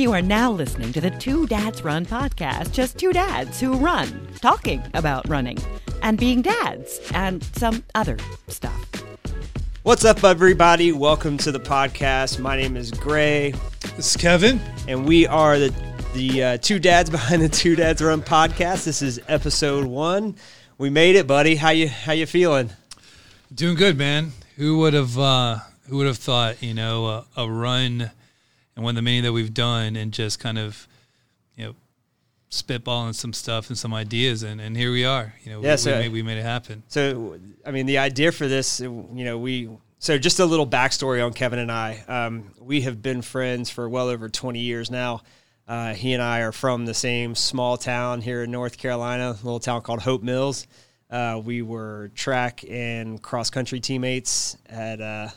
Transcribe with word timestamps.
You 0.00 0.12
are 0.12 0.22
now 0.22 0.50
listening 0.50 0.94
to 0.94 1.00
the 1.02 1.10
Two 1.10 1.46
Dads 1.46 1.84
Run 1.84 2.06
podcast. 2.06 2.72
Just 2.72 2.96
two 2.96 3.12
dads 3.12 3.60
who 3.60 3.74
run, 3.74 4.28
talking 4.40 4.82
about 4.94 5.28
running 5.28 5.58
and 6.00 6.16
being 6.18 6.40
dads 6.40 6.98
and 7.12 7.44
some 7.44 7.84
other 7.94 8.16
stuff. 8.48 8.82
What's 9.82 10.06
up, 10.06 10.24
everybody? 10.24 10.90
Welcome 10.92 11.36
to 11.36 11.52
the 11.52 11.60
podcast. 11.60 12.38
My 12.38 12.56
name 12.56 12.78
is 12.78 12.90
Gray, 12.90 13.52
This 13.94 14.14
is 14.14 14.16
Kevin. 14.16 14.58
and 14.88 15.06
we 15.06 15.26
are 15.26 15.58
the 15.58 15.74
the 16.14 16.44
uh, 16.44 16.56
two 16.56 16.78
dads 16.78 17.10
behind 17.10 17.42
the 17.42 17.50
Two 17.50 17.76
Dads 17.76 18.00
Run 18.00 18.22
podcast. 18.22 18.84
This 18.84 19.02
is 19.02 19.20
episode 19.28 19.84
one. 19.84 20.34
We 20.78 20.88
made 20.88 21.14
it, 21.14 21.26
buddy. 21.26 21.56
How 21.56 21.70
you 21.70 21.90
how 21.90 22.12
you 22.12 22.24
feeling? 22.24 22.70
Doing 23.54 23.76
good, 23.76 23.98
man. 23.98 24.32
Who 24.56 24.78
would 24.78 24.94
have 24.94 25.18
uh, 25.18 25.58
who 25.90 25.98
would 25.98 26.06
have 26.06 26.16
thought, 26.16 26.62
you 26.62 26.72
know, 26.72 27.04
a, 27.04 27.26
a 27.36 27.50
run 27.50 28.12
and 28.80 28.84
one 28.84 28.92
of 28.92 28.96
the 28.96 29.02
many 29.02 29.20
that 29.20 29.32
we've 29.32 29.52
done 29.52 29.94
and 29.94 30.10
just 30.10 30.40
kind 30.40 30.58
of, 30.58 30.88
you 31.54 31.66
know, 31.66 31.74
spitballing 32.50 33.14
some 33.14 33.34
stuff 33.34 33.68
and 33.68 33.76
some 33.76 33.92
ideas 33.92 34.42
and, 34.42 34.58
and 34.58 34.74
here 34.74 34.90
we 34.90 35.04
are. 35.04 35.34
You 35.44 35.52
know, 35.52 35.60
Yeah, 35.62 35.72
we, 35.72 35.76
so- 35.76 35.92
we, 35.92 35.98
made, 35.98 36.12
we 36.12 36.22
made 36.22 36.38
it 36.38 36.42
happen. 36.42 36.82
So, 36.88 37.38
I 37.64 37.72
mean, 37.72 37.84
the 37.84 37.98
idea 37.98 38.32
for 38.32 38.48
this, 38.48 38.80
you 38.80 39.06
know, 39.12 39.36
we 39.38 39.68
so 39.98 40.16
just 40.16 40.40
a 40.40 40.46
little 40.46 40.66
backstory 40.66 41.22
on 41.22 41.34
Kevin 41.34 41.58
and 41.58 41.70
I. 41.70 42.02
Um, 42.08 42.52
we 42.58 42.80
have 42.80 43.02
been 43.02 43.20
friends 43.20 43.68
for 43.68 43.86
well 43.86 44.08
over 44.08 44.30
20 44.30 44.58
years 44.58 44.90
now. 44.90 45.20
Uh, 45.68 45.92
he 45.92 46.14
and 46.14 46.22
I 46.22 46.40
are 46.40 46.52
from 46.52 46.86
the 46.86 46.94
same 46.94 47.34
small 47.34 47.76
town 47.76 48.22
here 48.22 48.42
in 48.44 48.50
North 48.50 48.78
Carolina, 48.78 49.32
a 49.32 49.44
little 49.44 49.60
town 49.60 49.82
called 49.82 50.00
Hope 50.00 50.22
Mills. 50.22 50.66
Uh, 51.10 51.38
we 51.44 51.60
were 51.60 52.10
track 52.14 52.64
and 52.68 53.20
cross 53.20 53.50
country 53.50 53.78
teammates 53.78 54.56
at 54.70 55.02
uh, 55.02 55.28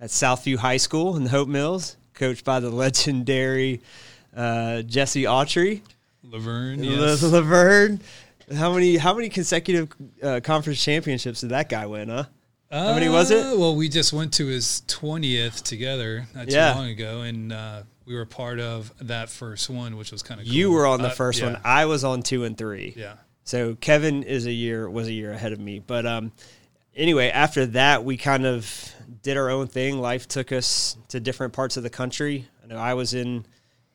at 0.00 0.10
Southview 0.10 0.56
High 0.56 0.76
School 0.76 1.16
in 1.16 1.24
the 1.24 1.30
Hope 1.30 1.48
Mills, 1.48 1.96
coached 2.16 2.44
by 2.44 2.58
the 2.58 2.70
legendary 2.84 3.80
uh, 4.36 4.82
Jesse 4.82 5.22
Autry. 5.24 5.82
Laverne, 6.24 6.82
yes. 6.82 7.22
Laverne. 7.22 8.00
How 8.56 8.72
many 8.72 8.96
how 8.96 9.14
many 9.14 9.28
consecutive 9.28 9.88
uh, 10.22 10.40
conference 10.42 10.82
championships 10.82 11.40
did 11.42 11.50
that 11.50 11.68
guy 11.68 11.86
win? 11.86 12.08
Huh? 12.08 12.24
How 12.70 12.94
many 12.94 13.08
was 13.08 13.30
it? 13.30 13.44
Uh, 13.46 13.56
Well, 13.56 13.76
we 13.76 13.88
just 13.88 14.12
went 14.12 14.32
to 14.34 14.46
his 14.46 14.82
20th 14.88 15.62
together 15.62 16.26
not 16.34 16.48
too 16.48 16.54
Yeah. 16.54 16.74
long 16.74 16.88
ago 16.88 17.20
and 17.22 17.52
uh, 17.52 17.82
we 18.06 18.14
were 18.14 18.26
part 18.26 18.58
of 18.60 18.92
that 19.00 19.30
first 19.30 19.70
one, 19.70 19.96
which 19.96 20.10
was 20.12 20.22
kind 20.22 20.40
of 20.40 20.46
cool. 20.46 20.54
You 20.54 20.72
were 20.72 20.86
on 20.86 21.00
the 21.00 21.08
Uh, 21.08 21.14
first 21.14 21.40
yeah. 21.40 21.52
one. 21.52 21.60
I 21.64 21.86
was 21.86 22.02
on 22.04 22.22
two 22.22 22.42
and 22.44 22.58
three. 22.58 22.92
Yeah. 22.96 23.14
So 23.44 23.76
Kevin 23.76 24.24
is 24.24 24.46
a 24.46 24.52
year 24.52 24.90
was 24.90 25.06
a 25.06 25.12
year 25.12 25.30
ahead 25.32 25.52
of 25.52 25.60
me. 25.60 25.78
But 25.78 26.06
um, 26.06 26.32
anyway, 26.96 27.28
after 27.28 27.66
that, 27.66 28.04
we 28.04 28.16
kind 28.16 28.46
of 28.46 28.92
did 29.22 29.36
our 29.36 29.50
own 29.50 29.66
thing. 29.68 30.00
Life 30.00 30.26
took 30.26 30.50
us 30.52 30.96
to 31.08 31.20
different 31.20 31.52
parts 31.52 31.76
of 31.76 31.82
the 31.82 31.90
country. 31.90 32.46
I 32.64 32.66
know 32.66 32.76
I 32.78 32.94
was 32.94 33.14
in 33.14 33.46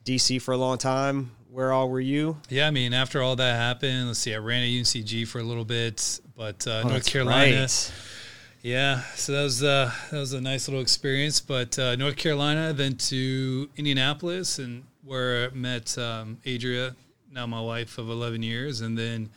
DC 0.05 0.41
for 0.41 0.53
a 0.53 0.57
long 0.57 0.77
time. 0.77 1.31
Where 1.49 1.73
all 1.73 1.89
were 1.89 1.99
you? 1.99 2.37
Yeah, 2.47 2.67
I 2.67 2.71
mean, 2.71 2.93
after 2.93 3.21
all 3.21 3.35
that 3.35 3.55
happened, 3.57 4.07
let's 4.07 4.19
see, 4.19 4.33
I 4.33 4.37
ran 4.37 4.63
at 4.63 4.67
UNCG 4.69 5.27
for 5.27 5.39
a 5.39 5.43
little 5.43 5.65
bit, 5.65 6.21
but 6.37 6.65
uh, 6.65 6.81
North 6.81 6.85
Oh, 6.85 6.89
that's 6.93 7.09
Carolina, 7.09 7.59
right. 7.61 7.93
yeah, 8.61 9.01
so 9.15 9.33
that 9.33 9.43
was 9.43 9.61
uh, 9.61 9.91
that 10.11 10.17
was 10.17 10.31
a 10.31 10.39
nice 10.39 10.69
little 10.69 10.81
experience. 10.81 11.41
But 11.41 11.77
uh, 11.77 11.97
North 11.97 12.15
Carolina, 12.15 12.71
then 12.71 12.95
to 12.95 13.69
Indianapolis, 13.75 14.59
and 14.59 14.85
where 15.03 15.49
I 15.51 15.53
met 15.53 15.97
um, 15.97 16.37
Adria, 16.47 16.95
now 17.29 17.45
my 17.47 17.59
wife 17.59 17.97
of 17.97 18.09
eleven 18.09 18.41
years, 18.43 18.79
and 18.79 18.97
then 18.97 19.29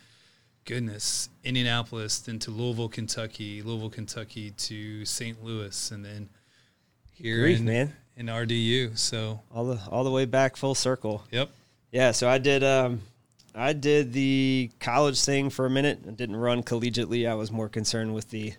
goodness, 0.65 1.29
Indianapolis, 1.43 2.19
then 2.19 2.39
to 2.39 2.51
Louisville, 2.51 2.89
Kentucky, 2.89 3.61
Louisville, 3.61 3.89
Kentucky 3.89 4.51
to 4.51 5.05
St. 5.05 5.43
Louis, 5.43 5.91
and 5.91 6.03
then 6.03 6.29
here 7.13 7.39
Grief, 7.41 7.59
in, 7.59 7.65
man. 7.65 7.93
in 8.17 8.25
RDU. 8.27 8.97
So, 8.97 9.41
All 9.53 9.65
the 9.65 9.79
all 9.89 10.03
the 10.03 10.11
way 10.11 10.25
back 10.25 10.55
full 10.57 10.75
circle. 10.75 11.23
yep. 11.31 11.49
Yeah, 11.91 12.11
so 12.11 12.27
I 12.27 12.37
did 12.39 12.63
um 12.63 13.01
I 13.53 13.71
did 13.73 14.11
the 14.11 14.69
college 14.81 15.23
thing 15.23 15.49
for 15.49 15.65
a 15.65 15.69
minute. 15.69 15.99
I 16.05 16.11
didn't 16.11 16.35
run 16.35 16.61
collegiately. 16.61 17.29
I 17.29 17.35
was 17.35 17.51
more 17.51 17.69
concerned 17.69 18.13
with 18.13 18.29
the 18.29 18.53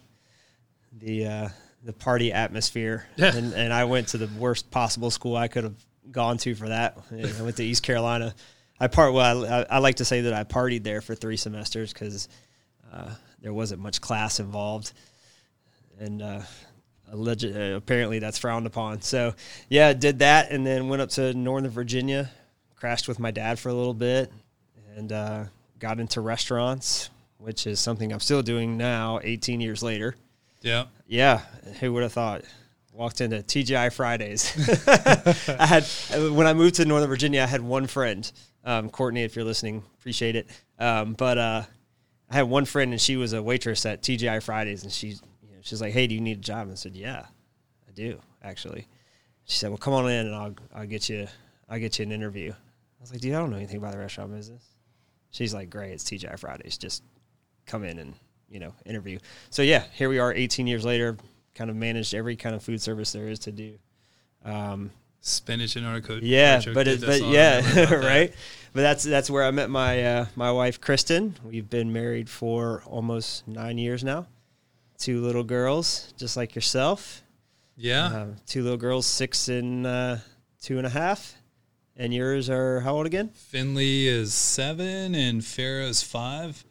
the 0.99 1.27
uh 1.27 1.49
the 1.85 1.93
party 1.93 2.33
atmosphere. 2.33 3.07
Yeah. 3.17 3.35
And 3.37 3.53
and 3.53 3.73
I 3.73 3.85
went 3.85 4.09
to 4.09 4.19
the 4.19 4.29
worst 4.39 4.71
possible 4.71 5.11
school 5.11 5.37
I 5.37 5.49
could 5.49 5.65
have 5.65 5.75
gone 6.11 6.39
to 6.39 6.55
for 6.55 6.69
that. 6.69 6.97
I 7.13 7.43
went 7.43 7.57
to 7.57 7.65
East 7.65 7.83
Carolina. 7.83 8.35
I 8.79 8.89
part 8.89 9.13
well 9.13 9.47
I, 9.47 9.67
I 9.71 9.79
like 9.79 9.97
to 9.97 10.05
say 10.05 10.23
that 10.23 10.33
I 10.35 10.45
partied 10.45 10.83
there 10.85 11.01
for 11.01 11.15
3 11.15 11.37
semesters 11.37 11.93
cuz 11.93 12.29
uh, 12.93 13.15
there 13.41 13.53
wasn't 13.53 13.81
much 13.81 14.01
class 14.01 14.41
involved. 14.41 14.93
And 15.99 16.23
uh 16.23 16.43
alleged, 17.13 17.45
uh, 17.45 17.77
apparently 17.77 18.19
that's 18.19 18.39
frowned 18.39 18.67
upon. 18.67 19.03
So, 19.03 19.35
yeah, 19.69 19.93
did 19.93 20.21
that 20.21 20.51
and 20.51 20.67
then 20.67 20.89
went 20.89 21.03
up 21.03 21.11
to 21.11 21.35
Northern 21.35 21.71
Virginia, 21.71 22.31
crashed 22.75 23.09
with 23.09 23.19
my 23.19 23.31
dad 23.31 23.59
for 23.59 23.69
a 23.69 23.75
little 23.75 23.95
bit, 23.95 24.33
and 24.97 25.13
uh, 25.13 25.45
got 25.79 26.01
into 26.01 26.21
restaurants, 26.21 27.11
which 27.39 27.67
is 27.67 27.81
something 27.81 28.13
I'm 28.13 28.21
still 28.21 28.43
doing 28.43 28.77
now, 28.77 29.21
18 29.23 29.61
years 29.61 29.83
later. 29.83 30.17
Yeah. 30.63 30.87
Yeah, 31.07 31.43
who 31.81 31.93
would 31.93 32.03
have 32.03 32.13
thought? 32.13 32.43
Walked 32.93 33.21
into 33.21 33.37
TGI 33.37 33.93
Fridays. 33.93 34.53
I 35.49 35.67
had 35.67 35.85
when 36.33 36.47
I 36.47 36.55
moved 36.55 36.77
to 36.77 36.87
Northern 36.87 37.11
Virginia, 37.11 37.43
I 37.43 37.47
had 37.47 37.61
one 37.61 37.87
friend, 37.87 38.31
um, 38.67 38.91
Courtney. 38.91 39.23
If 39.23 39.37
you're 39.37 39.45
listening, 39.45 39.83
appreciate 39.99 40.37
it. 40.37 40.49
Um, 40.79 41.15
but 41.15 41.39
uh, 41.39 41.63
I 42.29 42.35
had 42.35 42.43
one 42.43 42.67
friend, 42.67 42.93
and 42.93 43.01
she 43.01 43.17
was 43.17 43.33
a 43.33 43.43
waitress 43.43 43.87
at 43.87 44.03
TGI 44.03 44.43
Fridays, 44.43 44.83
and 44.83 44.93
she, 44.93 45.09
you 45.09 45.53
know, 45.53 45.61
she's 45.63 45.81
like, 45.81 45.93
"Hey, 45.93 46.07
do 46.07 46.15
you 46.15 46.21
need 46.21 46.39
a 46.39 46.43
job?" 46.43 46.63
And 46.63 46.73
I 46.73 46.75
said, 46.75 46.95
"Yeah, 46.95 47.25
I 47.89 47.93
do 47.93 48.21
actually." 48.43 48.87
She 49.45 49.57
said, 49.57 49.71
"Well, 49.71 49.79
come 49.79 49.95
on 49.95 50.11
in, 50.11 50.27
and 50.27 50.35
I'll 50.35 50.55
I'll 50.75 50.87
get 50.87 51.09
you 51.09 51.29
I'll 51.71 51.79
get 51.79 51.99
you 51.99 52.03
an 52.05 52.13
interview." 52.13 52.51
I 52.51 53.01
was 53.01 53.13
like, 53.13 53.21
"Dude, 53.21 53.35
I 53.35 53.39
don't 53.39 53.51
know 53.51 53.57
anything 53.57 53.79
about 53.79 53.93
the 53.93 53.99
restaurant 53.99 54.35
business." 54.35 54.63
She's 55.31 55.55
like, 55.55 55.71
"Great, 55.71 55.93
it's 55.93 56.05
TGI 56.05 56.39
Fridays. 56.39 56.77
Just 56.77 57.03
come 57.65 57.85
in 57.85 57.99
and 57.99 58.15
you 58.51 58.59
know 58.59 58.75
interview." 58.85 59.19
So 59.51 59.63
yeah, 59.63 59.85
here 59.93 60.09
we 60.09 60.19
are, 60.19 60.35
18 60.35 60.67
years 60.67 60.85
later. 60.85 61.17
Kind 61.55 61.71
of 61.71 61.77
managed 61.77 62.13
every 62.13 62.37
kind 62.37 62.55
of 62.55 62.63
food 62.63 62.83
service 62.83 63.13
there 63.13 63.29
is 63.29 63.39
to 63.41 63.53
do. 63.53 63.79
Um, 64.45 64.91
Spinach 65.27 65.75
and 65.77 65.85
artichoke. 65.87 66.21
yeah, 66.23 66.55
artichoke 66.67 66.75
but 66.75 66.89
it, 66.89 67.01
but 67.01 67.21
yeah, 67.23 67.57
remember 67.57 67.83
about 67.83 68.01
that. 68.03 68.07
right. 68.07 68.35
But 68.73 68.83
that's 68.83 69.05
that's 69.05 69.29
where 69.31 69.45
I 69.45 69.51
met 69.51 69.71
my 69.71 70.05
uh, 70.05 70.27
my 70.37 70.53
wife 70.53 70.81
Kristen. 70.81 71.35
We've 71.45 71.69
been 71.69 71.93
married 71.93 72.29
for 72.29 72.83
almost 72.87 73.49
nine 73.49 73.79
years 73.79 74.05
now. 74.05 74.27
Two 74.99 75.21
little 75.23 75.45
girls, 75.45 76.13
just 76.17 76.37
like 76.37 76.55
yourself. 76.55 77.23
Yeah. 77.77 78.07
Uh, 78.07 78.27
two 78.47 78.63
little 78.63 78.79
girls, 78.79 79.07
six 79.07 79.49
and 79.49 79.87
uh, 79.87 80.17
two 80.61 80.79
and 80.79 80.87
a 80.87 80.91
half. 80.91 81.35
And 81.97 82.13
yours 82.13 82.51
are 82.51 82.81
how 82.81 82.95
old 82.95 83.07
again? 83.07 83.31
Finley 83.31 84.07
is 84.07 84.35
seven 84.35 85.15
and 85.15 85.41
Farah 85.41 85.89
is 85.89 86.03
five. 86.03 86.63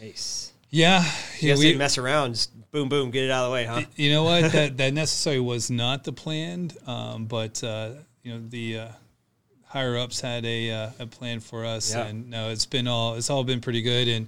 Nice. 0.00 0.45
Yeah, 0.76 1.04
yeah 1.40 1.56
we, 1.56 1.74
mess 1.74 1.96
around. 1.96 2.34
Just 2.34 2.70
boom, 2.70 2.90
boom, 2.90 3.10
get 3.10 3.24
it 3.24 3.30
out 3.30 3.44
of 3.44 3.50
the 3.50 3.54
way, 3.54 3.64
huh? 3.64 3.82
you 3.96 4.10
know 4.10 4.24
what? 4.24 4.52
that 4.52 4.76
that 4.76 4.92
necessarily 4.92 5.40
was 5.40 5.70
not 5.70 6.04
the 6.04 6.12
plan, 6.12 6.70
um, 6.86 7.24
but 7.24 7.64
uh, 7.64 7.90
you 8.22 8.34
know 8.34 8.42
the 8.46 8.78
uh, 8.80 8.88
higher 9.64 9.96
ups 9.96 10.20
had 10.20 10.44
a 10.44 10.70
uh, 10.70 10.90
a 10.98 11.06
plan 11.06 11.40
for 11.40 11.64
us, 11.64 11.94
Yeah. 11.94 12.04
and 12.06 12.28
no, 12.28 12.50
it's 12.50 12.66
been 12.66 12.86
all 12.86 13.14
it's 13.14 13.30
all 13.30 13.42
been 13.42 13.60
pretty 13.62 13.80
good, 13.80 14.06
and 14.06 14.26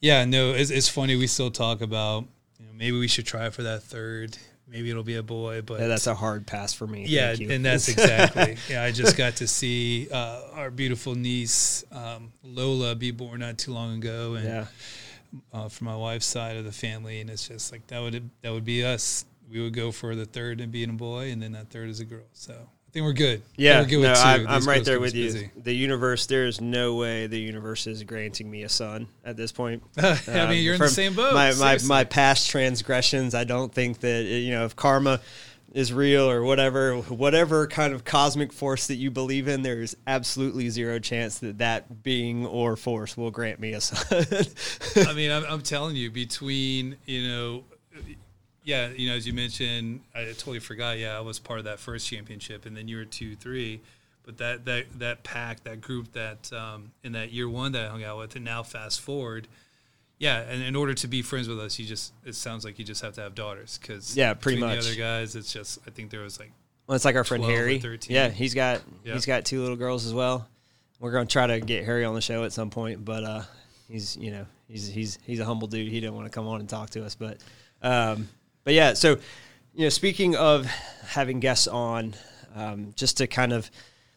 yeah, 0.00 0.24
no, 0.24 0.52
it's, 0.52 0.70
it's 0.70 0.88
funny. 0.88 1.14
We 1.16 1.26
still 1.26 1.50
talk 1.50 1.82
about 1.82 2.24
you 2.58 2.64
know 2.66 2.72
maybe 2.74 2.98
we 2.98 3.08
should 3.08 3.26
try 3.26 3.50
for 3.50 3.62
that 3.64 3.82
third. 3.82 4.38
Maybe 4.68 4.90
it'll 4.90 5.04
be 5.04 5.14
a 5.14 5.22
boy, 5.22 5.62
but 5.62 5.78
Yeah, 5.78 5.86
that's 5.86 6.08
a 6.08 6.14
hard 6.14 6.44
pass 6.44 6.72
for 6.72 6.88
me. 6.88 7.04
Yeah, 7.06 7.36
and 7.38 7.64
that's 7.64 7.88
exactly. 7.88 8.56
yeah, 8.68 8.82
I 8.82 8.90
just 8.90 9.16
got 9.16 9.36
to 9.36 9.46
see 9.46 10.08
uh, 10.10 10.40
our 10.54 10.72
beautiful 10.72 11.14
niece 11.14 11.84
um, 11.92 12.32
Lola 12.42 12.96
be 12.96 13.12
born 13.12 13.40
not 13.40 13.58
too 13.58 13.72
long 13.72 13.98
ago, 13.98 14.34
and 14.34 14.44
yeah. 14.44 14.66
Uh, 15.52 15.68
from 15.68 15.86
my 15.86 15.96
wife's 15.96 16.26
side 16.26 16.56
of 16.56 16.64
the 16.64 16.72
family, 16.72 17.20
and 17.20 17.30
it's 17.30 17.48
just 17.48 17.72
like 17.72 17.86
that 17.88 18.00
would 18.00 18.30
that 18.42 18.52
would 18.52 18.64
be 18.64 18.84
us. 18.84 19.24
We 19.50 19.60
would 19.60 19.74
go 19.74 19.92
for 19.92 20.14
the 20.16 20.26
third 20.26 20.60
and 20.60 20.72
being 20.72 20.90
a 20.90 20.94
boy, 20.94 21.30
and 21.30 21.40
then 21.40 21.52
that 21.52 21.70
third 21.70 21.88
is 21.88 22.00
a 22.00 22.04
girl. 22.04 22.24
So 22.32 22.52
I 22.54 22.90
think 22.90 23.04
we're 23.04 23.12
good. 23.12 23.42
Yeah, 23.56 23.80
we're 23.80 23.86
good 23.86 24.02
no, 24.02 24.10
with 24.10 24.18
2 24.18 24.24
I'm, 24.24 24.48
I'm 24.48 24.64
right 24.64 24.84
there 24.84 24.98
with 24.98 25.14
you. 25.14 25.24
busy. 25.24 25.50
The 25.56 25.72
universe, 25.74 26.26
there 26.26 26.46
is 26.46 26.60
no 26.60 26.96
way 26.96 27.26
the 27.28 27.38
universe 27.38 27.86
is 27.86 28.02
granting 28.02 28.50
me 28.50 28.62
a 28.64 28.68
son 28.68 29.06
at 29.24 29.36
this 29.36 29.52
point. 29.52 29.82
I 29.98 30.18
Um, 30.28 30.48
mean, 30.50 30.64
you're 30.64 30.74
in 30.74 30.80
the 30.80 30.88
same 30.88 31.14
boat. 31.14 31.32
My, 31.34 31.52
my 31.54 31.78
my 31.86 32.04
past 32.04 32.50
transgressions, 32.50 33.34
I 33.34 33.44
don't 33.44 33.72
think 33.72 34.00
that 34.00 34.24
you 34.24 34.50
know 34.50 34.64
if 34.64 34.74
karma 34.74 35.20
is 35.72 35.92
real 35.92 36.30
or 36.30 36.42
whatever, 36.42 36.96
whatever 36.96 37.66
kind 37.66 37.92
of 37.92 38.04
cosmic 38.04 38.52
force 38.52 38.86
that 38.86 38.94
you 38.96 39.10
believe 39.10 39.48
in, 39.48 39.62
there 39.62 39.80
is 39.80 39.96
absolutely 40.06 40.68
zero 40.70 40.98
chance 40.98 41.38
that 41.40 41.58
that 41.58 42.02
being 42.02 42.46
or 42.46 42.76
force 42.76 43.16
will 43.16 43.30
grant 43.30 43.60
me 43.60 43.72
a 43.72 43.80
son. 43.80 44.24
I 45.08 45.12
mean, 45.12 45.30
I'm, 45.30 45.44
I'm 45.44 45.62
telling 45.62 45.96
you, 45.96 46.10
between 46.10 46.96
you 47.04 47.28
know, 47.28 47.64
yeah, 48.64 48.88
you 48.88 49.08
know, 49.08 49.16
as 49.16 49.26
you 49.26 49.32
mentioned, 49.32 50.00
I 50.14 50.24
totally 50.24 50.58
forgot. 50.58 50.98
Yeah, 50.98 51.16
I 51.16 51.20
was 51.20 51.38
part 51.38 51.58
of 51.58 51.66
that 51.66 51.78
first 51.78 52.08
championship, 52.08 52.66
and 52.66 52.76
then 52.76 52.88
you 52.88 52.96
were 52.96 53.04
two, 53.04 53.36
three. 53.36 53.80
But 54.24 54.38
that 54.38 54.64
that 54.64 54.86
that 54.98 55.22
pack, 55.22 55.62
that 55.64 55.80
group, 55.80 56.12
that 56.12 56.52
um, 56.52 56.90
in 57.04 57.12
that 57.12 57.32
year 57.32 57.48
one 57.48 57.72
that 57.72 57.86
I 57.86 57.88
hung 57.88 58.02
out 58.02 58.18
with, 58.18 58.34
and 58.34 58.44
now 58.44 58.64
fast 58.64 59.00
forward, 59.00 59.46
yeah, 60.18 60.40
and 60.40 60.62
in 60.62 60.74
order 60.76 60.94
to 60.94 61.08
be 61.08 61.22
friends 61.22 61.48
with 61.48 61.60
us, 61.60 61.78
you 61.78 61.84
just 61.86 62.12
it 62.24 62.34
sounds 62.34 62.64
like 62.64 62.78
you 62.78 62.84
just 62.84 63.02
have 63.02 63.14
to 63.14 63.20
have 63.20 63.34
daughters 63.34 63.78
because 63.80 64.16
Yeah, 64.16 64.34
pretty 64.34 64.58
much. 64.60 64.80
The 64.82 64.90
other 64.90 64.98
guys, 64.98 65.36
it's 65.36 65.52
just 65.52 65.78
I 65.86 65.90
think 65.90 66.10
there 66.10 66.20
was 66.22 66.38
like 66.38 66.52
Well, 66.86 66.96
it's 66.96 67.04
like 67.04 67.16
our 67.16 67.24
friend 67.24 67.44
Harry. 67.44 67.78
13. 67.78 68.14
Yeah, 68.14 68.28
he's 68.28 68.54
got 68.54 68.80
Yeah. 69.04 69.14
he's 69.14 69.26
got 69.26 69.44
two 69.44 69.60
little 69.60 69.76
girls 69.76 70.06
as 70.06 70.14
well. 70.14 70.48
We're 71.00 71.12
gonna 71.12 71.26
try 71.26 71.46
to 71.46 71.60
get 71.60 71.84
Harry 71.84 72.04
on 72.04 72.14
the 72.14 72.20
show 72.22 72.44
at 72.44 72.52
some 72.52 72.70
point, 72.70 73.04
but 73.04 73.24
uh, 73.24 73.42
he's 73.88 74.16
you 74.16 74.30
know 74.30 74.46
he's 74.68 74.88
he's 74.88 75.18
he's 75.26 75.40
a 75.40 75.44
humble 75.44 75.68
dude. 75.68 75.88
He 75.92 76.00
didn't 76.00 76.14
want 76.14 76.26
to 76.26 76.30
come 76.30 76.46
on 76.48 76.60
and 76.60 76.68
talk 76.68 76.90
to 76.90 77.04
us, 77.04 77.14
but 77.14 77.38
um, 77.82 78.28
but 78.64 78.72
yeah. 78.74 78.94
So 78.94 79.18
you 79.74 79.82
know, 79.82 79.88
speaking 79.90 80.34
of 80.36 80.64
having 81.04 81.38
guests 81.40 81.68
on, 81.68 82.14
um, 82.54 82.94
just 82.96 83.18
to 83.18 83.26
kind 83.26 83.52
of 83.52 83.70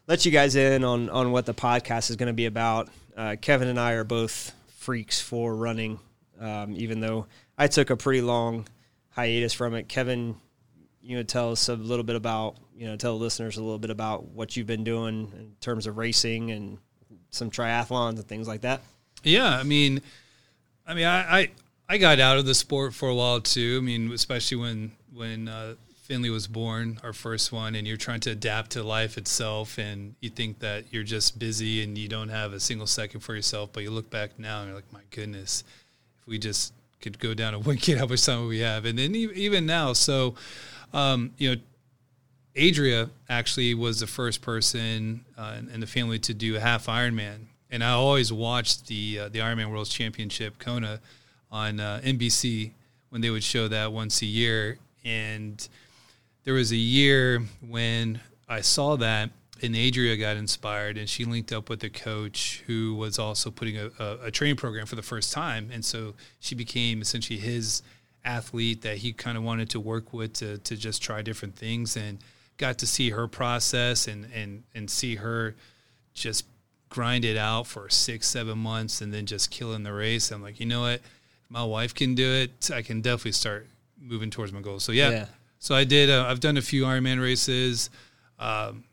let 0.07 0.25
you 0.25 0.31
guys 0.31 0.55
in 0.55 0.85
on 0.85 1.09
on 1.09 1.33
what 1.33 1.45
the 1.45 1.53
podcast 1.53 2.09
is 2.09 2.15
going 2.15 2.27
to 2.27 2.33
be 2.33 2.45
about. 2.45 2.87
Uh, 3.17 3.35
Kevin 3.41 3.67
and 3.67 3.77
I 3.77 3.91
are 3.93 4.05
both 4.05 4.53
freaks 4.89 5.21
for 5.21 5.55
running, 5.55 5.99
um, 6.39 6.73
even 6.75 6.99
though 6.99 7.27
I 7.59 7.67
took 7.67 7.91
a 7.91 7.95
pretty 7.95 8.21
long 8.21 8.67
hiatus 9.11 9.53
from 9.53 9.75
it. 9.75 9.87
Kevin, 9.87 10.35
you 10.99 11.15
know, 11.15 11.21
tell 11.21 11.51
us 11.51 11.69
a 11.69 11.75
little 11.75 12.03
bit 12.03 12.15
about 12.15 12.57
you 12.75 12.87
know 12.87 12.95
tell 12.95 13.15
the 13.15 13.23
listeners 13.23 13.57
a 13.57 13.61
little 13.61 13.77
bit 13.77 13.91
about 13.91 14.29
what 14.29 14.57
you've 14.57 14.65
been 14.65 14.83
doing 14.83 15.31
in 15.37 15.51
terms 15.61 15.85
of 15.85 15.99
racing 15.99 16.49
and 16.49 16.79
some 17.29 17.51
triathlons 17.51 18.15
and 18.15 18.27
things 18.27 18.47
like 18.47 18.61
that. 18.61 18.81
Yeah, 19.21 19.59
I 19.59 19.61
mean, 19.61 20.01
I 20.87 20.95
mean, 20.95 21.05
I, 21.05 21.39
I 21.39 21.51
I 21.87 21.97
got 21.99 22.19
out 22.19 22.39
of 22.39 22.47
the 22.47 22.55
sport 22.55 22.95
for 22.95 23.09
a 23.09 23.13
while 23.13 23.41
too. 23.41 23.77
I 23.79 23.85
mean, 23.85 24.11
especially 24.11 24.57
when 24.57 24.91
when 25.13 25.47
uh, 25.47 25.75
Finley 26.09 26.31
was 26.31 26.47
born, 26.47 26.99
our 27.03 27.13
first 27.13 27.51
one, 27.51 27.75
and 27.75 27.87
you're 27.87 27.95
trying 27.95 28.19
to 28.19 28.31
adapt 28.31 28.71
to 28.71 28.81
life 28.81 29.15
itself, 29.15 29.77
and 29.77 30.15
you 30.21 30.29
think 30.31 30.57
that 30.57 30.85
you're 30.89 31.03
just 31.03 31.37
busy 31.37 31.83
and 31.83 31.99
you 31.99 32.07
don't 32.07 32.29
have 32.29 32.51
a 32.51 32.59
single 32.59 32.87
second 32.87 33.19
for 33.19 33.35
yourself. 33.35 33.69
But 33.71 33.83
you 33.83 33.91
look 33.91 34.09
back 34.09 34.39
now 34.39 34.61
and 34.61 34.69
you're 34.69 34.75
like, 34.75 34.91
my 34.91 35.03
goodness, 35.11 35.63
if 36.19 36.25
we 36.25 36.39
just 36.39 36.73
could 36.99 37.19
go 37.19 37.35
down 37.35 37.53
a 37.53 37.59
weekend, 37.69 37.99
how 37.99 38.07
much 38.07 38.25
time 38.25 38.47
we 38.47 38.57
have? 38.61 38.85
And 38.85 38.97
then 38.97 39.13
even 39.13 39.67
now, 39.67 39.93
so 39.93 40.33
um, 40.93 41.31
you 41.37 41.53
know, 41.53 41.61
Adria 42.59 43.11
actually 43.29 43.75
was 43.75 43.99
the 43.99 44.07
first 44.07 44.41
person 44.41 45.23
uh, 45.37 45.57
in, 45.59 45.69
in 45.69 45.79
the 45.79 45.87
family 45.87 46.17
to 46.17 46.33
do 46.33 46.55
a 46.55 46.59
half 46.59 46.87
Ironman, 46.87 47.41
and 47.69 47.83
I 47.83 47.91
always 47.91 48.33
watched 48.33 48.87
the 48.87 49.19
uh, 49.19 49.29
the 49.29 49.39
Ironman 49.39 49.69
World 49.69 49.87
Championship 49.87 50.57
Kona 50.57 51.01
on 51.51 51.79
uh, 51.79 52.01
NBC 52.03 52.71
when 53.09 53.21
they 53.21 53.29
would 53.29 53.43
show 53.43 53.67
that 53.67 53.91
once 53.91 54.23
a 54.23 54.25
year. 54.25 54.79
And 55.05 55.65
there 56.43 56.53
was 56.53 56.71
a 56.71 56.77
year 56.77 57.43
when 57.67 58.21
I 58.47 58.61
saw 58.61 58.95
that, 58.97 59.29
and 59.61 59.75
Adria 59.75 60.15
got 60.17 60.37
inspired, 60.37 60.97
and 60.97 61.09
she 61.09 61.25
linked 61.25 61.51
up 61.51 61.69
with 61.69 61.83
a 61.83 61.89
coach 61.89 62.63
who 62.67 62.95
was 62.95 63.19
also 63.19 63.51
putting 63.51 63.77
a, 63.77 63.91
a, 63.99 64.17
a 64.25 64.31
training 64.31 64.55
program 64.55 64.85
for 64.85 64.95
the 64.95 65.01
first 65.01 65.33
time, 65.33 65.69
and 65.71 65.83
so 65.83 66.13
she 66.39 66.55
became 66.55 67.01
essentially 67.01 67.39
his 67.39 67.81
athlete 68.25 68.81
that 68.81 68.97
he 68.97 69.13
kind 69.13 69.37
of 69.37 69.43
wanted 69.43 69.69
to 69.71 69.79
work 69.79 70.13
with 70.13 70.33
to, 70.33 70.57
to 70.59 70.75
just 70.75 71.01
try 71.01 71.21
different 71.21 71.55
things 71.55 71.95
and 71.95 72.19
got 72.57 72.77
to 72.77 72.87
see 72.87 73.11
her 73.11 73.27
process 73.27 74.07
and, 74.07 74.27
and, 74.33 74.63
and 74.75 74.89
see 74.89 75.15
her 75.15 75.55
just 76.13 76.45
grind 76.89 77.23
it 77.23 77.37
out 77.37 77.65
for 77.65 77.89
six, 77.89 78.27
seven 78.27 78.57
months 78.57 79.01
and 79.01 79.13
then 79.13 79.25
just 79.25 79.49
killing 79.51 79.83
the 79.83 79.93
race. 79.93 80.31
I'm 80.31 80.41
like, 80.41 80.59
you 80.59 80.65
know 80.65 80.81
what? 80.81 81.01
My 81.49 81.63
wife 81.63 81.95
can 81.95 82.15
do 82.15 82.29
it. 82.29 82.69
I 82.71 82.81
can 82.81 83.01
definitely 83.01 83.31
start 83.31 83.67
moving 83.99 84.29
towards 84.29 84.51
my 84.51 84.61
goals. 84.61 84.83
So 84.83 84.91
yeah. 84.91 85.09
Yeah. 85.09 85.25
So 85.59 85.75
I 85.75 85.83
did, 85.83 86.09
uh, 86.09 86.25
I've 86.27 86.39
done 86.39 86.57
a 86.57 86.61
few 86.61 86.83
Ironman 86.83 87.21
races, 87.21 87.89
um, 88.39 88.83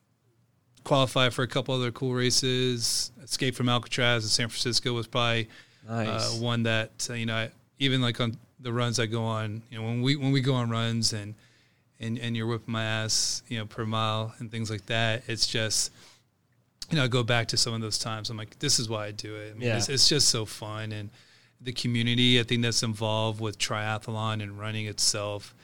qualified 0.85 1.33
for 1.33 1.43
a 1.43 1.49
couple 1.49 1.75
other 1.75 1.91
cool 1.93 2.13
races. 2.15 3.11
Escape 3.23 3.55
from 3.55 3.69
Alcatraz 3.69 4.25
in 4.25 4.29
San 4.29 4.49
Francisco 4.49 4.93
was 4.93 5.07
probably 5.07 5.49
Nice. 5.89 6.09
uh, 6.09 6.43
one 6.43 6.65
that 6.65 7.07
uh, 7.11 7.15
you 7.15 7.27
know 7.27 7.35
I, 7.37 7.51
even 7.79 8.03
like 8.03 8.21
on 8.21 8.37
the 8.59 8.73
runs 8.73 8.99
I 8.99 9.07
go 9.07 9.23
on 9.23 9.63
you 9.71 9.79
know 9.79 9.85
when 9.85 10.03
we 10.03 10.17
when 10.17 10.33
we 10.33 10.41
go 10.41 10.55
on 10.55 10.69
runs 10.71 11.13
and 11.13 11.35
and 12.01 12.19
and 12.19 12.37
you're 12.37 12.47
whipping 12.49 12.73
my 12.73 12.83
ass 12.83 13.43
you 13.49 13.59
know 13.59 13.67
per 13.67 13.85
mile 13.87 14.35
and 14.39 14.51
things 14.51 14.69
like 14.71 14.87
that 14.87 15.23
it's 15.29 15.47
just 15.47 15.93
you 16.91 16.97
know 16.97 17.05
I 17.05 17.07
go 17.09 17.23
back 17.23 17.47
to 17.49 17.57
some 17.57 17.73
of 17.73 17.81
those 17.81 17.99
times 17.99 18.31
I'm 18.31 18.37
like 18.37 18.59
this 18.59 18.81
is 18.81 18.89
why 18.89 19.07
I 19.07 19.11
do 19.13 19.37
it 19.37 19.51
I 19.53 19.55
mean, 19.55 19.69
Yeah. 19.69 19.77
it's, 19.77 19.89
it's 19.89 20.09
just 20.09 20.29
so 20.29 20.45
fun 20.45 20.91
and 20.91 21.11
the 21.61 21.73
community 21.73 22.41
I 22.41 22.43
think 22.43 22.63
that's 22.63 22.83
involved 22.83 23.41
with 23.41 23.57
triathlon 23.59 24.43
and 24.43 24.59
running 24.59 24.87
itself 24.87 25.55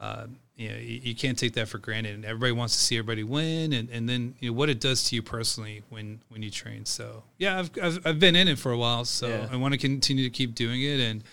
uh, 0.00 0.26
you 0.56 0.70
know, 0.70 0.76
you, 0.76 1.00
you 1.02 1.14
can't 1.14 1.38
take 1.38 1.52
that 1.54 1.68
for 1.68 1.78
granted. 1.78 2.14
And 2.14 2.24
everybody 2.24 2.52
wants 2.52 2.74
to 2.76 2.82
see 2.82 2.96
everybody 2.96 3.22
win, 3.22 3.72
and, 3.72 3.90
and 3.90 4.08
then 4.08 4.34
you 4.40 4.50
know 4.50 4.56
what 4.56 4.70
it 4.70 4.80
does 4.80 5.08
to 5.08 5.14
you 5.14 5.22
personally 5.22 5.82
when 5.90 6.20
when 6.28 6.42
you 6.42 6.50
train. 6.50 6.84
So 6.84 7.22
yeah, 7.38 7.58
I've 7.58 7.70
I've, 7.82 8.06
I've 8.06 8.18
been 8.18 8.36
in 8.36 8.48
it 8.48 8.58
for 8.58 8.72
a 8.72 8.78
while, 8.78 9.04
so 9.04 9.28
Yeah. 9.28 9.48
I 9.50 9.56
want 9.56 9.72
to 9.72 9.78
continue 9.78 10.24
to 10.24 10.30
keep 10.30 10.54
doing 10.54 10.82
it. 10.82 11.00
And 11.00 11.24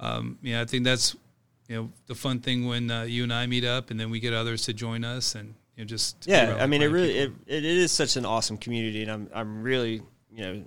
um, 0.00 0.38
yeah, 0.42 0.60
I 0.60 0.64
think 0.64 0.84
that's 0.84 1.16
you 1.68 1.76
know 1.76 1.92
the 2.06 2.14
fun 2.14 2.40
thing 2.40 2.66
when 2.66 2.90
uh, 2.90 3.02
you 3.02 3.24
and 3.24 3.32
I 3.32 3.46
meet 3.46 3.64
up, 3.64 3.90
and 3.90 3.98
then 3.98 4.10
we 4.10 4.20
get 4.20 4.32
others 4.32 4.62
to 4.66 4.72
join 4.72 5.04
us, 5.04 5.34
and 5.34 5.54
you 5.76 5.84
know 5.84 5.88
just 5.88 6.26
yeah 6.26 6.56
i 6.60 6.66
mean 6.66 6.82
it 6.82 6.86
really 6.86 7.18
it, 7.18 7.32
it 7.46 7.64
is 7.64 7.90
such 7.90 8.16
an 8.16 8.24
awesome 8.24 8.56
community 8.56 9.02
and 9.02 9.10
i'm 9.10 9.28
i'm 9.34 9.62
really 9.62 10.02
you 10.32 10.44
know 10.44 10.64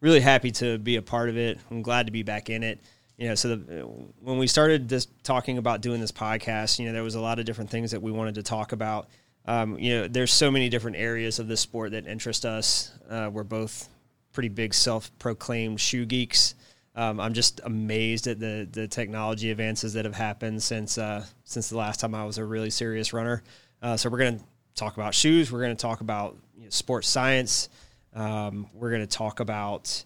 really 0.00 0.20
happy 0.20 0.50
to 0.50 0.76
be 0.78 0.96
a 0.96 1.02
part 1.02 1.28
of 1.28 1.36
it 1.36 1.58
i'm 1.70 1.82
glad 1.82 2.06
to 2.06 2.12
be 2.12 2.22
back 2.22 2.50
in 2.50 2.62
it 2.62 2.80
you 3.16 3.28
know 3.28 3.34
so 3.34 3.56
the, 3.56 3.80
when 4.20 4.38
we 4.38 4.46
started 4.46 4.88
this 4.88 5.06
talking 5.22 5.58
about 5.58 5.80
doing 5.80 6.00
this 6.00 6.12
podcast 6.12 6.78
you 6.78 6.86
know 6.86 6.92
there 6.92 7.02
was 7.02 7.14
a 7.14 7.20
lot 7.20 7.38
of 7.38 7.44
different 7.44 7.70
things 7.70 7.90
that 7.90 8.02
we 8.02 8.10
wanted 8.10 8.34
to 8.34 8.42
talk 8.42 8.72
about 8.72 9.08
um, 9.46 9.78
you 9.78 9.94
know 9.94 10.08
there's 10.08 10.32
so 10.32 10.50
many 10.50 10.68
different 10.68 10.96
areas 10.96 11.38
of 11.38 11.48
this 11.48 11.60
sport 11.60 11.92
that 11.92 12.06
interest 12.06 12.44
us 12.44 12.92
uh, 13.10 13.30
we're 13.32 13.44
both 13.44 13.88
pretty 14.32 14.48
big 14.48 14.74
self-proclaimed 14.74 15.80
shoe 15.80 16.04
geeks 16.04 16.54
um, 16.96 17.18
I'm 17.18 17.34
just 17.34 17.60
amazed 17.64 18.26
at 18.26 18.38
the 18.38 18.68
the 18.70 18.86
technology 18.86 19.50
advances 19.50 19.94
that 19.94 20.04
have 20.04 20.14
happened 20.14 20.62
since 20.62 20.96
uh, 20.96 21.24
since 21.44 21.68
the 21.68 21.76
last 21.76 22.00
time 22.00 22.14
I 22.14 22.24
was 22.24 22.38
a 22.38 22.44
really 22.44 22.70
serious 22.70 23.12
runner. 23.12 23.42
Uh, 23.82 23.96
so 23.96 24.08
we're 24.08 24.18
going 24.18 24.38
to 24.38 24.44
talk 24.74 24.96
about 24.96 25.14
shoes. 25.14 25.50
We're 25.50 25.60
going 25.60 25.76
to 25.76 25.80
talk 25.80 26.00
about 26.00 26.36
you 26.56 26.64
know, 26.64 26.70
sports 26.70 27.08
science. 27.08 27.68
Um, 28.14 28.68
we're 28.72 28.90
going 28.90 29.02
to 29.02 29.08
talk 29.08 29.40
about 29.40 30.04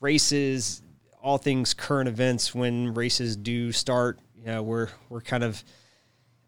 races, 0.00 0.81
all 1.22 1.38
things 1.38 1.72
current 1.72 2.08
events 2.08 2.54
when 2.54 2.94
races 2.94 3.36
do 3.36 3.72
start. 3.72 4.18
You 4.38 4.46
know, 4.46 4.62
we're 4.62 4.88
we're 5.08 5.20
kind 5.20 5.44
of 5.44 5.62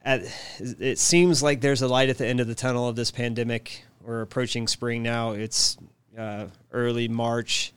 at. 0.03 0.23
It 0.59 0.99
seems 0.99 1.43
like 1.43 1.61
there's 1.61 1.82
a 1.82 1.88
light 1.88 2.09
at 2.09 2.19
the 2.19 2.26
end 2.26 2.41
of 2.41 2.47
the 2.47 2.55
tunnel 2.55 2.88
of 2.88 2.97
this 2.97 3.11
pandemic. 3.11 3.85
We're 4.03 4.21
approaching 4.21 4.67
spring 4.67 5.03
now. 5.03 5.31
It's 5.31 5.79
uh, 6.19 6.47
early 6.73 7.09
March 7.09 7.73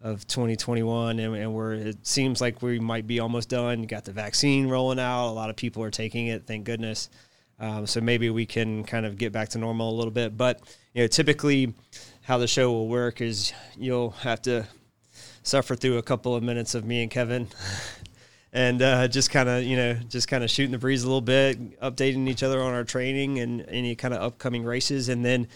of 0.00 0.26
2021 0.28 1.18
and, 1.18 1.34
and 1.34 1.52
we're 1.52 1.72
it 1.72 2.06
seems 2.06 2.40
like 2.40 2.62
we 2.62 2.78
might 2.78 3.06
be 3.06 3.18
almost 3.18 3.48
done 3.48 3.82
got 3.82 4.04
the 4.04 4.12
vaccine 4.12 4.68
rolling 4.68 5.00
out 5.00 5.28
a 5.28 5.32
lot 5.32 5.50
of 5.50 5.56
people 5.56 5.82
are 5.82 5.90
taking 5.90 6.28
it 6.28 6.46
thank 6.46 6.64
goodness 6.64 7.10
um, 7.58 7.84
so 7.84 8.00
maybe 8.00 8.30
we 8.30 8.46
can 8.46 8.84
kind 8.84 9.04
of 9.04 9.18
get 9.18 9.32
back 9.32 9.48
to 9.48 9.58
normal 9.58 9.90
a 9.90 9.96
little 9.96 10.12
bit 10.12 10.36
but 10.36 10.60
you 10.94 11.02
know 11.02 11.08
typically 11.08 11.74
how 12.22 12.38
the 12.38 12.46
show 12.46 12.70
will 12.70 12.86
work 12.86 13.20
is 13.20 13.52
you'll 13.76 14.10
have 14.10 14.40
to 14.40 14.64
suffer 15.48 15.74
through 15.74 15.98
a 15.98 16.02
couple 16.02 16.34
of 16.34 16.42
minutes 16.42 16.74
of 16.74 16.84
me 16.84 17.02
and 17.02 17.10
kevin. 17.10 17.48
And 18.50 18.80
uh, 18.80 19.08
just 19.08 19.30
kind 19.30 19.46
of 19.46 19.62
you 19.62 19.76
know 19.76 19.92
just 20.08 20.26
kind 20.26 20.42
of 20.42 20.48
shooting 20.48 20.72
the 20.72 20.78
breeze 20.78 21.04
a 21.04 21.06
little 21.06 21.20
bit 21.20 21.78
updating 21.80 22.26
each 22.30 22.42
other 22.42 22.62
on 22.62 22.72
our 22.72 22.82
training 22.82 23.38
and 23.40 23.62
any 23.68 23.94
kind 23.94 24.14
of 24.14 24.22
upcoming 24.22 24.64
races. 24.64 25.10
And 25.10 25.22
then 25.22 25.48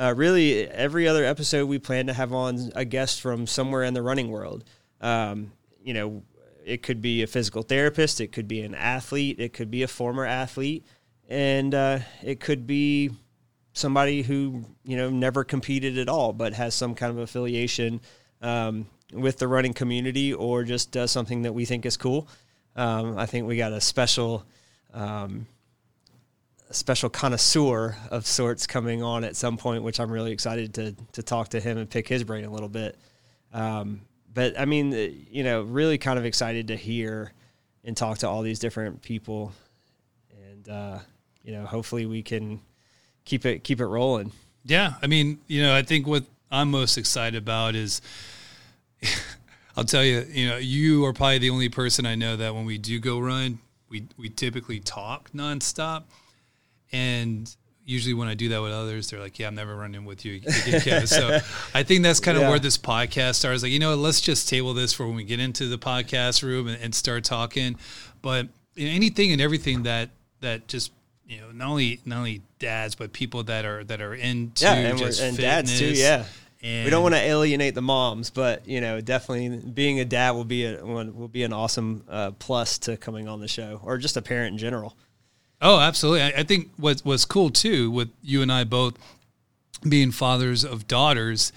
uh, 0.00 0.14
really 0.16 0.66
every 0.66 1.06
other 1.06 1.24
episode 1.24 1.68
we 1.68 1.78
plan 1.78 2.08
to 2.08 2.12
have 2.12 2.32
on 2.32 2.72
a 2.74 2.84
guest 2.84 3.20
from 3.20 3.46
somewhere 3.46 3.84
in 3.84 3.94
the 3.94 4.02
running 4.02 4.32
world. 4.32 4.64
Um, 5.00 5.52
you 5.80 5.94
know 5.94 6.24
it 6.64 6.82
could 6.82 7.00
be 7.00 7.22
a 7.22 7.28
physical 7.28 7.62
therapist 7.62 8.20
it 8.20 8.32
could 8.32 8.48
be 8.48 8.60
an 8.62 8.74
athlete 8.74 9.38
it 9.38 9.52
could 9.54 9.70
be 9.70 9.82
a 9.82 9.88
former 9.88 10.26
athlete 10.26 10.84
and 11.28 11.74
uh, 11.74 12.00
it 12.22 12.40
could 12.40 12.66
be 12.66 13.10
somebody 13.72 14.22
who 14.22 14.64
you 14.82 14.96
know 14.96 15.08
never 15.08 15.44
competed 15.44 15.96
at 15.98 16.08
all 16.08 16.32
but 16.32 16.52
has 16.52 16.74
some 16.74 16.94
kind 16.94 17.12
of 17.12 17.18
affiliation. 17.18 18.00
Um, 18.42 18.86
with 19.12 19.38
the 19.38 19.48
running 19.48 19.72
community 19.72 20.32
or 20.32 20.64
just 20.64 20.92
does 20.92 21.10
something 21.10 21.42
that 21.42 21.52
we 21.52 21.64
think 21.64 21.84
is 21.86 21.96
cool 21.96 22.28
um, 22.76 23.18
i 23.18 23.26
think 23.26 23.46
we 23.46 23.56
got 23.56 23.72
a 23.72 23.80
special 23.80 24.44
um, 24.92 25.46
a 26.70 26.74
special 26.74 27.10
connoisseur 27.10 27.96
of 28.10 28.26
sorts 28.26 28.66
coming 28.66 29.02
on 29.02 29.24
at 29.24 29.34
some 29.36 29.56
point, 29.56 29.82
which 29.82 29.98
I'm 29.98 30.10
really 30.10 30.32
excited 30.32 30.74
to 30.74 30.94
to 31.12 31.22
talk 31.22 31.48
to 31.48 31.60
him 31.60 31.76
and 31.76 31.90
pick 31.90 32.08
his 32.08 32.24
brain 32.24 32.44
a 32.44 32.50
little 32.50 32.68
bit. 32.68 32.96
Um, 33.52 34.02
but 34.32 34.58
I 34.58 34.64
mean, 34.64 34.94
uh, 34.94 35.08
you 35.30 35.42
know, 35.42 35.62
really 35.62 35.98
kind 35.98 36.18
of 36.18 36.24
excited 36.24 36.68
to 36.68 36.76
hear 36.76 37.32
and 37.84 37.96
talk 37.96 38.18
to 38.18 38.28
all 38.28 38.42
these 38.42 38.60
different 38.60 39.02
people, 39.02 39.52
and 40.48 40.68
uh, 40.68 40.98
you 41.42 41.52
know, 41.52 41.66
hopefully 41.66 42.06
we 42.06 42.22
can 42.22 42.60
keep 43.24 43.44
it 43.44 43.64
keep 43.64 43.80
it 43.80 43.86
rolling. 43.86 44.32
Yeah, 44.64 44.94
I 45.02 45.08
mean, 45.08 45.40
you 45.48 45.62
know, 45.62 45.74
I 45.74 45.82
think 45.82 46.06
what 46.06 46.24
I'm 46.52 46.70
most 46.70 46.96
excited 46.96 47.36
about 47.36 47.74
is, 47.74 48.00
I'll 49.76 49.84
tell 49.84 50.04
you, 50.04 50.26
you 50.30 50.48
know, 50.48 50.56
you 50.56 51.04
are 51.06 51.12
probably 51.12 51.38
the 51.38 51.50
only 51.50 51.68
person 51.68 52.04
I 52.06 52.14
know 52.14 52.36
that 52.36 52.54
when 52.54 52.64
we 52.66 52.76
do 52.78 52.98
go 52.98 53.18
run, 53.18 53.58
we 53.88 54.06
we 54.18 54.28
typically 54.28 54.80
talk 54.80 55.30
nonstop, 55.32 56.04
and 56.92 57.54
usually 57.84 58.14
when 58.14 58.28
I 58.28 58.34
do 58.34 58.48
that 58.50 58.62
with 58.62 58.72
others, 58.72 59.10
they're 59.10 59.20
like, 59.20 59.38
"Yeah, 59.38 59.46
I'm 59.48 59.54
never 59.54 59.74
running 59.74 60.04
with 60.04 60.24
you 60.24 60.40
again, 60.66 61.06
so 61.06 61.40
I 61.74 61.82
think 61.82 62.02
that's 62.02 62.20
kind 62.20 62.36
of 62.36 62.42
Yeah. 62.42 62.50
where 62.50 62.58
this 62.58 62.78
podcast 62.78 63.36
starts. 63.36 63.62
Like, 63.62 63.72
you 63.72 63.78
know, 63.78 63.94
let's 63.94 64.20
just 64.20 64.48
table 64.48 64.74
this 64.74 64.92
for 64.92 65.06
when 65.06 65.16
we 65.16 65.24
get 65.24 65.40
into 65.40 65.66
the 65.66 65.78
podcast 65.78 66.42
room 66.42 66.68
and, 66.68 66.80
and 66.82 66.94
start 66.94 67.24
talking. 67.24 67.76
But 68.22 68.48
you 68.74 68.86
know, 68.88 68.94
anything 68.94 69.32
and 69.32 69.40
everything 69.40 69.84
that 69.84 70.10
that 70.40 70.68
just 70.68 70.92
you 71.26 71.40
know 71.40 71.50
not 71.52 71.68
only 71.68 72.00
not 72.04 72.18
only 72.18 72.42
dads 72.58 72.94
but 72.94 73.12
people 73.12 73.42
that 73.44 73.64
are 73.64 73.82
that 73.84 74.00
are 74.00 74.14
into 74.14 74.64
yeah, 74.64 74.74
and, 74.74 74.98
just 74.98 75.20
and 75.20 75.36
dads 75.36 75.78
too. 75.78 75.92
Yeah, 75.92 76.24
And 76.62 76.84
we 76.84 76.90
don't 76.90 77.02
want 77.02 77.14
to 77.14 77.20
alienate 77.20 77.74
the 77.74 77.82
moms, 77.82 78.30
but 78.30 78.66
you 78.68 78.80
know, 78.80 79.00
definitely 79.00 79.58
being 79.70 80.00
a 80.00 80.04
dad 80.04 80.32
will 80.32 80.44
be 80.44 80.66
a 80.66 80.84
will 80.84 81.28
be 81.28 81.42
an 81.42 81.52
awesome 81.52 82.04
uh, 82.08 82.32
plus 82.32 82.78
to 82.80 82.96
coming 82.96 83.28
on 83.28 83.40
the 83.40 83.48
show, 83.48 83.80
or 83.82 83.96
just 83.98 84.16
a 84.16 84.22
parent 84.22 84.52
in 84.52 84.58
general. 84.58 84.96
Oh, 85.62 85.78
absolutely. 85.78 86.22
I, 86.22 86.28
I 86.38 86.42
think 86.42 86.70
what 86.76 87.02
was 87.04 87.24
cool 87.24 87.50
too 87.50 87.90
with 87.90 88.10
you 88.22 88.42
and 88.42 88.52
I 88.52 88.64
both 88.64 88.94
being 89.88 90.10
fathers 90.10 90.64
of 90.64 90.86
daughters 90.86 91.52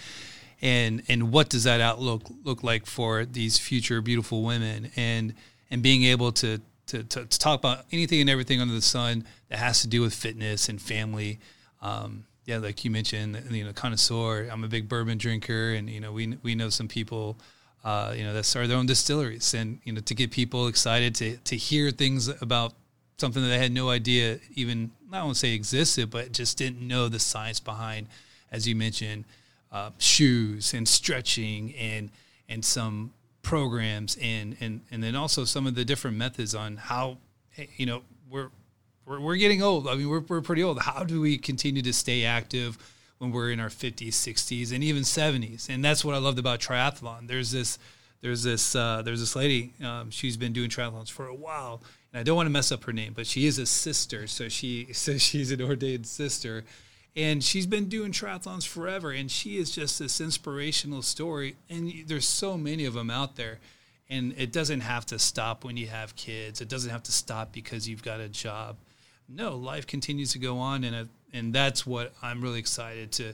and 0.61 1.03
and 1.09 1.31
what 1.31 1.49
does 1.49 1.65
that 1.65 1.81
outlook 1.81 2.23
look 2.43 2.63
like 2.63 2.85
for 2.85 3.25
these 3.25 3.57
future 3.57 4.01
beautiful 4.01 4.43
women 4.43 4.91
and 4.95 5.33
and 5.69 5.83
being 5.83 6.03
able 6.03 6.31
to 6.33 6.61
to, 6.87 7.03
to, 7.03 7.25
to 7.25 7.39
talk 7.39 7.59
about 7.59 7.85
anything 7.91 8.21
and 8.21 8.29
everything 8.29 8.61
under 8.61 8.73
the 8.73 8.81
sun 8.81 9.25
that 9.49 9.57
has 9.57 9.81
to 9.81 9.87
do 9.87 10.01
with 10.01 10.13
fitness 10.13 10.69
and 10.69 10.81
family. 10.81 11.39
Um, 11.81 12.25
yeah, 12.45 12.57
like 12.57 12.83
you 12.83 12.91
mentioned, 12.91 13.41
you 13.49 13.63
know, 13.63 13.73
connoisseur. 13.73 14.49
I'm 14.51 14.63
a 14.63 14.67
big 14.67 14.89
bourbon 14.89 15.17
drinker, 15.17 15.73
and 15.73 15.89
you 15.89 15.99
know, 15.99 16.11
we 16.11 16.37
we 16.43 16.55
know 16.55 16.69
some 16.69 16.87
people, 16.87 17.37
uh, 17.83 18.13
you 18.15 18.23
know, 18.23 18.33
that 18.33 18.43
start 18.43 18.67
their 18.67 18.77
own 18.77 18.85
distilleries, 18.85 19.53
and 19.53 19.79
you 19.83 19.93
know, 19.93 20.01
to 20.01 20.13
get 20.13 20.31
people 20.31 20.67
excited 20.67 21.15
to 21.15 21.37
to 21.37 21.55
hear 21.55 21.91
things 21.91 22.27
about 22.41 22.73
something 23.17 23.41
that 23.41 23.49
they 23.49 23.59
had 23.59 23.71
no 23.71 23.89
idea 23.89 24.39
even 24.55 24.91
I 25.11 25.23
won't 25.23 25.37
say 25.37 25.53
existed, 25.53 26.09
but 26.09 26.31
just 26.31 26.57
didn't 26.57 26.85
know 26.85 27.07
the 27.07 27.19
science 27.19 27.59
behind, 27.59 28.07
as 28.51 28.67
you 28.67 28.75
mentioned, 28.75 29.25
uh, 29.71 29.91
shoes 29.97 30.73
and 30.73 30.87
stretching 30.87 31.73
and 31.75 32.09
and 32.49 32.65
some 32.65 33.13
programs 33.41 34.17
and 34.21 34.55
and 34.59 34.81
and 34.91 35.03
then 35.03 35.15
also 35.15 35.45
some 35.45 35.67
of 35.67 35.75
the 35.75 35.85
different 35.85 36.17
methods 36.17 36.55
on 36.55 36.77
how 36.77 37.17
you 37.77 37.85
know 37.85 38.01
we're 38.29 38.49
we're, 39.05 39.19
we're 39.19 39.35
getting 39.35 39.61
old. 39.61 39.87
I 39.87 39.95
mean, 39.95 40.09
we're, 40.09 40.21
we're 40.21 40.41
pretty 40.41 40.63
old. 40.63 40.79
How 40.79 41.03
do 41.03 41.21
we 41.21 41.37
continue 41.37 41.81
to 41.81 41.93
stay 41.93 42.25
active 42.25 42.77
when 43.17 43.31
we're 43.31 43.51
in 43.51 43.59
our 43.59 43.69
50s, 43.69 44.09
60s, 44.09 44.73
and 44.73 44.83
even 44.83 45.03
70s? 45.03 45.69
And 45.69 45.83
that's 45.83 46.03
what 46.03 46.15
I 46.15 46.19
loved 46.19 46.39
about 46.39 46.59
triathlon. 46.59 47.27
There's 47.27 47.51
this, 47.51 47.77
there's 48.21 48.43
this, 48.43 48.75
uh, 48.75 49.01
there's 49.03 49.19
this 49.19 49.35
lady. 49.35 49.73
Um, 49.83 50.09
she's 50.09 50.37
been 50.37 50.53
doing 50.53 50.69
triathlons 50.69 51.11
for 51.11 51.27
a 51.27 51.35
while, 51.35 51.81
and 52.11 52.19
I 52.19 52.23
don't 52.23 52.35
want 52.35 52.47
to 52.47 52.51
mess 52.51 52.71
up 52.71 52.83
her 52.85 52.93
name, 52.93 53.13
but 53.13 53.27
she 53.27 53.45
is 53.45 53.59
a 53.59 53.65
sister. 53.65 54.27
So 54.27 54.49
she, 54.49 54.89
so 54.93 55.17
she's 55.17 55.51
an 55.51 55.61
ordained 55.61 56.07
sister, 56.07 56.63
and 57.15 57.43
she's 57.43 57.67
been 57.67 57.89
doing 57.89 58.11
triathlons 58.11 58.67
forever. 58.67 59.11
And 59.11 59.29
she 59.29 59.57
is 59.57 59.69
just 59.73 59.99
this 59.99 60.19
inspirational 60.19 61.01
story. 61.01 61.55
And 61.69 61.93
there's 62.07 62.27
so 62.27 62.57
many 62.57 62.85
of 62.85 62.95
them 62.95 63.11
out 63.11 63.35
there 63.35 63.59
and 64.09 64.33
it 64.37 64.51
doesn't 64.51 64.81
have 64.81 65.05
to 65.07 65.17
stop 65.17 65.63
when 65.63 65.77
you 65.77 65.87
have 65.87 66.15
kids. 66.15 66.61
It 66.61 66.67
doesn't 66.67 66.91
have 66.91 67.03
to 67.03 67.11
stop 67.11 67.51
because 67.51 67.87
you've 67.87 68.03
got 68.03 68.19
a 68.19 68.27
job. 68.27 68.75
No, 69.29 69.55
life 69.55 69.87
continues 69.87 70.33
to 70.33 70.39
go 70.39 70.59
on, 70.59 70.83
and 70.83 71.09
and 71.33 71.53
that's 71.53 71.85
what 71.85 72.13
I'm 72.21 72.41
really 72.41 72.59
excited 72.59 73.11
to 73.13 73.33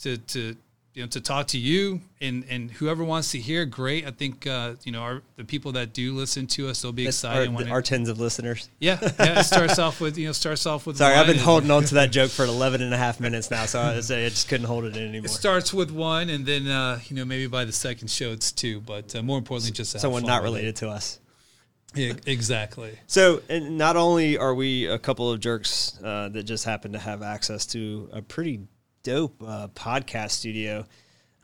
to 0.00 0.16
to 0.18 0.56
you 0.94 1.04
know 1.04 1.08
to 1.10 1.20
talk 1.20 1.46
to 1.48 1.58
you 1.58 2.00
and 2.20 2.44
and 2.50 2.70
whoever 2.72 3.04
wants 3.04 3.30
to 3.30 3.38
hear. 3.38 3.64
Great, 3.64 4.04
I 4.04 4.10
think 4.10 4.48
uh, 4.48 4.74
you 4.82 4.90
know 4.90 5.00
our 5.00 5.22
the 5.36 5.44
people 5.44 5.72
that 5.72 5.92
do 5.92 6.12
listen 6.12 6.48
to 6.48 6.68
us, 6.68 6.82
they'll 6.82 6.92
be 6.92 7.04
That's 7.04 7.18
excited. 7.18 7.54
our, 7.54 7.68
our 7.76 7.82
tens 7.82 8.08
of 8.08 8.18
listeners. 8.18 8.68
yeah, 8.80 8.98
yeah. 9.00 9.40
It 9.40 9.44
starts 9.44 9.78
off 9.78 10.00
with 10.00 10.18
you 10.18 10.26
know 10.26 10.32
starts 10.32 10.66
off 10.66 10.86
with. 10.86 10.96
Sorry, 10.96 11.14
I've 11.14 11.28
been 11.28 11.38
holding 11.38 11.70
on 11.70 11.84
to 11.84 11.94
that 11.94 12.10
joke 12.10 12.32
for 12.32 12.44
11 12.44 12.82
and 12.82 12.92
a 12.92 12.96
half 12.96 13.20
minutes 13.20 13.48
now, 13.50 13.66
so 13.66 13.80
I, 13.80 13.92
I 13.92 14.00
just 14.00 14.48
couldn't 14.48 14.66
hold 14.66 14.86
it 14.86 14.96
in 14.96 15.08
anymore. 15.08 15.26
It 15.26 15.30
starts 15.30 15.72
with 15.72 15.92
one, 15.92 16.30
and 16.30 16.44
then 16.44 16.66
uh, 16.66 16.98
you 17.06 17.14
know 17.14 17.24
maybe 17.24 17.46
by 17.46 17.64
the 17.64 17.72
second 17.72 18.08
show 18.10 18.32
it's 18.32 18.50
two, 18.50 18.80
but 18.80 19.14
uh, 19.14 19.22
more 19.22 19.38
importantly, 19.38 19.72
just 19.72 19.98
Someone 20.00 20.24
not 20.24 20.42
related 20.42 20.74
to 20.76 20.88
us. 20.88 21.20
Yeah, 21.94 22.12
exactly. 22.26 22.98
So, 23.06 23.40
and 23.48 23.78
not 23.78 23.96
only 23.96 24.36
are 24.36 24.54
we 24.54 24.86
a 24.86 24.98
couple 24.98 25.30
of 25.30 25.40
jerks 25.40 25.98
uh, 26.02 26.28
that 26.28 26.42
just 26.44 26.64
happen 26.64 26.92
to 26.92 26.98
have 26.98 27.22
access 27.22 27.66
to 27.66 28.08
a 28.12 28.22
pretty 28.22 28.60
dope 29.02 29.42
uh, 29.44 29.68
podcast 29.68 30.32
studio, 30.32 30.84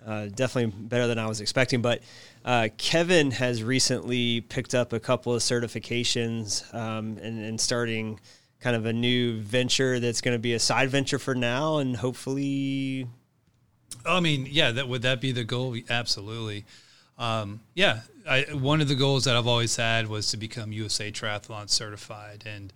uh, 0.07 0.27
definitely 0.27 0.73
better 0.79 1.07
than 1.07 1.19
I 1.19 1.27
was 1.27 1.41
expecting. 1.41 1.81
But 1.81 2.03
uh, 2.45 2.69
Kevin 2.77 3.31
has 3.31 3.63
recently 3.63 4.43
picked 4.43 4.75
up 4.75 4.93
a 4.93 5.01
couple 5.01 5.35
of 5.35 5.41
certifications 5.41 6.73
um, 6.75 7.19
and, 7.23 7.43
and 7.43 7.61
starting 7.61 8.21
kind 8.61 8.77
of 8.77 8.87
a 8.87 8.93
new 8.93 9.41
venture 9.41 9.99
that's 10.01 10.21
going 10.21 10.35
to 10.35 10.39
be 10.39 10.55
a 10.55 10.59
side 10.59 10.91
venture 10.91 11.19
for 11.19 11.35
now, 11.35 11.79
and 11.79 11.97
hopefully, 11.97 13.07
I 14.07 14.21
mean, 14.21 14.47
yeah, 14.51 14.73
that 14.73 14.89
would 14.89 15.03
that 15.03 15.21
be 15.21 15.33
the 15.33 15.45
goal? 15.45 15.77
Absolutely. 15.89 16.65
Um, 17.19 17.61
yeah, 17.75 18.01
I, 18.29 18.43
one 18.53 18.81
of 18.81 18.89
the 18.89 18.95
goals 18.95 19.25
that 19.25 19.37
I've 19.37 19.47
always 19.47 19.77
had 19.77 20.09
was 20.09 20.31
to 20.31 20.37
become 20.37 20.73
USA 20.73 21.11
Triathlon 21.11 21.69
certified, 21.69 22.45
and 22.47 22.73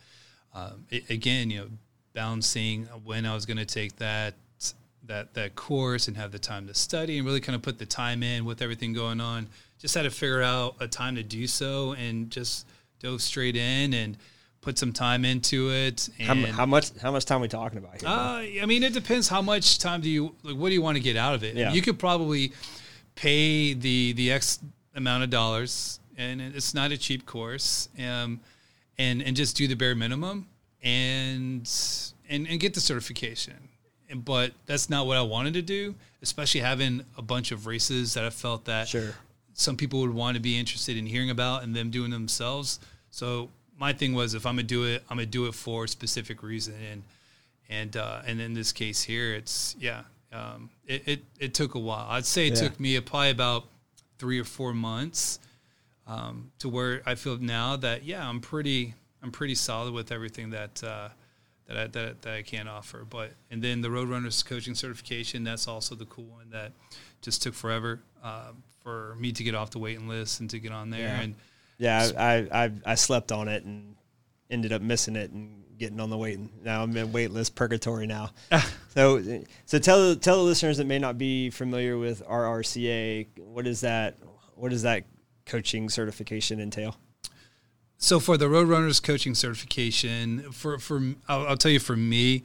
um, 0.55 0.85
it, 0.91 1.09
again, 1.11 1.51
you 1.51 1.59
know, 1.61 1.69
balancing 2.13 2.85
when 3.05 3.25
I 3.25 3.35
was 3.35 3.47
going 3.47 3.59
to 3.59 3.67
take 3.67 3.97
that 3.97 4.35
that 5.07 5.33
that 5.35 5.55
course 5.55 6.07
and 6.09 6.17
have 6.17 6.33
the 6.33 6.39
time 6.39 6.67
to 6.67 6.75
study 6.75 7.17
and 7.19 7.27
really 7.27 7.41
kind 7.41 7.57
of 7.57 7.63
put 7.63 7.79
the 7.79 7.87
time 7.87 8.23
in 8.23 8.45
with 8.45 8.61
everything 8.61 8.93
going 8.93 9.21
on. 9.21 9.49
Just 9.79 9.95
had 9.95 10.03
to 10.03 10.11
figure 10.11 10.43
out 10.43 10.77
a 10.81 10.89
time 10.89 11.15
to 11.17 11.23
do 11.23 11.47
so, 11.47 11.93
and 11.93 12.31
just 12.31 12.67
dove 13.01 13.23
straight 13.23 13.57
in 13.57 13.95
and 13.95 14.17
put 14.61 14.77
some 14.77 14.93
time 14.93 15.25
into 15.25 15.71
it. 15.71 16.09
how, 16.21 16.33
And, 16.33 16.47
how 16.47 16.67
much 16.67 16.91
how 17.01 17.13
much 17.13 17.25
time 17.25 17.39
are 17.39 17.43
we 17.43 17.49
talking 17.49 17.79
about 17.79 18.01
here? 18.01 18.09
uh, 18.09 18.63
I 18.63 18.67
mean, 18.67 18.83
it 18.83 18.93
depends 18.93 19.29
how 19.29 19.41
much 19.41 19.79
time 19.79 20.01
do 20.01 20.11
you 20.11 20.35
like. 20.43 20.57
What 20.57 20.69
do 20.69 20.75
you 20.75 20.83
want 20.83 20.97
to 20.97 21.03
get 21.03 21.17
out 21.17 21.35
of 21.35 21.43
it? 21.45 21.57
Yeah. 21.57 21.73
You 21.73 21.81
could 21.81 21.99
probably 21.99 22.53
pay 23.15 23.73
the 23.75 24.13
the 24.13 24.33
X 24.33 24.59
amount 24.99 25.23
of 25.25 25.31
dollars, 25.31 25.99
and 26.19 26.41
it's 26.43 26.75
not 26.75 26.93
a 26.93 26.99
cheap 26.99 27.25
course, 27.25 27.89
um, 27.99 28.41
and 28.99 29.23
and 29.23 29.35
just 29.37 29.57
do 29.57 29.67
the 29.67 29.75
bare 29.75 29.95
minimum 29.95 30.47
and 30.83 31.71
and 32.29 32.47
and 32.47 32.61
get 32.61 32.75
the 32.75 32.81
certification. 32.81 33.55
And- 34.11 34.25
But 34.25 34.53
that's 34.67 34.89
not 34.91 35.07
what 35.07 35.17
I 35.17 35.23
wanted 35.23 35.55
to 35.55 35.63
do, 35.63 35.95
especially 36.23 36.61
having 36.61 37.05
a 37.17 37.23
bunch 37.23 37.53
of 37.53 37.67
races 37.67 38.15
that 38.15 38.25
I 38.25 38.31
felt 38.31 38.65
that 38.67 38.89
Sure. 38.89 39.15
some 39.55 39.77
people 39.77 40.01
would 40.01 40.15
want 40.15 40.35
to 40.35 40.41
be 40.41 40.59
interested 40.59 40.97
in 40.97 41.07
hearing 41.07 41.31
about 41.31 41.63
and 41.63 41.75
them 41.77 41.91
doing 41.91 42.11
themselves. 42.11 42.81
So 43.11 43.51
my 43.79 43.93
thing 43.93 44.15
was, 44.15 44.35
if 44.35 44.45
I'm 44.47 44.55
gonna 44.57 44.63
do 44.65 44.85
it, 44.85 45.05
I'm 45.11 45.17
gonna 45.19 45.27
do 45.27 45.47
it 45.47 45.55
for 45.55 45.85
a 45.85 45.89
specific 45.89 46.43
reason. 46.43 46.75
And 46.93 47.03
and 47.71 47.97
uh, 47.97 48.23
and 48.27 48.41
in 48.41 48.55
this 48.55 48.73
case 48.73 49.03
here, 49.03 49.35
it's 49.35 49.77
yeah, 49.79 50.03
um, 50.33 50.71
it, 50.87 51.03
it 51.07 51.25
it 51.39 51.55
took 51.55 51.75
a 51.75 51.79
while. 51.79 52.07
I'd 52.09 52.25
say 52.27 52.47
it 52.49 52.55
Yeah. 52.55 52.63
took 52.69 52.81
me 52.81 52.99
probably 53.01 53.31
about 53.31 53.67
three 54.19 54.41
or 54.41 54.45
four 54.45 54.73
months 54.75 55.39
um, 56.07 56.53
to 56.59 56.69
where 56.69 57.03
I 57.07 57.15
feel 57.15 57.39
now 57.39 57.77
that 57.77 58.05
yeah, 58.05 58.29
I'm 58.29 58.41
pretty 58.41 58.95
I'm 59.23 59.31
pretty 59.31 59.55
solid 59.55 59.93
with 59.93 60.13
everything 60.13 60.51
that. 60.51 60.83
Uh, 60.83 61.09
that 61.69 61.77
I, 61.77 61.87
that, 61.87 62.23
that 62.23 62.35
I 62.35 62.43
can 62.43 62.67
offer, 62.67 63.05
but 63.09 63.33
and 63.51 63.63
then 63.63 63.83
the 63.83 63.89
Roadrunners 63.89 64.45
coaching 64.45 64.75
certification. 64.75 65.45
That's 65.45 65.69
also 65.69 65.95
the 65.95 66.07
cool 66.07 66.25
one 66.25 66.49
that 66.51 66.73
just 67.21 67.43
took 67.43 67.55
forever 67.55 68.01
uh, 68.25 68.53
for 68.83 69.15
me 69.21 69.33
to 69.33 69.45
get 69.45 69.55
off 69.55 69.71
the 69.71 69.79
waiting 69.79 70.09
list 70.09 70.41
and 70.41 70.49
to 70.51 70.59
get 70.59 70.73
on 70.73 70.91
there. 70.91 71.01
Yeah. 71.01 71.21
And 71.21 71.35
Yeah, 71.77 72.11
I, 72.17 72.25
I 72.35 72.65
I 72.65 72.73
I 72.87 72.95
slept 72.95 73.33
on 73.33 73.49
it 73.49 73.65
and 73.65 73.97
ended 74.51 74.73
up 74.73 74.81
missing 74.81 75.15
it 75.15 75.31
and 75.31 75.58
getting 75.79 76.01
on 76.01 76.11
the 76.11 76.19
waiting. 76.19 76.51
Now 76.63 76.83
I'm 76.83 76.97
in 76.97 77.09
waitlist 77.09 77.55
purgatory 77.55 78.07
now. 78.07 78.31
so 78.95 79.23
so 79.67 79.79
tell 79.79 80.17
tell 80.17 80.39
the 80.39 80.43
listeners 80.43 80.79
that 80.79 80.87
may 80.87 80.99
not 80.99 81.19
be 81.19 81.51
familiar 81.51 81.97
with 81.99 82.25
RRCA. 82.27 83.27
What 83.39 83.67
is 83.67 83.81
that? 83.83 84.17
What 84.55 84.71
does 84.71 84.83
that 84.83 85.05
coaching 85.47 85.89
certification 85.89 86.61
entail? 86.61 86.97
so 87.99 88.21
for 88.21 88.37
the 88.37 88.47
Roadrunners 88.47 89.03
coaching 89.03 89.35
certification, 89.35 90.53
for 90.53 90.79
for 90.79 91.01
I'll, 91.29 91.49
I'll 91.49 91.57
tell 91.57 91.73
you 91.73 91.81
for 91.81 91.97
me, 91.97 92.45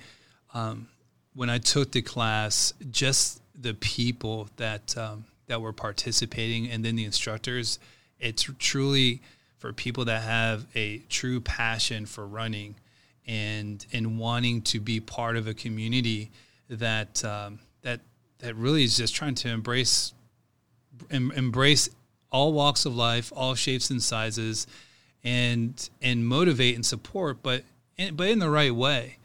um, 0.54 0.90
when 1.36 1.50
I 1.50 1.60
took 1.60 1.92
the 1.92 2.02
class, 2.02 2.74
just 2.90 3.42
the 3.56 3.76
people 3.76 4.50
that 4.58 4.98
um, 4.98 5.26
that 5.48 5.62
were 5.62 5.72
participating 5.74 6.70
and 6.70 6.84
then 6.84 6.96
the 6.96 7.06
instructors, 7.06 7.78
it's 8.20 8.50
truly 8.58 9.22
for 9.60 9.72
people 9.72 10.06
that 10.06 10.24
have 10.24 10.66
a 10.76 10.98
true 11.10 11.40
passion 11.40 12.08
for 12.08 12.26
running 12.26 12.76
and 13.28 13.86
and 13.94 14.20
wanting 14.20 14.62
to 14.62 14.80
be 14.80 15.00
part 15.00 15.38
of 15.38 15.48
a 15.48 15.54
community 15.54 16.32
that 16.70 17.24
um, 17.24 17.60
that 17.82 18.02
that 18.40 18.56
really 18.56 18.84
is 18.84 18.98
just 18.98 19.16
trying 19.16 19.36
to 19.36 19.50
embrace 19.50 20.14
em- 21.10 21.32
embrace 21.32 21.90
all 22.32 22.52
walks 22.54 22.86
of 22.86 22.96
life, 22.96 23.32
all 23.36 23.56
shapes 23.56 23.90
and 23.90 24.02
sizes, 24.02 24.68
and 25.24 25.90
and 26.02 26.28
motivate 26.28 26.76
and 26.76 26.86
support, 26.86 27.42
but 27.44 27.64
in, 27.98 28.16
but 28.16 28.28
in 28.28 28.40
the 28.40 28.50
right 28.50 28.74
way. 28.74 29.18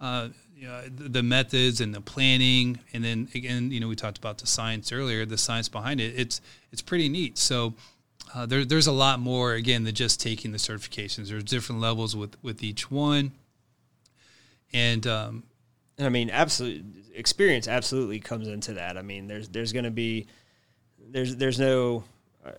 Uh, 0.00 0.28
you 0.54 0.66
know, 0.66 0.82
the, 0.88 1.22
methods 1.22 1.82
and 1.82 1.94
the 1.94 2.00
planning, 2.00 2.80
and 2.94 3.04
then 3.04 3.28
again, 3.34 3.70
you 3.70 3.78
know, 3.78 3.88
we 3.88 3.94
talked 3.94 4.16
about 4.16 4.38
the 4.38 4.46
science 4.46 4.90
earlier. 4.90 5.26
The 5.26 5.36
science 5.36 5.68
behind 5.68 6.00
it, 6.00 6.14
it's 6.16 6.40
it's 6.72 6.80
pretty 6.80 7.10
neat. 7.10 7.36
So 7.36 7.74
uh, 8.34 8.46
there, 8.46 8.64
there's 8.64 8.86
a 8.86 8.92
lot 8.92 9.20
more 9.20 9.52
again 9.52 9.84
than 9.84 9.94
just 9.94 10.18
taking 10.18 10.52
the 10.52 10.58
certifications. 10.58 11.28
There's 11.28 11.44
different 11.44 11.82
levels 11.82 12.16
with 12.16 12.42
with 12.42 12.62
each 12.62 12.90
one, 12.90 13.32
and 14.76 15.06
um, 15.06 15.42
I 15.98 16.10
mean, 16.10 16.28
absolute 16.28 16.84
experience 17.14 17.66
absolutely 17.66 18.20
comes 18.20 18.46
into 18.46 18.74
that. 18.74 18.98
I 18.98 19.02
mean, 19.02 19.26
there's 19.26 19.48
there's 19.48 19.72
going 19.72 19.86
to 19.86 19.90
be 19.90 20.26
there's 20.98 21.34
there's 21.36 21.58
no 21.58 22.04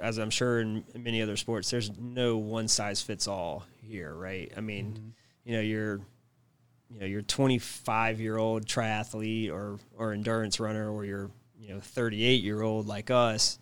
as 0.01 0.17
I'm 0.17 0.31
sure 0.31 0.59
in 0.59 0.83
many 0.95 1.21
other 1.21 1.37
sports, 1.37 1.69
there's 1.69 1.91
no 1.97 2.37
one 2.37 2.67
size 2.67 3.01
fits 3.01 3.27
all 3.27 3.65
here, 3.83 4.13
right? 4.13 4.51
I 4.57 4.61
mean, 4.61 5.13
you 5.45 5.53
know, 5.53 5.61
you're 5.61 6.01
you 6.89 6.99
know 6.99 7.05
your 7.05 7.21
25 7.21 8.19
year 8.19 8.37
old 8.37 8.65
triathlete 8.65 9.51
or 9.51 9.77
or 9.95 10.13
endurance 10.13 10.59
runner 10.59 10.91
or 10.91 11.05
your 11.05 11.29
you 11.59 11.69
know 11.69 11.79
38 11.79 12.41
year 12.41 12.61
old 12.61 12.87
like 12.87 13.11
us 13.11 13.59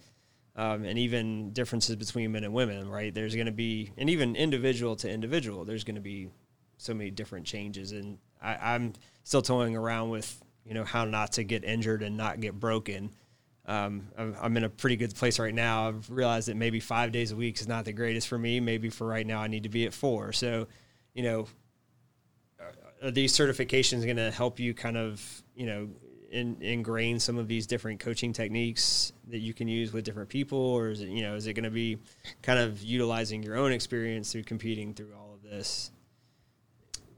um, 0.55 0.85
and 0.85 0.99
even 0.99 1.51
differences 1.51 1.95
between 1.95 2.31
men 2.31 2.43
and 2.43 2.53
women 2.53 2.87
right 2.87 3.15
there's 3.15 3.33
going 3.33 3.47
to 3.47 3.51
be 3.51 3.91
and 3.97 4.11
even 4.11 4.35
individual 4.35 4.95
to 4.95 5.09
individual 5.09 5.65
there's 5.65 5.83
going 5.83 5.95
to 5.95 6.01
be 6.01 6.29
so 6.77 6.93
many 6.93 7.09
different 7.09 7.47
changes 7.47 7.93
and 7.93 8.19
I, 8.41 8.73
i'm 8.73 8.93
still 9.23 9.41
toying 9.41 9.75
around 9.75 10.09
with 10.09 10.41
you 10.65 10.73
know 10.73 10.83
how 10.83 11.05
not 11.05 11.33
to 11.33 11.43
get 11.43 11.63
injured 11.63 12.01
and 12.01 12.17
not 12.17 12.41
get 12.41 12.59
broken. 12.59 13.11
Um, 13.67 14.09
I'm, 14.17 14.35
I'm 14.39 14.57
in 14.57 14.63
a 14.63 14.69
pretty 14.69 14.95
good 14.95 15.15
place 15.15 15.39
right 15.39 15.53
now. 15.53 15.87
I've 15.87 16.09
realized 16.09 16.47
that 16.49 16.55
maybe 16.55 16.79
five 16.79 17.11
days 17.11 17.31
a 17.31 17.35
week 17.35 17.59
is 17.59 17.67
not 17.67 17.85
the 17.85 17.93
greatest 17.93 18.27
for 18.27 18.37
me. 18.37 18.59
Maybe 18.59 18.89
for 18.89 19.07
right 19.07 19.25
now 19.25 19.41
i 19.41 19.47
need 19.47 19.63
to 19.63 19.69
be 19.69 19.85
at 19.85 19.93
four. 19.93 20.31
So 20.33 20.67
you 21.13 21.23
know 21.23 21.47
are 23.03 23.11
these 23.11 23.33
certifications 23.37 24.03
going 24.03 24.17
to 24.17 24.31
help 24.31 24.59
you 24.59 24.73
kind 24.73 24.97
of 24.97 25.43
you 25.55 25.65
know 25.65 25.89
in, 26.31 26.57
ingrain 26.61 27.19
some 27.19 27.37
of 27.37 27.47
these 27.47 27.67
different 27.67 27.99
coaching 27.99 28.33
techniques 28.33 29.13
that 29.27 29.39
you 29.39 29.53
can 29.53 29.67
use 29.67 29.93
with 29.93 30.03
different 30.03 30.29
people? 30.29 30.59
Or 30.59 30.89
is 30.89 31.01
it 31.01 31.09
you 31.09 31.21
know 31.21 31.35
is 31.35 31.47
it 31.47 31.53
going 31.53 31.63
to 31.63 31.71
be 31.71 31.97
kind 32.41 32.59
of 32.59 32.81
utilizing 32.81 33.43
your 33.43 33.57
own 33.57 33.71
experience 33.71 34.31
through 34.31 34.43
competing 34.43 34.93
through 34.93 35.13
all 35.15 35.33
of 35.33 35.43
this 35.43 35.91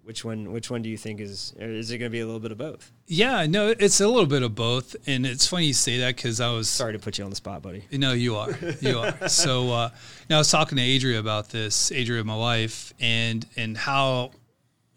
which 0.08 0.24
one 0.24 0.52
which 0.52 0.72
one 0.72 0.82
do 0.82 0.90
you 0.90 0.98
think 0.98 1.20
is 1.20 1.54
is 1.60 1.92
it 1.92 1.98
going 1.98 2.10
to 2.10 2.14
be 2.14 2.22
a 2.22 2.26
little 2.26 2.40
bit 2.40 2.52
of 2.52 2.58
both 2.58 2.92
yeah 3.08 3.46
no 3.46 3.74
it's 3.78 4.00
a 4.00 4.08
little 4.08 4.26
bit 4.26 4.42
of 4.42 4.56
both 4.56 4.96
and 5.06 5.26
it's 5.26 5.46
funny 5.46 5.66
you 5.66 5.74
say 5.74 6.00
that 6.00 6.16
because 6.16 6.40
i 6.40 6.50
was 6.50 6.70
sorry 6.70 6.94
to 6.94 7.00
put 7.00 7.18
you 7.18 7.24
on 7.24 7.30
the 7.30 7.36
spot 7.36 7.62
buddy 7.62 7.84
no 7.92 8.14
you 8.14 8.36
are 8.36 8.50
you 8.80 8.98
are 8.98 9.28
so 9.28 9.70
uh 9.72 9.90
now 10.30 10.38
i 10.38 10.40
was 10.40 10.50
talking 10.50 10.78
to 10.78 10.96
adria 10.96 11.20
about 11.20 11.50
this 11.50 11.92
adria 11.92 12.24
my 12.24 12.36
wife 12.36 12.94
and 13.00 13.46
and 13.58 13.78
how 13.78 14.32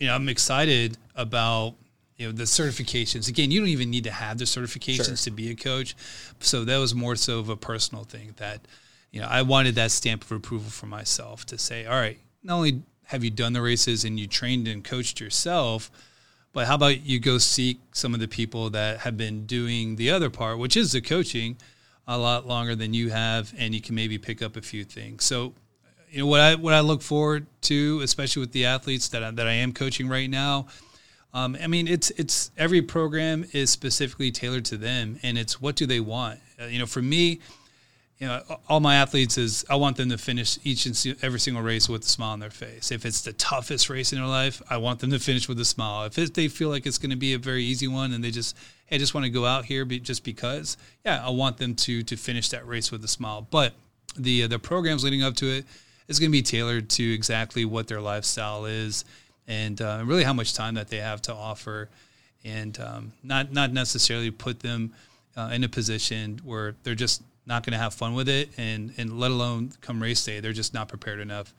you 0.00 0.07
know, 0.07 0.14
I'm 0.14 0.29
excited 0.29 0.97
about 1.14 1.75
you 2.17 2.26
know 2.26 2.33
the 2.33 2.45
certifications. 2.45 3.29
Again, 3.29 3.50
you 3.50 3.61
don't 3.61 3.69
even 3.69 3.90
need 3.90 4.05
to 4.05 4.11
have 4.11 4.38
the 4.38 4.47
certifications 4.47 5.07
sure. 5.07 5.17
to 5.17 5.31
be 5.31 5.50
a 5.50 5.55
coach. 5.55 5.95
So 6.40 6.64
that 6.64 6.79
was 6.79 6.95
more 6.95 7.17
so 7.17 7.38
of 7.38 7.49
a 7.49 7.57
personal 7.57 8.05
thing 8.05 8.35
that 8.38 8.67
you 9.12 9.21
know 9.21 9.29
I 9.29 9.43
wanted 9.43 9.76
that 9.76 9.90
stamp 9.90 10.25
of 10.25 10.33
approval 10.33 10.71
for 10.71 10.87
myself 10.87 11.47
to 11.47 11.59
say, 11.59 11.87
all 11.87 11.95
right, 11.95 12.19
not 12.43 12.57
only 12.57 12.83
have 13.11 13.25
you 13.25 13.31
done 13.31 13.52
the 13.52 13.61
races 13.61 14.05
and 14.05 14.21
you 14.21 14.29
trained 14.29 14.69
and 14.69 14.85
coached 14.85 15.21
yourself, 15.21 15.90
but 16.52 16.69
how 16.69 16.76
about 16.76 17.05
you 17.05 17.19
go 17.19 17.38
seek 17.38 17.81
some 17.93 18.14
of 18.14 18.21
the 18.21 18.29
people 18.29 18.71
that 18.71 19.00
have 19.00 19.17
been 19.17 19.47
doing 19.47 19.97
the 19.97 20.11
other 20.11 20.31
part, 20.31 20.59
which 20.59 20.76
is 20.76 20.93
the 20.93 21.00
coaching, 21.00 21.57
a 22.07 22.17
lot 22.17 22.47
longer 22.47 22.76
than 22.76 22.95
you 22.95 23.11
have, 23.11 23.52
and 23.59 23.75
you 23.75 23.81
can 23.81 23.97
maybe 23.97 24.17
pick 24.17 24.43
up 24.43 24.57
a 24.57 24.62
few 24.62 24.85
things. 24.85 25.25
So 25.25 25.55
you 26.09 26.21
know 26.21 26.26
what 26.26 26.40
I 26.40 26.55
what 26.55 26.73
I 26.73 26.81
look 26.81 27.02
forward 27.02 27.47
to, 27.62 28.00
especially 28.02 28.40
with 28.40 28.52
the 28.52 28.67
athletes 28.67 29.09
that 29.09 29.25
I, 29.25 29.31
that 29.33 29.49
I 29.49 29.55
am 29.55 29.73
coaching 29.73 30.09
right 30.09 30.31
now. 30.31 30.67
Um, 31.35 31.57
I 31.61 31.67
mean, 31.67 31.88
it's 31.88 32.11
it's 32.11 32.52
every 32.57 32.83
program 32.83 33.45
is 33.52 33.71
specifically 33.71 34.31
tailored 34.31 34.64
to 34.67 34.76
them, 34.76 35.19
and 35.25 35.37
it's 35.37 35.61
what 35.61 35.75
do 35.75 35.85
they 35.85 36.00
want. 36.00 36.38
Uh, 36.61 36.67
you 36.67 36.79
know, 36.79 36.87
for 36.87 37.02
me, 37.02 37.40
you 38.21 38.27
know, 38.27 38.43
all 38.69 38.81
my 38.81 38.97
athletes 38.97 39.39
is 39.39 39.65
I 39.71 39.77
want 39.77 39.97
them 39.97 40.11
to 40.11 40.19
finish 40.19 40.59
each 40.62 40.85
and 40.85 41.17
every 41.23 41.41
single 41.41 41.62
race 41.62 41.89
with 41.89 42.03
a 42.03 42.07
smile 42.07 42.33
on 42.33 42.41
their 42.41 42.50
face. 42.50 42.93
If 42.93 43.07
it's 43.07 43.23
the 43.23 43.33
toughest 43.33 43.89
race 43.89 44.12
in 44.12 44.19
their 44.19 44.29
life, 44.29 44.61
I 44.69 44.77
want 44.77 45.00
them 45.00 45.11
to 45.11 45.19
finish 45.19 45.49
with 45.49 45.59
a 45.59 45.65
smile. 45.65 46.05
If 46.05 46.19
it, 46.19 46.35
they 46.35 46.49
feel 46.49 46.69
like 46.69 46.85
it's 46.85 46.99
going 46.99 47.11
to 47.11 47.17
be 47.17 47.33
a 47.33 47.39
very 47.39 47.65
easy 47.65 47.89
one 47.89 48.12
and 48.12 48.23
they 48.23 48.31
just 48.31 48.57
hey, 48.87 48.97
I 48.97 48.99
just 48.99 49.15
want 49.15 49.25
to 49.25 49.31
go 49.31 49.47
out 49.47 49.65
here 49.65 49.87
just 49.87 50.23
because, 50.23 50.77
yeah, 51.05 51.25
I 51.25 51.31
want 51.31 51.57
them 51.57 51.75
to 51.77 52.03
to 52.03 52.17
finish 52.17 52.50
that 52.50 52.67
race 52.67 52.93
with 52.93 53.03
a 53.05 53.09
smile. 53.09 53.47
But 53.50 53.73
the 54.15 54.45
uh, 54.45 54.49
the 54.49 54.59
programs 54.59 55.03
leading 55.03 55.23
up 55.23 55.35
to 55.37 55.47
it 55.47 55.65
is 56.07 56.19
going 56.19 56.31
to 56.31 56.37
be 56.37 56.43
tailored 56.43 56.91
to 56.91 57.15
exactly 57.15 57.65
what 57.65 57.89
their 57.89 58.03
lifestyle 58.03 58.67
is 58.67 59.07
and 59.49 59.81
uh, 59.81 60.03
really 60.05 60.25
how 60.25 60.35
much 60.35 60.53
time 60.53 60.75
that 60.75 60.89
they 60.89 60.99
have 60.99 61.23
to 61.23 61.33
offer 61.33 61.89
and 62.45 62.79
um, 62.81 63.12
not 63.23 63.50
not 63.50 63.73
necessarily 63.73 64.31
put 64.31 64.61
them 64.61 64.92
uh, 65.38 65.51
in 65.55 65.64
a 65.64 65.68
position 65.68 66.38
where 66.44 66.75
they're 66.83 66.94
just 66.94 67.23
not 67.46 67.64
going 67.64 67.72
to 67.72 67.79
have 67.79 67.94
fun 67.94 68.14
with 68.14 68.29
it 68.29 68.48
and 68.59 68.92
and 68.96 69.18
let 69.18 69.31
alone 69.31 69.72
come 69.81 70.03
race 70.03 70.24
day 70.24 70.40
they're 70.40 70.53
just 70.53 70.74
not 70.74 70.88
prepared 70.88 71.20
enough 71.20 71.55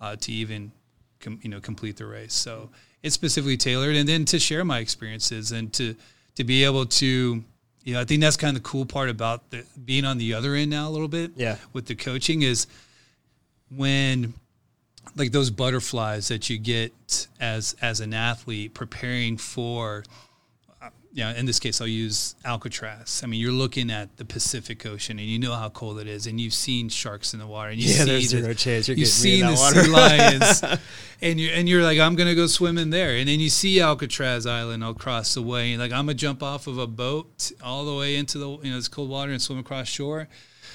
uh, 0.00 0.16
to 0.16 0.32
even 0.32 0.72
com- 1.20 1.40
you 1.42 1.50
know 1.50 1.60
complete 1.60 1.96
the 1.96 2.06
race. 2.06 2.34
So 2.34 2.70
it's 3.02 3.14
specifically 3.14 3.56
tailored 3.56 3.96
and 3.96 4.08
then 4.08 4.24
to 4.26 4.38
share 4.38 4.64
my 4.64 4.78
experiences 4.78 5.52
and 5.52 5.72
to 5.74 5.94
to 6.36 6.44
be 6.44 6.64
able 6.64 6.86
to 6.86 7.42
you 7.84 7.94
know 7.94 8.00
I 8.00 8.04
think 8.04 8.20
that's 8.20 8.36
kind 8.36 8.56
of 8.56 8.62
the 8.62 8.68
cool 8.68 8.86
part 8.86 9.08
about 9.08 9.50
the, 9.50 9.64
being 9.84 10.04
on 10.04 10.18
the 10.18 10.34
other 10.34 10.54
end 10.54 10.70
now 10.70 10.88
a 10.88 10.90
little 10.90 11.08
bit 11.08 11.32
yeah. 11.36 11.56
with 11.72 11.86
the 11.86 11.94
coaching 11.94 12.42
is 12.42 12.66
when 13.74 14.34
like 15.14 15.32
those 15.32 15.50
butterflies 15.50 16.28
that 16.28 16.50
you 16.50 16.58
get 16.58 17.28
as 17.40 17.76
as 17.80 18.00
an 18.00 18.12
athlete 18.12 18.74
preparing 18.74 19.36
for 19.36 20.04
know, 21.24 21.30
in 21.30 21.46
this 21.46 21.58
case, 21.58 21.80
I'll 21.80 21.86
use 21.86 22.34
Alcatraz. 22.44 23.22
I 23.24 23.26
mean, 23.26 23.40
you're 23.40 23.50
looking 23.50 23.90
at 23.90 24.16
the 24.18 24.24
Pacific 24.24 24.84
Ocean, 24.84 25.18
and 25.18 25.26
you 25.26 25.38
know 25.38 25.54
how 25.54 25.70
cold 25.70 25.98
it 25.98 26.06
is, 26.06 26.26
and 26.26 26.38
you've 26.40 26.54
seen 26.54 26.88
sharks 26.88 27.32
in 27.32 27.40
the 27.40 27.46
water, 27.46 27.70
and 27.70 27.80
you 27.80 27.88
yeah, 27.88 28.04
see 28.04 28.10
there's 28.10 28.30
the, 28.30 28.42
zero 28.42 28.54
chance 28.54 28.88
you're 28.88 28.96
you've 28.96 29.08
seen 29.08 29.46
the 29.46 29.54
water. 29.54 29.84
sea 29.84 29.90
lions, 29.90 30.62
and 31.22 31.40
you 31.40 31.48
and 31.48 31.68
you're 31.68 31.82
like, 31.82 31.98
I'm 31.98 32.16
gonna 32.16 32.34
go 32.34 32.46
swim 32.46 32.76
in 32.76 32.90
there, 32.90 33.16
and 33.16 33.28
then 33.28 33.40
you 33.40 33.48
see 33.48 33.80
Alcatraz 33.80 34.46
Island 34.46 34.84
across 34.84 35.34
the 35.34 35.42
way, 35.42 35.72
and 35.72 35.80
like 35.80 35.92
I'm 35.92 36.06
gonna 36.06 36.14
jump 36.14 36.42
off 36.42 36.66
of 36.66 36.76
a 36.76 36.86
boat 36.86 37.50
all 37.64 37.84
the 37.86 37.94
way 37.94 38.16
into 38.16 38.38
the 38.38 38.50
you 38.50 38.70
know 38.70 38.76
this 38.76 38.88
cold 38.88 39.08
water 39.08 39.32
and 39.32 39.40
swim 39.40 39.58
across 39.58 39.88
shore. 39.88 40.28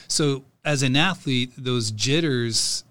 So 0.08 0.44
as 0.66 0.82
an 0.84 0.96
athlete, 0.96 1.52
those 1.56 1.92
jitters 1.92 2.84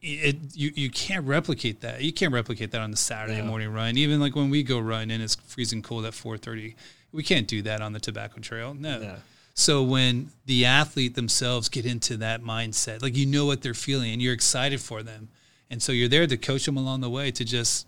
it 0.00 0.36
you, 0.54 0.72
you 0.74 0.90
can't 0.90 1.26
replicate 1.26 1.80
that. 1.80 2.02
You 2.02 2.12
can't 2.12 2.32
replicate 2.32 2.70
that 2.72 2.80
on 2.80 2.90
the 2.90 2.96
Saturday 2.96 3.42
morning 3.42 3.72
run. 3.72 3.96
Even 3.96 4.20
like 4.20 4.36
when 4.36 4.50
we 4.50 4.62
go 4.62 4.78
run 4.78 5.10
and 5.10 5.22
it's 5.22 5.34
freezing 5.34 5.82
cold 5.82 6.04
at 6.04 6.12
4:30, 6.12 6.74
we 7.12 7.22
can't 7.22 7.46
do 7.46 7.62
that 7.62 7.80
on 7.80 7.92
the 7.92 8.00
Tobacco 8.00 8.40
Trail. 8.40 8.74
No. 8.74 9.16
So 9.54 9.82
when 9.82 10.30
the 10.46 10.66
athlete 10.66 11.16
themselves 11.16 11.68
get 11.68 11.84
into 11.84 12.16
that 12.18 12.42
mindset, 12.42 13.02
like 13.02 13.16
you 13.16 13.26
know 13.26 13.44
what 13.44 13.60
they're 13.60 13.74
feeling 13.74 14.12
and 14.12 14.22
you're 14.22 14.34
excited 14.34 14.80
for 14.80 15.02
them, 15.02 15.28
and 15.68 15.82
so 15.82 15.90
you're 15.90 16.08
there 16.08 16.26
to 16.26 16.36
coach 16.36 16.64
them 16.64 16.76
along 16.76 17.00
the 17.00 17.10
way 17.10 17.30
to 17.32 17.44
just 17.44 17.86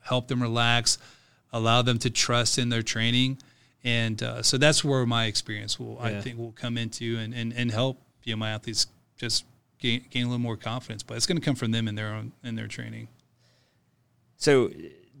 help 0.00 0.28
them 0.28 0.42
relax, 0.42 0.98
allow 1.52 1.80
them 1.80 1.98
to 2.00 2.10
trust 2.10 2.58
in 2.58 2.68
their 2.68 2.82
training, 2.82 3.38
and 3.84 4.22
uh, 4.22 4.42
so 4.42 4.58
that's 4.58 4.84
where 4.84 5.06
my 5.06 5.24
experience 5.24 5.78
will 5.78 5.96
yeah. 6.00 6.18
I 6.18 6.20
think 6.20 6.38
will 6.38 6.52
come 6.52 6.76
into 6.76 7.16
and, 7.18 7.32
and 7.32 7.54
and 7.54 7.70
help 7.70 8.02
you 8.24 8.34
know 8.34 8.38
my 8.38 8.50
athletes 8.50 8.86
just 9.16 9.46
gain, 9.78 10.04
gain 10.10 10.24
a 10.24 10.26
little 10.26 10.38
more 10.38 10.56
confidence. 10.56 11.02
But 11.02 11.16
it's 11.16 11.26
going 11.26 11.38
to 11.38 11.44
come 11.44 11.54
from 11.54 11.70
them 11.70 11.88
in 11.88 11.94
their 11.94 12.08
own 12.08 12.32
in 12.44 12.54
their 12.54 12.68
training. 12.68 13.08
So, 14.36 14.70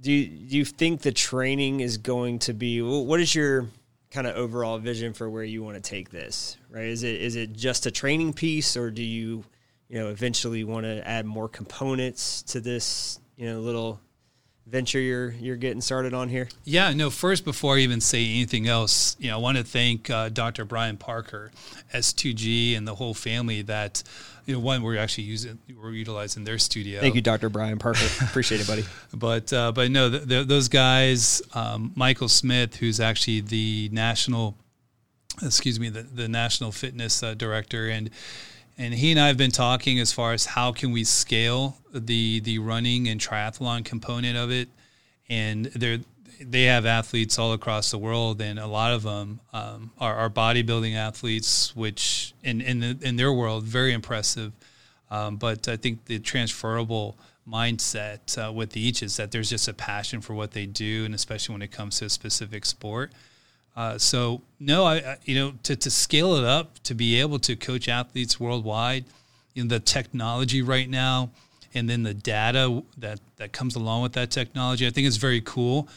do 0.00 0.12
you, 0.12 0.26
do 0.26 0.56
you 0.56 0.64
think 0.64 1.02
the 1.02 1.12
training 1.12 1.80
is 1.80 1.98
going 1.98 2.38
to 2.40 2.52
be? 2.52 2.80
What 2.82 3.20
is 3.20 3.34
your 3.34 3.66
kind 4.10 4.26
of 4.26 4.36
overall 4.36 4.78
vision 4.78 5.12
for 5.12 5.28
where 5.28 5.44
you 5.44 5.62
want 5.62 5.76
to 5.76 5.82
take 5.82 6.10
this? 6.10 6.56
Right? 6.70 6.86
Is 6.86 7.02
it 7.02 7.20
is 7.20 7.36
it 7.36 7.52
just 7.52 7.86
a 7.86 7.90
training 7.90 8.32
piece, 8.32 8.76
or 8.76 8.90
do 8.90 9.02
you 9.02 9.44
you 9.88 9.98
know 9.98 10.08
eventually 10.08 10.64
want 10.64 10.84
to 10.84 11.06
add 11.06 11.26
more 11.26 11.48
components 11.48 12.42
to 12.44 12.60
this 12.60 13.18
you 13.36 13.46
know 13.46 13.60
little 13.60 14.00
venture 14.66 15.00
you're 15.00 15.30
you're 15.30 15.56
getting 15.56 15.80
started 15.80 16.14
on 16.14 16.28
here? 16.28 16.48
Yeah, 16.64 16.92
no. 16.92 17.10
First, 17.10 17.44
before 17.44 17.76
I 17.76 17.80
even 17.80 18.00
say 18.00 18.24
anything 18.24 18.68
else, 18.68 19.16
you 19.18 19.30
know, 19.30 19.38
I 19.38 19.40
want 19.40 19.58
to 19.58 19.64
thank 19.64 20.10
uh, 20.10 20.28
Dr. 20.28 20.64
Brian 20.64 20.96
Parker, 20.96 21.50
S2G, 21.92 22.76
and 22.76 22.86
the 22.86 22.94
whole 22.94 23.14
family 23.14 23.62
that 23.62 24.02
you 24.48 24.54
know 24.54 24.60
one 24.60 24.82
we're 24.82 24.96
actually 24.96 25.24
using 25.24 25.58
we're 25.80 25.90
utilizing 25.90 26.42
their 26.42 26.58
studio. 26.58 27.00
Thank 27.00 27.14
you, 27.14 27.20
Dr. 27.20 27.50
Brian 27.50 27.78
Parker. 27.78 28.06
Appreciate 28.22 28.62
it, 28.62 28.66
buddy. 28.66 28.84
But 29.12 29.52
uh, 29.52 29.72
but 29.72 29.90
no, 29.90 30.08
the, 30.08 30.18
the, 30.20 30.44
those 30.44 30.68
guys, 30.68 31.42
um, 31.52 31.92
Michael 31.94 32.28
Smith, 32.28 32.76
who's 32.76 32.98
actually 32.98 33.42
the 33.42 33.90
national, 33.92 34.56
excuse 35.42 35.78
me, 35.78 35.90
the 35.90 36.02
the 36.02 36.28
national 36.28 36.72
fitness 36.72 37.22
uh, 37.22 37.34
director 37.34 37.90
and 37.90 38.08
and 38.78 38.94
he 38.94 39.10
and 39.10 39.20
I 39.20 39.26
have 39.26 39.36
been 39.36 39.50
talking 39.50 40.00
as 40.00 40.12
far 40.12 40.32
as 40.32 40.46
how 40.46 40.72
can 40.72 40.92
we 40.92 41.04
scale 41.04 41.76
the 41.92 42.40
the 42.40 42.58
running 42.58 43.06
and 43.06 43.20
triathlon 43.20 43.84
component 43.84 44.38
of 44.38 44.50
it, 44.50 44.70
and 45.28 45.66
they 45.66 46.00
they 46.40 46.64
have 46.64 46.86
athletes 46.86 47.38
all 47.38 47.52
across 47.52 47.90
the 47.90 47.98
world, 47.98 48.40
and 48.40 48.58
a 48.58 48.66
lot 48.66 48.92
of 48.92 49.02
them 49.02 49.40
um, 49.52 49.90
are, 49.98 50.14
are, 50.14 50.30
bodybuilding 50.30 50.94
athletes, 50.94 51.74
which 51.74 52.34
in 52.42 52.60
in, 52.60 52.80
the, 52.80 52.98
in 53.02 53.16
their 53.16 53.32
world 53.32 53.64
very 53.64 53.92
impressive. 53.92 54.52
Um, 55.10 55.36
but 55.36 55.68
I 55.68 55.76
think 55.76 56.04
the 56.04 56.18
transferable 56.18 57.16
mindset 57.48 58.36
uh, 58.38 58.52
with 58.52 58.76
each 58.76 59.02
is 59.02 59.16
that 59.16 59.30
there's 59.30 59.48
just 59.48 59.68
a 59.68 59.74
passion 59.74 60.20
for 60.20 60.34
what 60.34 60.52
they 60.52 60.66
do, 60.66 61.04
and 61.04 61.14
especially 61.14 61.54
when 61.54 61.62
it 61.62 61.72
comes 61.72 61.98
to 61.98 62.04
a 62.06 62.10
specific 62.10 62.64
sport. 62.64 63.12
Uh, 63.76 63.96
so 63.96 64.42
no, 64.58 64.84
I, 64.84 64.96
I, 64.96 65.16
you 65.24 65.34
know 65.34 65.54
to, 65.62 65.76
to 65.76 65.90
scale 65.90 66.34
it 66.34 66.44
up 66.44 66.78
to 66.84 66.94
be 66.94 67.20
able 67.20 67.38
to 67.40 67.56
coach 67.56 67.88
athletes 67.88 68.38
worldwide, 68.38 69.04
know 69.54 69.68
the 69.68 69.80
technology 69.80 70.62
right 70.62 70.88
now, 70.88 71.30
and 71.74 71.88
then 71.88 72.02
the 72.02 72.14
data 72.14 72.82
that 72.98 73.20
that 73.36 73.52
comes 73.52 73.76
along 73.76 74.02
with 74.02 74.12
that 74.12 74.30
technology, 74.30 74.86
I 74.86 74.90
think 74.90 75.06
is 75.06 75.16
very 75.16 75.40
cool. 75.40 75.88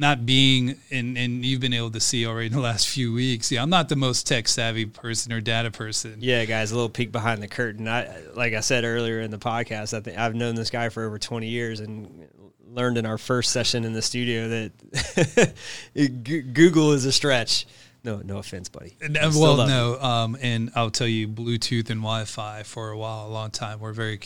Not 0.00 0.24
being 0.24 0.76
and 0.90 1.18
and 1.18 1.44
you've 1.44 1.60
been 1.60 1.74
able 1.74 1.90
to 1.90 2.00
see 2.00 2.26
already 2.26 2.46
in 2.46 2.54
the 2.54 2.60
last 2.60 2.88
few 2.88 3.12
weeks. 3.12 3.52
Yeah, 3.52 3.62
I'm 3.62 3.68
not 3.68 3.90
the 3.90 3.96
most 3.96 4.26
tech 4.26 4.48
savvy 4.48 4.86
person 4.86 5.30
or 5.30 5.42
data 5.42 5.70
person. 5.70 6.16
Yeah, 6.20 6.46
guys, 6.46 6.72
a 6.72 6.74
little 6.74 6.88
peek 6.88 7.12
behind 7.12 7.42
the 7.42 7.48
curtain. 7.48 7.86
I 7.86 8.08
like 8.34 8.54
I 8.54 8.60
said 8.60 8.84
earlier 8.84 9.20
in 9.20 9.30
the 9.30 9.38
podcast, 9.38 9.92
I 9.92 10.00
think 10.00 10.16
I've 10.16 10.34
known 10.34 10.54
this 10.54 10.70
guy 10.70 10.88
for 10.88 11.04
over 11.04 11.18
20 11.18 11.46
years, 11.48 11.80
and 11.80 12.26
learned 12.72 12.96
in 12.96 13.04
our 13.04 13.18
first 13.18 13.52
session 13.52 13.84
in 13.84 13.92
the 13.92 14.00
studio 14.02 14.48
that 14.48 15.52
Google 16.54 16.92
is 16.92 17.04
a 17.04 17.12
stretch. 17.12 17.66
No, 18.02 18.22
no 18.24 18.38
offense, 18.38 18.70
buddy. 18.70 18.96
Uh, 19.02 19.30
well, 19.34 19.66
no, 19.66 20.00
um, 20.00 20.38
and 20.40 20.70
I'll 20.74 20.90
tell 20.90 21.06
you, 21.06 21.28
Bluetooth 21.28 21.90
and 21.90 22.00
Wi-Fi 22.00 22.62
for 22.62 22.88
a 22.88 22.96
while, 22.96 23.26
a 23.26 23.28
long 23.28 23.50
time, 23.50 23.80
were 23.80 23.92
very 23.92 24.18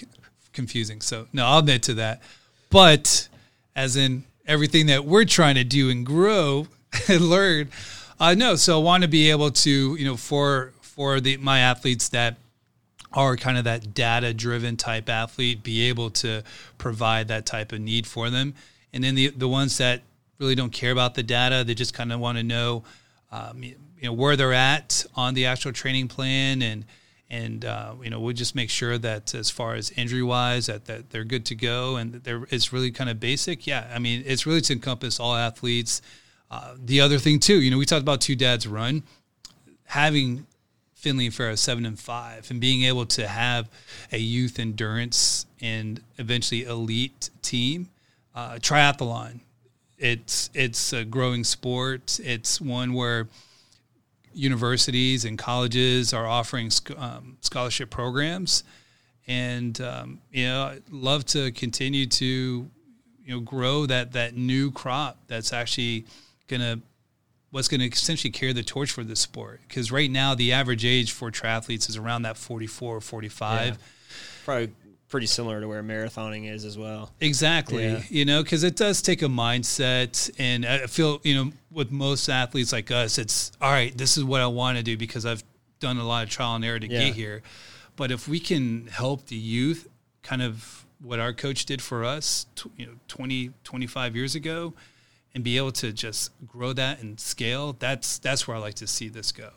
confusing. 0.53 1.01
So, 1.01 1.27
no, 1.33 1.45
I'll 1.45 1.59
admit 1.59 1.83
to 1.85 1.95
that. 1.95 2.23
But 2.71 3.29
as 3.75 3.97
in 3.97 4.25
everything 4.47 4.87
that 4.87 5.05
we're 5.05 5.25
trying 5.25 5.55
to 5.57 5.65
do 5.65 5.91
and 5.91 6.05
grow 6.05 6.67
and 7.09 7.21
learn, 7.23 7.71
uh, 8.21 8.35
no. 8.35 8.57
So, 8.57 8.81
I 8.81 8.83
want 8.83 9.03
to 9.03 9.09
be 9.09 9.31
able 9.31 9.51
to, 9.51 9.97
you 9.97 10.05
know, 10.05 10.17
for 10.17 10.73
for 10.81 11.21
the 11.21 11.37
my 11.39 11.61
athletes 11.61 12.09
that 12.11 12.37
are 13.13 13.37
kind 13.37 13.59
of 13.59 13.65
that 13.65 13.95
data 13.95 14.35
driven 14.35 14.77
type 14.77 15.09
athlete, 15.09 15.63
be 15.63 15.89
able 15.89 16.11
to 16.11 16.43
provide 16.79 17.29
that 17.29 17.47
type 17.47 17.73
of 17.73 17.81
need 17.81 18.07
for 18.07 18.31
them, 18.31 18.55
and 18.93 19.03
then 19.03 19.15
the 19.15 19.29
the 19.31 19.49
ones 19.49 19.79
that 19.79 20.03
really 20.39 20.55
don't 20.55 20.73
care 20.73 20.93
about 20.93 21.15
the 21.15 21.23
data, 21.23 21.65
they 21.65 21.75
just 21.75 21.95
kind 21.95 22.13
of 22.13 22.21
want 22.21 22.39
to 22.39 22.45
know 22.45 22.85
um, 23.33 23.63
you 23.63 23.77
know 24.03 24.13
where 24.13 24.37
they're 24.37 24.53
at 24.53 25.05
on 25.15 25.35
the 25.35 25.47
actual 25.47 25.73
training 25.73 26.09
plan 26.09 26.63
and 26.63 26.85
and 27.35 27.65
uh, 27.65 27.95
you 28.03 28.11
know 28.11 28.21
we'll 28.21 28.33
just 28.33 28.55
make 28.55 28.71
sure 28.71 28.97
that 28.99 29.35
as 29.35 29.51
far 29.51 29.75
as 29.75 29.91
injury 29.93 30.23
wise 30.23 30.67
that, 30.67 30.85
that 30.85 31.11
they're 31.11 31.25
good 31.25 31.45
to 31.47 31.55
go 31.55 31.97
and 31.97 32.15
they're 32.25 32.47
it's 32.51 32.73
really 32.73 32.91
kind 32.91 33.11
of 33.11 33.19
basic. 33.19 33.67
Yeah 33.67 33.91
i 33.95 33.99
mean 33.99 34.23
it's 34.27 34.47
really 34.47 34.61
to 34.63 34.73
encompass 34.73 35.19
all 35.19 35.35
athletes. 35.35 36.01
Uh, 36.51 36.75
the 36.79 37.01
other 37.01 37.19
thing 37.19 37.41
too 37.41 37.61
you 37.61 37.71
know 37.71 37.79
we 37.79 37.87
talked 37.87 38.03
about 38.03 38.21
two 38.21 38.37
dads 38.37 38.67
run. 38.67 39.03
Having 39.87 40.47
Finley 40.95 41.27
and 41.27 41.35
Farrow 41.35 41.55
seven 41.55 41.85
and 41.85 41.99
five 41.99 42.51
and 42.51 42.61
being 42.61 42.85
able 42.85 43.07
to 43.07 43.27
have 43.27 43.69
a 44.13 44.19
youth 44.19 44.59
endurance 44.59 45.47
and 45.61 46.01
eventually 46.19 46.65
elite 46.65 47.31
team 47.43 47.89
uh, 48.35 48.55
triathlon. 48.55 49.41
It's 49.99 50.51
it's 50.55 50.93
a 50.93 51.05
growing 51.05 51.45
sport. 51.45 52.19
It's 52.23 52.61
one 52.61 52.95
where 52.95 53.29
universities 54.35 55.25
and 55.25 55.39
colleges 55.39 56.13
are 56.13 56.27
offering 56.27 56.71
um, 56.97 57.39
scholarship 57.41 57.91
programs, 57.91 58.65
and 59.27 59.81
um, 59.81 60.21
you 60.31 60.47
know, 60.47 60.65
I'd 60.65 60.91
love 60.91 61.25
to 61.27 61.53
continue 61.53 62.07
to 62.07 62.25
you 63.25 63.35
know 63.35 63.41
grow 63.41 63.87
that 63.87 64.13
that 64.13 64.37
new 64.37 64.71
crop 64.71 65.19
that's 65.27 65.53
actually 65.53 66.07
gonna 66.49 66.81
what's 67.55 67.69
going 67.69 67.81
to 67.81 67.87
essentially 67.87 68.33
carry 68.33 68.53
the 68.53 68.65
torch 68.65 68.91
for 68.91 69.05
the 69.05 69.15
sport. 69.15 69.61
Because 69.69 69.93
right 69.93 70.11
now 70.11 70.35
the 70.35 70.53
average 70.53 70.85
age 70.85 71.13
for 71.13 71.31
triathletes 71.31 71.89
is 71.89 71.97
around 71.97 72.23
that 72.23 72.37
44 72.37 72.97
or 72.97 73.01
45 73.01 73.67
yeah. 73.67 73.75
probably 74.45 74.73
pretty 75.15 75.29
similar 75.29 75.61
to 75.61 75.69
where 75.69 75.81
marathoning 75.81 76.51
is 76.51 76.65
as 76.65 76.77
well. 76.77 77.13
Exactly. 77.21 77.85
Yeah. 77.85 78.03
You 78.09 78.25
know, 78.25 78.43
because 78.43 78.65
it 78.65 78.75
does 78.75 79.01
take 79.01 79.23
a 79.23 79.27
mindset. 79.27 80.29
And 80.41 80.67
I 80.67 80.89
feel, 80.89 81.21
you 81.23 81.37
know, 81.37 81.53
with 81.71 81.93
most 81.93 82.29
athletes 82.29 82.73
like 82.73 82.91
us, 82.91 83.17
it's 83.17 83.53
all 83.61 83.71
right, 83.71 83.97
this 83.97 84.17
is 84.17 84.25
what 84.25 84.41
I 84.41 84.49
want 84.49 84.77
to 84.77 84.83
do 84.83 84.97
because 84.97 85.25
I've 85.25 85.45
done 85.79 85.99
a 85.99 86.05
lot 86.05 86.25
of 86.25 86.31
trial 86.31 86.57
and 86.57 86.65
error 86.65 86.81
to 86.81 86.89
yeah. 86.89 86.99
get 86.99 87.15
here. 87.15 87.43
But 87.95 88.11
if 88.11 88.27
we 88.27 88.41
can 88.41 88.89
help 88.89 89.27
the 89.27 89.37
youth 89.37 89.87
kind 90.25 90.43
of 90.43 90.85
what 91.01 91.21
our 91.21 91.33
coach 91.33 91.65
did 91.65 91.81
for 91.81 92.05
us, 92.05 92.47
you 92.77 92.85
know, 92.85 92.95
20, 93.07 93.53
25 93.63 94.17
years 94.17 94.35
ago, 94.35 94.75
and 95.33 95.45
be 95.45 95.57
able 95.59 95.71
to 95.71 95.93
just 95.93 96.33
grow 96.45 96.73
that 96.73 97.01
and 97.03 97.21
scale, 97.21 97.77
that's 97.79 98.19
that's 98.19 98.49
where 98.49 98.57
I 98.57 98.61
like 98.61 98.75
to 98.75 98.89
see 98.89 99.09
this 99.09 99.31
go. 99.31 99.51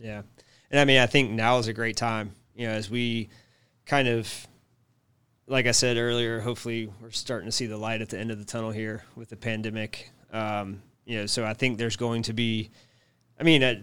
Yeah. 0.00 0.22
And 0.70 0.78
I 0.78 0.84
mean, 0.84 1.00
I 1.00 1.06
think 1.06 1.32
now 1.32 1.58
is 1.58 1.66
a 1.66 1.72
great 1.72 1.96
time, 1.96 2.30
you 2.54 2.68
know, 2.68 2.74
as 2.74 2.88
we 2.88 3.28
kind 3.86 4.06
of 4.06 4.46
like 5.50 5.66
I 5.66 5.72
said 5.72 5.96
earlier, 5.96 6.38
hopefully 6.40 6.88
we're 7.02 7.10
starting 7.10 7.46
to 7.46 7.52
see 7.52 7.66
the 7.66 7.76
light 7.76 8.00
at 8.00 8.08
the 8.08 8.18
end 8.18 8.30
of 8.30 8.38
the 8.38 8.44
tunnel 8.44 8.70
here 8.70 9.04
with 9.16 9.30
the 9.30 9.36
pandemic. 9.36 10.10
Um, 10.32 10.80
you 11.04 11.18
know, 11.18 11.26
so 11.26 11.44
I 11.44 11.54
think 11.54 11.76
there's 11.76 11.96
going 11.96 12.22
to 12.22 12.32
be, 12.32 12.70
I 13.38 13.42
mean, 13.42 13.64
uh, 13.64 13.82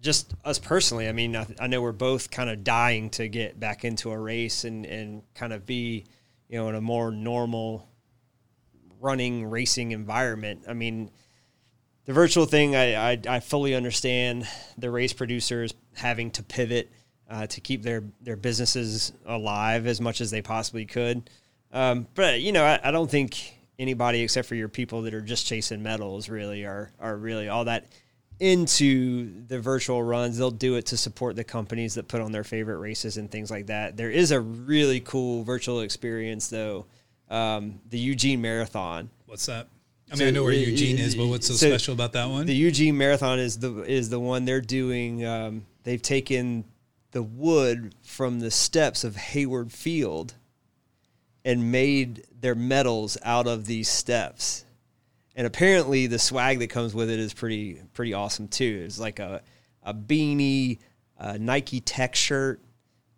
just 0.00 0.34
us 0.44 0.58
personally. 0.58 1.08
I 1.08 1.12
mean, 1.12 1.36
I, 1.36 1.46
I 1.60 1.68
know 1.68 1.80
we're 1.80 1.92
both 1.92 2.32
kind 2.32 2.50
of 2.50 2.64
dying 2.64 3.10
to 3.10 3.28
get 3.28 3.58
back 3.58 3.84
into 3.84 4.10
a 4.10 4.18
race 4.18 4.64
and 4.64 4.84
and 4.84 5.22
kind 5.34 5.52
of 5.52 5.64
be, 5.64 6.04
you 6.48 6.58
know, 6.58 6.68
in 6.68 6.74
a 6.74 6.80
more 6.80 7.12
normal 7.12 7.88
running 9.00 9.46
racing 9.46 9.92
environment. 9.92 10.64
I 10.68 10.72
mean, 10.72 11.10
the 12.04 12.12
virtual 12.12 12.46
thing, 12.46 12.74
I, 12.74 13.12
I, 13.12 13.20
I 13.28 13.40
fully 13.40 13.76
understand 13.76 14.48
the 14.76 14.90
race 14.90 15.12
producers 15.12 15.72
having 15.94 16.32
to 16.32 16.42
pivot 16.42 16.90
uh, 17.28 17.46
to 17.46 17.60
keep 17.60 17.82
their 17.82 18.04
their 18.20 18.36
businesses 18.36 19.12
alive 19.26 19.86
as 19.86 20.00
much 20.00 20.20
as 20.20 20.30
they 20.30 20.42
possibly 20.42 20.86
could. 20.86 21.28
Um, 21.72 22.06
but 22.14 22.40
you 22.40 22.52
know, 22.52 22.64
I, 22.64 22.80
I, 22.84 22.90
don't 22.90 23.10
think 23.10 23.58
anybody 23.78 24.22
except 24.22 24.48
for 24.48 24.54
your 24.54 24.68
people 24.68 25.02
that 25.02 25.14
are 25.14 25.20
just 25.20 25.46
chasing 25.46 25.82
medals 25.82 26.28
really 26.28 26.64
are 26.64 26.92
are 27.00 27.16
really 27.16 27.48
all 27.48 27.64
that 27.64 27.86
into 28.38 29.46
the 29.46 29.58
virtual 29.58 30.02
runs. 30.02 30.38
They'll 30.38 30.50
do 30.50 30.76
it 30.76 30.86
to 30.86 30.96
support 30.96 31.36
the 31.36 31.44
companies 31.44 31.94
that 31.94 32.06
put 32.06 32.20
on 32.20 32.32
their 32.32 32.44
favorite 32.44 32.78
races 32.78 33.16
and 33.16 33.30
things 33.30 33.50
like 33.50 33.66
that. 33.66 33.96
There 33.96 34.10
is 34.10 34.30
a 34.30 34.40
really 34.40 35.00
cool 35.00 35.42
virtual 35.42 35.80
experience 35.80 36.48
though, 36.48 36.86
um, 37.28 37.80
the 37.88 37.98
Eugene 37.98 38.40
Marathon. 38.40 39.10
What's 39.26 39.46
that? 39.46 39.68
I 40.08 40.12
mean, 40.12 40.18
so 40.18 40.26
I 40.26 40.30
know 40.30 40.44
where 40.44 40.52
Eugene 40.52 40.98
is, 40.98 41.16
but 41.16 41.26
what's 41.26 41.48
so, 41.48 41.54
so, 41.54 41.68
special 41.68 41.94
about 41.94 42.12
that 42.12 42.28
one? 42.28 42.46
The 42.46 42.54
Eugene 42.54 42.96
Marathon 42.96 43.40
is 43.40 43.58
the 43.58 43.82
is 43.82 44.08
the 44.08 44.20
one 44.20 44.44
they're 44.44 44.60
doing. 44.60 45.24
Um, 45.26 45.66
they've 45.82 46.00
taken 46.00 46.64
the 47.16 47.22
wood 47.22 47.94
from 48.02 48.40
the 48.40 48.50
steps 48.50 49.02
of 49.02 49.16
Hayward 49.16 49.72
Field 49.72 50.34
and 51.46 51.72
made 51.72 52.26
their 52.38 52.54
medals 52.54 53.16
out 53.24 53.46
of 53.46 53.64
these 53.64 53.88
steps. 53.88 54.66
And 55.34 55.46
apparently 55.46 56.08
the 56.08 56.18
swag 56.18 56.58
that 56.58 56.68
comes 56.68 56.92
with 56.92 57.08
it 57.08 57.18
is 57.18 57.32
pretty 57.32 57.80
pretty 57.94 58.12
awesome 58.12 58.48
too. 58.48 58.82
It's 58.84 58.98
like 58.98 59.18
a 59.18 59.40
a 59.82 59.94
beanie, 59.94 60.80
a 61.16 61.38
Nike 61.38 61.80
Tech 61.80 62.14
shirt, 62.14 62.60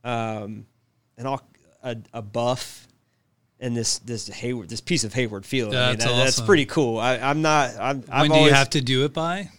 um, 0.05 0.67
and 1.17 1.27
all 1.27 1.43
a, 1.83 1.97
a 2.13 2.23
buff, 2.23 2.87
and 3.59 3.77
this 3.77 3.99
this 3.99 4.29
Hayward 4.29 4.69
this 4.69 4.81
piece 4.81 5.03
of 5.03 5.13
Hayward 5.15 5.45
Field. 5.45 5.73
That's 5.73 5.85
I 5.85 5.91
mean, 5.91 5.99
that, 5.99 6.07
awesome. 6.07 6.19
That's 6.19 6.41
pretty 6.43 6.67
cool. 6.67 7.01
I, 7.01 7.17
am 7.17 7.43
not. 7.43 7.75
I'm. 7.81 8.03
When 8.03 8.13
I've 8.13 8.27
do 8.29 8.33
always, 8.33 8.51
you 8.51 8.55
have 8.55 8.71
to 8.71 8.81
do 8.81 9.05
it 9.07 9.13
by? 9.13 9.51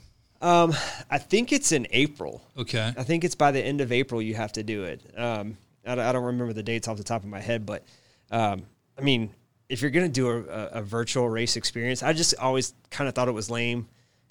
Um, 0.42 0.74
I 1.10 1.18
think 1.18 1.52
it's 1.52 1.72
in 1.72 1.88
April. 1.92 2.42
Okay. 2.58 2.94
I 2.98 3.04
think 3.04 3.24
it's 3.24 3.36
by 3.36 3.52
the 3.52 3.62
end 3.62 3.82
of 3.82 3.92
April 3.92 4.22
you 4.22 4.36
have 4.36 4.54
to 4.54 4.64
do 4.64 4.84
it. 4.84 5.02
Um, 5.18 5.58
I, 5.86 5.94
I 5.94 6.12
don't 6.12 6.24
remember 6.24 6.54
the 6.54 6.64
dates 6.64 6.88
off 6.88 6.98
the 6.98 7.04
top 7.04 7.24
of 7.24 7.30
my 7.30 7.42
head, 7.42 7.66
but 7.66 7.84
um, 8.32 8.64
I 8.98 9.02
mean, 9.02 9.32
if 9.68 9.82
you're 9.82 9.92
gonna 9.92 10.10
do 10.10 10.30
a, 10.30 10.80
a, 10.80 10.82
virtual 10.82 11.30
race 11.30 11.56
experience, 11.56 12.02
I 12.02 12.14
just 12.14 12.36
always 12.38 12.74
kind 12.90 13.08
of 13.08 13.16
thought 13.16 13.28
it 13.28 13.34
was 13.34 13.50
lame. 13.50 13.88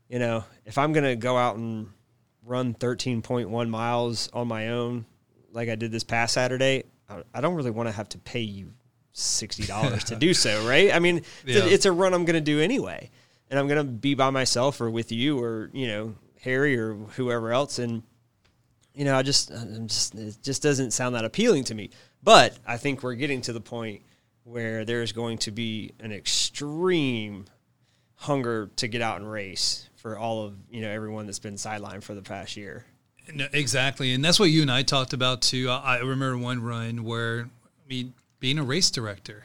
You 0.08 0.18
know, 0.18 0.44
if 0.64 0.78
I'm 0.78 0.92
gonna 0.92 1.16
go 1.16 1.36
out 1.36 1.56
and 1.56 1.88
run 2.44 2.74
13.1 2.74 3.68
miles 3.68 4.30
on 4.32 4.48
my 4.48 4.68
own, 4.68 5.04
like 5.52 5.68
I 5.68 5.74
did 5.74 5.92
this 5.92 6.04
past 6.04 6.34
Saturday, 6.34 6.84
I, 7.08 7.22
I 7.34 7.40
don't 7.40 7.54
really 7.54 7.70
want 7.70 7.88
to 7.88 7.92
have 7.92 8.08
to 8.10 8.18
pay 8.18 8.40
you 8.40 8.72
sixty 9.12 9.64
dollars 9.64 10.04
to 10.04 10.16
do 10.16 10.32
so, 10.32 10.66
right? 10.66 10.92
I 10.94 11.00
mean, 11.00 11.22
yeah. 11.44 11.64
it's 11.64 11.86
a 11.86 11.92
run 11.92 12.14
I'm 12.14 12.24
gonna 12.24 12.40
do 12.40 12.60
anyway 12.60 13.10
and 13.50 13.58
I'm 13.58 13.68
gonna 13.68 13.84
be 13.84 14.14
by 14.14 14.30
myself 14.30 14.80
or 14.80 14.90
with 14.90 15.12
you 15.12 15.38
or 15.42 15.70
you 15.72 15.88
know 15.88 16.14
Harry 16.42 16.78
or 16.78 16.94
whoever 16.94 17.52
else, 17.52 17.78
and 17.78 18.02
you 18.94 19.04
know 19.04 19.16
I 19.16 19.22
just 19.22 19.50
I'm 19.50 19.88
just 19.88 20.14
it 20.14 20.38
just 20.42 20.62
doesn't 20.62 20.92
sound 20.92 21.14
that 21.14 21.24
appealing 21.24 21.64
to 21.64 21.74
me. 21.74 21.90
But 22.22 22.58
I 22.66 22.76
think 22.76 23.02
we're 23.02 23.14
getting 23.14 23.40
to 23.42 23.52
the 23.52 23.60
point 23.60 24.02
where 24.44 24.84
there's 24.84 25.12
going 25.12 25.38
to 25.38 25.50
be 25.50 25.92
an 26.00 26.12
extreme 26.12 27.44
hunger 28.16 28.70
to 28.76 28.88
get 28.88 29.00
out 29.02 29.20
and 29.20 29.30
race 29.30 29.88
for 29.96 30.18
all 30.18 30.44
of 30.44 30.54
you 30.70 30.80
know 30.80 30.88
everyone 30.88 31.26
that's 31.26 31.38
been 31.38 31.54
sidelined 31.54 32.02
for 32.02 32.14
the 32.14 32.22
past 32.22 32.56
year. 32.56 32.84
No, 33.32 33.46
exactly, 33.52 34.14
and 34.14 34.24
that's 34.24 34.40
what 34.40 34.50
you 34.50 34.62
and 34.62 34.70
I 34.72 34.82
talked 34.82 35.12
about 35.12 35.42
too. 35.42 35.68
I 35.70 35.98
remember 35.98 36.38
one 36.38 36.62
run 36.62 37.04
where 37.04 37.48
I 37.84 37.88
mean 37.88 38.14
being 38.40 38.58
a 38.58 38.62
race 38.62 38.90
director 38.90 39.44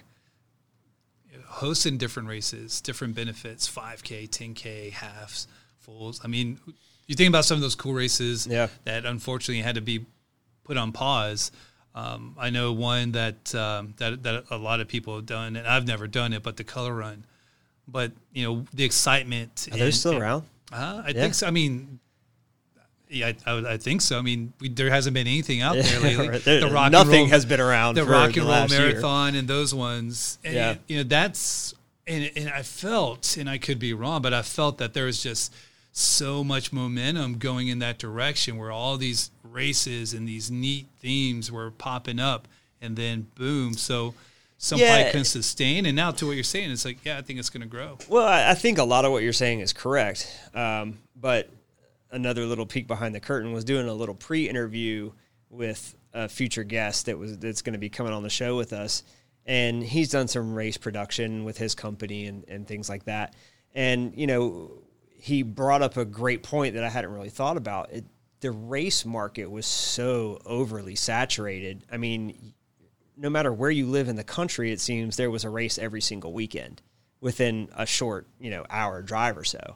hosting 1.54 1.98
different 1.98 2.28
races, 2.28 2.82
different 2.82 3.16
benefits, 3.16 3.70
5K, 3.70 4.28
10K, 4.28 4.92
halves, 4.92 5.48
fulls. 5.80 6.20
I 6.24 6.28
mean, 6.28 6.60
you 7.06 7.16
think 7.16 7.30
about 7.30 7.46
some 7.46 7.56
of 7.56 7.62
those 7.62 7.76
cool 7.76 7.94
races 7.94 8.48
yeah. 8.48 8.68
that 8.86 9.06
unfortunately 9.06 9.62
had 9.62 9.76
to 9.76 9.82
be 9.82 10.06
put 10.64 10.78
on 10.78 10.92
pause. 10.92 11.52
Um, 11.94 12.36
I 12.40 12.50
know 12.50 12.74
one 12.74 13.12
that, 13.12 13.54
um, 13.54 13.94
that 13.98 14.24
that 14.24 14.46
a 14.50 14.58
lot 14.58 14.80
of 14.80 14.88
people 14.88 15.16
have 15.16 15.28
done, 15.28 15.56
and 15.56 15.68
I've 15.68 15.86
never 15.86 16.08
done 16.08 16.34
it, 16.34 16.42
but 16.42 16.58
the 16.58 16.64
color 16.64 16.94
run. 16.94 17.24
But 17.88 18.14
you 18.34 18.46
know 18.46 18.66
the 18.74 18.84
excitement. 18.84 19.68
Are 19.72 19.78
they 19.78 19.92
still 19.92 20.14
and, 20.14 20.22
around? 20.22 20.44
Uh, 20.72 21.04
I 21.06 21.10
yeah. 21.10 21.22
think 21.22 21.36
so. 21.36 21.46
I 21.46 21.52
mean, 21.52 22.00
yeah, 23.14 23.32
I, 23.46 23.52
I, 23.52 23.74
I, 23.74 23.78
think 23.78 24.02
so. 24.02 24.18
I 24.18 24.22
mean, 24.22 24.54
we, 24.60 24.70
there 24.70 24.90
hasn't 24.90 25.14
been 25.14 25.28
anything 25.28 25.62
out 25.62 25.76
there 25.76 26.00
lately. 26.02 26.30
right. 26.30 26.44
there, 26.44 26.62
the 26.62 26.70
rock 26.70 26.92
nothing 26.92 27.22
roll, 27.22 27.28
has 27.28 27.46
been 27.46 27.60
around. 27.60 27.96
The 27.96 28.06
rock 28.06 28.36
and 28.36 28.48
roll 28.48 28.68
marathon 28.68 29.34
year. 29.34 29.40
and 29.40 29.48
those 29.48 29.74
ones. 29.74 30.40
And, 30.44 30.54
yeah, 30.56 30.76
you 30.88 30.98
know 30.98 31.04
that's 31.04 31.74
and 32.08 32.32
and 32.36 32.50
I 32.50 32.64
felt, 32.64 33.38
and 33.38 33.50
I 33.50 33.58
could 33.58 33.80
be 33.80 33.94
wrong, 33.94 34.22
but 34.22 34.34
I 34.34 34.42
felt 34.42 34.78
that 34.80 34.94
there 34.94 35.06
was 35.06 35.22
just 35.22 35.54
so 35.92 36.44
much 36.44 36.74
momentum 36.74 37.38
going 37.38 37.68
in 37.68 37.80
that 37.80 38.00
direction 38.00 38.58
where 38.58 38.72
all 38.72 38.98
these 38.98 39.30
races 39.44 40.14
and 40.14 40.28
these 40.28 40.50
neat 40.50 40.88
themes 41.00 41.52
were 41.52 41.72
popping 41.72 42.20
up, 42.20 42.48
and 42.82 42.96
then 42.96 43.28
boom. 43.36 43.74
So 43.74 44.16
some 44.58 44.80
Yeah. 44.80 45.12
couldn't 45.12 45.26
sustain. 45.26 45.86
And 45.86 45.96
now 45.96 46.12
to 46.12 46.26
what 46.26 46.36
you're 46.36 46.44
saying, 46.44 46.72
it's 46.72 46.86
like, 46.86 47.04
yeah, 47.04 47.18
I 47.18 47.22
think 47.22 47.38
it's 47.38 47.50
going 47.50 47.62
to 47.62 47.68
grow. 47.68 47.98
Well, 48.08 48.26
I, 48.26 48.52
I 48.52 48.54
think 48.54 48.78
a 48.78 48.84
lot 48.84 49.04
of 49.04 49.12
what 49.12 49.22
you're 49.22 49.34
saying 49.34 49.60
is 49.60 49.74
correct. 49.74 50.26
Um, 50.56 51.00
but 51.20 51.50
another 52.14 52.46
little 52.46 52.66
peek 52.66 52.88
behind 52.88 53.14
the 53.14 53.20
curtain 53.20 53.52
was 53.52 53.66
doing 53.66 53.88
a 53.88 53.94
little 53.94 54.16
pre-interview 54.16 55.12
with 55.50 55.96
a 56.14 56.30
future 56.30 56.64
guest 56.64 57.08
that 57.08 57.18
was 57.18 57.38
that's 57.40 57.62
going 57.62 57.74
to 57.74 57.80
be 57.80 57.90
coming 57.90 58.14
on 58.14 58.24
the 58.24 58.30
show 58.30 58.56
with 58.56 58.72
us, 58.72 59.04
and 59.46 59.84
he's 59.84 60.10
done 60.10 60.28
some 60.28 60.54
race 60.54 60.78
production 60.78 61.44
with 61.44 61.58
his 61.58 61.76
company 61.76 62.28
and, 62.28 62.46
and 62.48 62.68
things 62.68 62.88
like 62.88 63.04
that. 63.06 63.36
And 63.74 64.14
you 64.16 64.28
know, 64.28 64.72
he 65.18 65.44
brought 65.44 65.82
up 65.82 65.98
a 65.98 66.06
great 66.06 66.44
point 66.44 66.76
that 66.76 66.84
I 66.84 66.90
hadn't 66.90 67.12
really 67.12 67.30
thought 67.30 67.58
about. 67.58 67.92
It, 67.92 68.06
the 68.40 68.52
race 68.52 69.06
market 69.06 69.50
was 69.50 69.66
so 69.66 70.40
overly 70.46 70.96
saturated. 70.96 71.86
I 71.92 71.98
mean, 71.98 72.54
no 73.16 73.30
matter 73.30 73.54
where 73.54 73.72
you 73.72 73.88
live 73.88 74.10
in 74.10 74.16
the 74.16 74.24
country, 74.24 74.72
it 74.72 74.82
seems 74.82 75.16
there 75.16 75.32
was 75.32 75.46
a 75.46 75.50
race 75.50 75.78
every 75.78 76.02
single 76.02 76.34
weekend 76.34 76.82
within 77.22 77.70
a 77.76 77.86
short, 77.86 78.28
you 78.40 78.50
know, 78.50 78.66
hour 78.70 79.02
drive 79.02 79.38
or 79.38 79.46
so. 79.46 79.76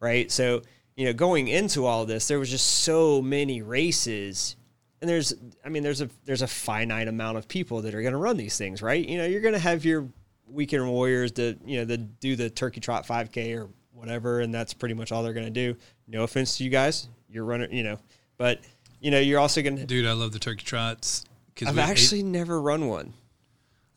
Right. 0.00 0.30
So, 0.30 0.62
you 1.00 1.06
know, 1.06 1.14
going 1.14 1.48
into 1.48 1.86
all 1.86 2.04
this, 2.04 2.28
there 2.28 2.38
was 2.38 2.50
just 2.50 2.66
so 2.66 3.22
many 3.22 3.62
races. 3.62 4.54
And 5.00 5.08
there's, 5.08 5.32
I 5.64 5.70
mean, 5.70 5.82
there's 5.82 6.02
a 6.02 6.10
there's 6.26 6.42
a 6.42 6.46
finite 6.46 7.08
amount 7.08 7.38
of 7.38 7.48
people 7.48 7.80
that 7.80 7.94
are 7.94 8.02
going 8.02 8.12
to 8.12 8.18
run 8.18 8.36
these 8.36 8.58
things, 8.58 8.82
right? 8.82 9.02
You 9.02 9.16
know, 9.16 9.24
you're 9.24 9.40
going 9.40 9.54
to 9.54 9.58
have 9.58 9.86
your 9.86 10.10
weekend 10.46 10.86
warriors 10.86 11.32
that 11.32 11.56
you 11.64 11.78
know 11.78 11.86
that 11.86 12.20
do 12.20 12.36
the 12.36 12.50
turkey 12.50 12.80
trot 12.80 13.06
5K 13.06 13.58
or 13.58 13.70
whatever, 13.94 14.40
and 14.40 14.52
that's 14.52 14.74
pretty 14.74 14.94
much 14.94 15.10
all 15.10 15.22
they're 15.22 15.32
going 15.32 15.46
to 15.46 15.50
do. 15.50 15.74
No 16.06 16.22
offense 16.22 16.58
to 16.58 16.64
you 16.64 16.68
guys, 16.68 17.08
you're 17.30 17.46
running, 17.46 17.72
you 17.72 17.82
know, 17.82 17.98
but 18.36 18.60
you 19.00 19.10
know, 19.10 19.20
you're 19.20 19.40
also 19.40 19.62
going 19.62 19.78
to. 19.78 19.86
Dude, 19.86 20.04
I 20.04 20.12
love 20.12 20.32
the 20.32 20.38
turkey 20.38 20.64
trots. 20.66 21.24
I've 21.66 21.78
actually 21.78 22.24
never 22.24 22.60
run 22.60 22.88
one. 22.88 23.14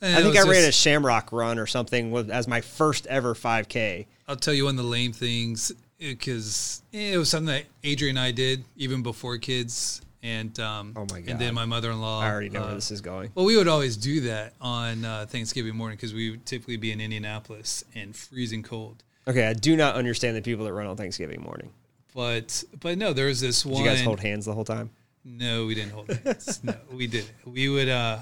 I 0.01 0.21
think 0.21 0.37
I 0.37 0.45
was 0.45 0.57
ran 0.57 0.69
a 0.69 0.71
Shamrock 0.71 1.33
run 1.33 1.59
or 1.59 1.67
something 1.67 2.11
with, 2.11 2.29
as 2.29 2.47
my 2.47 2.61
first 2.61 3.07
ever 3.07 3.33
5K. 3.33 4.05
I'll 4.25 4.37
tell 4.37 4.53
you 4.53 4.65
one 4.65 4.77
of 4.77 4.83
the 4.83 4.89
lame 4.89 5.11
things 5.11 5.73
because 6.11 6.81
it 6.91 7.17
was 7.17 7.29
something 7.29 7.47
that 7.53 7.65
Adria 7.89 8.09
and 8.09 8.19
I 8.19 8.31
did 8.31 8.63
even 8.77 9.01
before 9.03 9.37
kids, 9.37 10.01
and 10.21 10.57
um, 10.59 10.93
Oh 10.95 11.05
my 11.11 11.19
God. 11.21 11.29
and 11.31 11.39
then 11.39 11.53
my 11.53 11.65
mother-in-law. 11.65 12.21
I 12.21 12.29
already 12.31 12.49
know 12.49 12.61
uh, 12.63 12.65
where 12.67 12.75
this 12.75 12.91
is 12.91 13.01
going. 13.01 13.31
Well, 13.35 13.45
we 13.45 13.57
would 13.57 13.67
always 13.67 13.97
do 13.97 14.21
that 14.21 14.53
on 14.61 15.03
uh, 15.05 15.25
Thanksgiving 15.27 15.75
morning 15.75 15.97
because 15.97 16.13
we 16.13 16.31
would 16.31 16.45
typically 16.45 16.77
be 16.77 16.91
in 16.91 17.01
Indianapolis 17.01 17.83
and 17.95 18.15
freezing 18.15 18.63
cold. 18.63 19.03
Okay, 19.27 19.45
I 19.47 19.53
do 19.53 19.75
not 19.75 19.95
understand 19.95 20.35
the 20.37 20.41
people 20.41 20.65
that 20.65 20.73
run 20.73 20.87
on 20.87 20.95
Thanksgiving 20.97 21.41
morning. 21.41 21.71
But 22.15 22.63
but 22.79 22.97
no, 22.97 23.13
there 23.13 23.25
was 23.27 23.41
this 23.41 23.63
Did 23.63 23.71
one. 23.71 23.83
you 23.83 23.89
guys 23.89 24.01
hold 24.01 24.19
hands 24.19 24.45
the 24.45 24.53
whole 24.53 24.65
time? 24.65 24.91
No, 25.25 25.65
we 25.65 25.73
didn't 25.75 25.91
hold 25.93 26.09
hands. 26.25 26.59
no, 26.63 26.75
we 26.91 27.07
did. 27.07 27.25
We 27.45 27.69
would 27.69 27.89
uh 27.89 28.19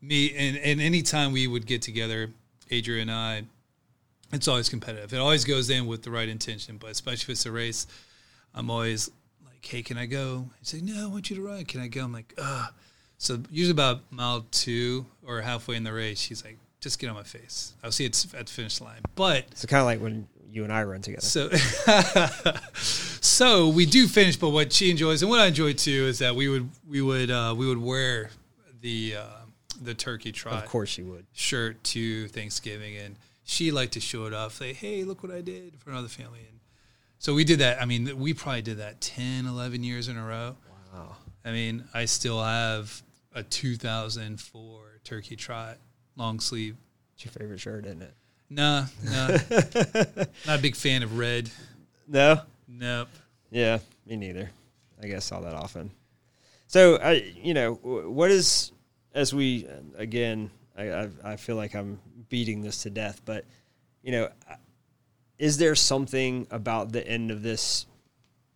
meet 0.00 0.34
and, 0.36 0.56
and 0.58 0.80
anytime 0.80 1.32
we 1.32 1.46
would 1.46 1.66
get 1.66 1.82
together, 1.82 2.30
Adria 2.70 3.00
and 3.02 3.10
I, 3.10 3.44
it's 4.34 4.48
always 4.48 4.68
competitive. 4.68 5.12
It 5.12 5.18
always 5.18 5.44
goes 5.44 5.70
in 5.70 5.86
with 5.86 6.02
the 6.02 6.10
right 6.10 6.28
intention, 6.28 6.76
but 6.78 6.90
especially 6.90 7.24
if 7.24 7.28
it's 7.30 7.46
a 7.46 7.52
race, 7.52 7.86
I'm 8.54 8.70
always 8.70 9.10
like, 9.44 9.64
Hey, 9.64 9.82
can 9.82 9.96
I 9.98 10.06
go? 10.06 10.48
He's 10.60 10.74
like, 10.74 10.82
No, 10.82 11.04
I 11.04 11.06
want 11.10 11.30
you 11.30 11.36
to 11.36 11.42
run. 11.42 11.64
Can 11.64 11.80
I 11.80 11.88
go? 11.88 12.02
I'm 12.04 12.12
like, 12.12 12.34
Ugh. 12.38 12.72
So 13.18 13.38
usually 13.50 13.70
about 13.72 14.00
mile 14.10 14.44
two 14.50 15.06
or 15.26 15.40
halfway 15.40 15.76
in 15.76 15.84
the 15.84 15.92
race, 15.92 16.18
she's 16.20 16.44
like, 16.44 16.58
just 16.80 16.98
get 16.98 17.08
on 17.08 17.14
my 17.16 17.22
face. 17.22 17.72
I'll 17.82 17.92
see 17.92 18.04
it 18.04 18.26
at 18.34 18.46
the 18.46 18.52
finish 18.52 18.80
line. 18.80 19.00
But 19.14 19.56
So 19.56 19.66
kind 19.66 19.80
of 19.80 19.86
like 19.86 20.00
when 20.00 20.28
you 20.50 20.64
and 20.64 20.72
I 20.72 20.82
run 20.84 21.00
together. 21.00 21.22
so, 21.22 21.48
so 23.20 23.68
we 23.68 23.86
do 23.86 24.06
finish. 24.06 24.36
But 24.36 24.50
what 24.50 24.72
she 24.72 24.90
enjoys 24.90 25.22
and 25.22 25.30
what 25.30 25.40
I 25.40 25.46
enjoy 25.46 25.72
too 25.72 25.90
is 26.06 26.18
that 26.18 26.34
we 26.34 26.48
would 26.48 26.68
we 26.88 27.00
would 27.02 27.30
uh, 27.30 27.54
we 27.56 27.66
would 27.66 27.78
wear 27.78 28.30
the 28.80 29.16
uh, 29.18 29.24
the 29.82 29.94
turkey 29.94 30.32
trot 30.32 30.62
Of 30.64 30.68
course 30.70 30.98
you 30.98 31.06
would. 31.06 31.26
shirt 31.32 31.82
to 31.84 32.28
Thanksgiving, 32.28 32.96
and 32.96 33.16
she 33.44 33.70
liked 33.70 33.92
to 33.92 34.00
show 34.00 34.26
it 34.26 34.34
off. 34.34 34.54
Say, 34.54 34.72
hey, 34.72 35.04
look 35.04 35.22
what 35.22 35.32
I 35.32 35.40
did 35.40 35.78
for 35.78 35.90
another 35.90 36.08
family. 36.08 36.40
And 36.48 36.60
so 37.18 37.34
we 37.34 37.44
did 37.44 37.60
that. 37.60 37.80
I 37.80 37.84
mean, 37.84 38.18
we 38.18 38.34
probably 38.34 38.62
did 38.62 38.78
that 38.78 39.00
10, 39.00 39.46
11 39.46 39.84
years 39.84 40.08
in 40.08 40.16
a 40.16 40.24
row. 40.24 40.56
Wow. 40.92 41.16
I 41.44 41.52
mean, 41.52 41.84
I 41.92 42.06
still 42.06 42.42
have 42.42 43.02
a 43.34 43.42
2004 43.42 45.00
turkey 45.04 45.36
trot 45.36 45.78
long 46.16 46.40
sleeve. 46.40 46.76
It's 47.14 47.24
your 47.24 47.32
favorite 47.32 47.60
shirt, 47.60 47.86
isn't 47.86 48.02
it? 48.02 48.14
Nah, 48.50 48.86
nah. 49.02 49.28
Not 50.46 50.58
a 50.58 50.62
big 50.62 50.76
fan 50.76 51.02
of 51.02 51.18
red. 51.18 51.50
No. 52.08 52.40
Nope. 52.68 53.08
Yeah, 53.50 53.78
me 54.06 54.16
neither. 54.16 54.50
I 55.02 55.06
guess 55.06 55.30
all 55.32 55.42
that 55.42 55.54
often. 55.54 55.90
So 56.66 56.96
I, 56.96 57.32
you 57.36 57.54
know, 57.54 57.74
what 57.74 58.30
is 58.30 58.72
as 59.14 59.32
we 59.34 59.68
again, 59.96 60.50
I, 60.76 60.90
I 60.90 61.08
I 61.24 61.36
feel 61.36 61.56
like 61.56 61.74
I'm 61.74 62.00
beating 62.28 62.62
this 62.62 62.82
to 62.82 62.90
death, 62.90 63.20
but 63.24 63.44
you 64.02 64.12
know, 64.12 64.28
is 65.38 65.56
there 65.58 65.74
something 65.74 66.46
about 66.50 66.92
the 66.92 67.06
end 67.06 67.30
of 67.30 67.42
this, 67.42 67.86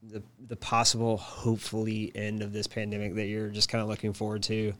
the 0.02 0.22
the 0.46 0.56
possible, 0.56 1.16
hopefully 1.16 2.12
end 2.14 2.42
of 2.42 2.52
this 2.52 2.66
pandemic 2.66 3.14
that 3.14 3.26
you're 3.26 3.48
just 3.48 3.68
kind 3.68 3.82
of 3.82 3.88
looking 3.88 4.12
forward 4.12 4.42
to? 4.44 4.72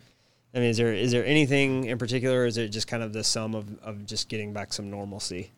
I 0.55 0.59
mean, 0.61 0.68
is 0.70 0.77
there 0.77 0.92
is 0.94 1.11
there 1.12 1.24
anything 1.27 1.85
in 1.85 1.98
particular, 1.98 2.42
or 2.42 2.46
is 2.46 2.57
it 2.57 2.68
just 2.68 2.87
kind 2.87 3.03
of 3.03 3.12
the 3.12 3.24
sum 3.24 3.55
of, 3.55 3.66
of 3.83 4.07
just 4.07 4.29
getting 4.29 4.53
back 4.53 4.72
some 4.72 4.90
normalcy? 4.90 5.51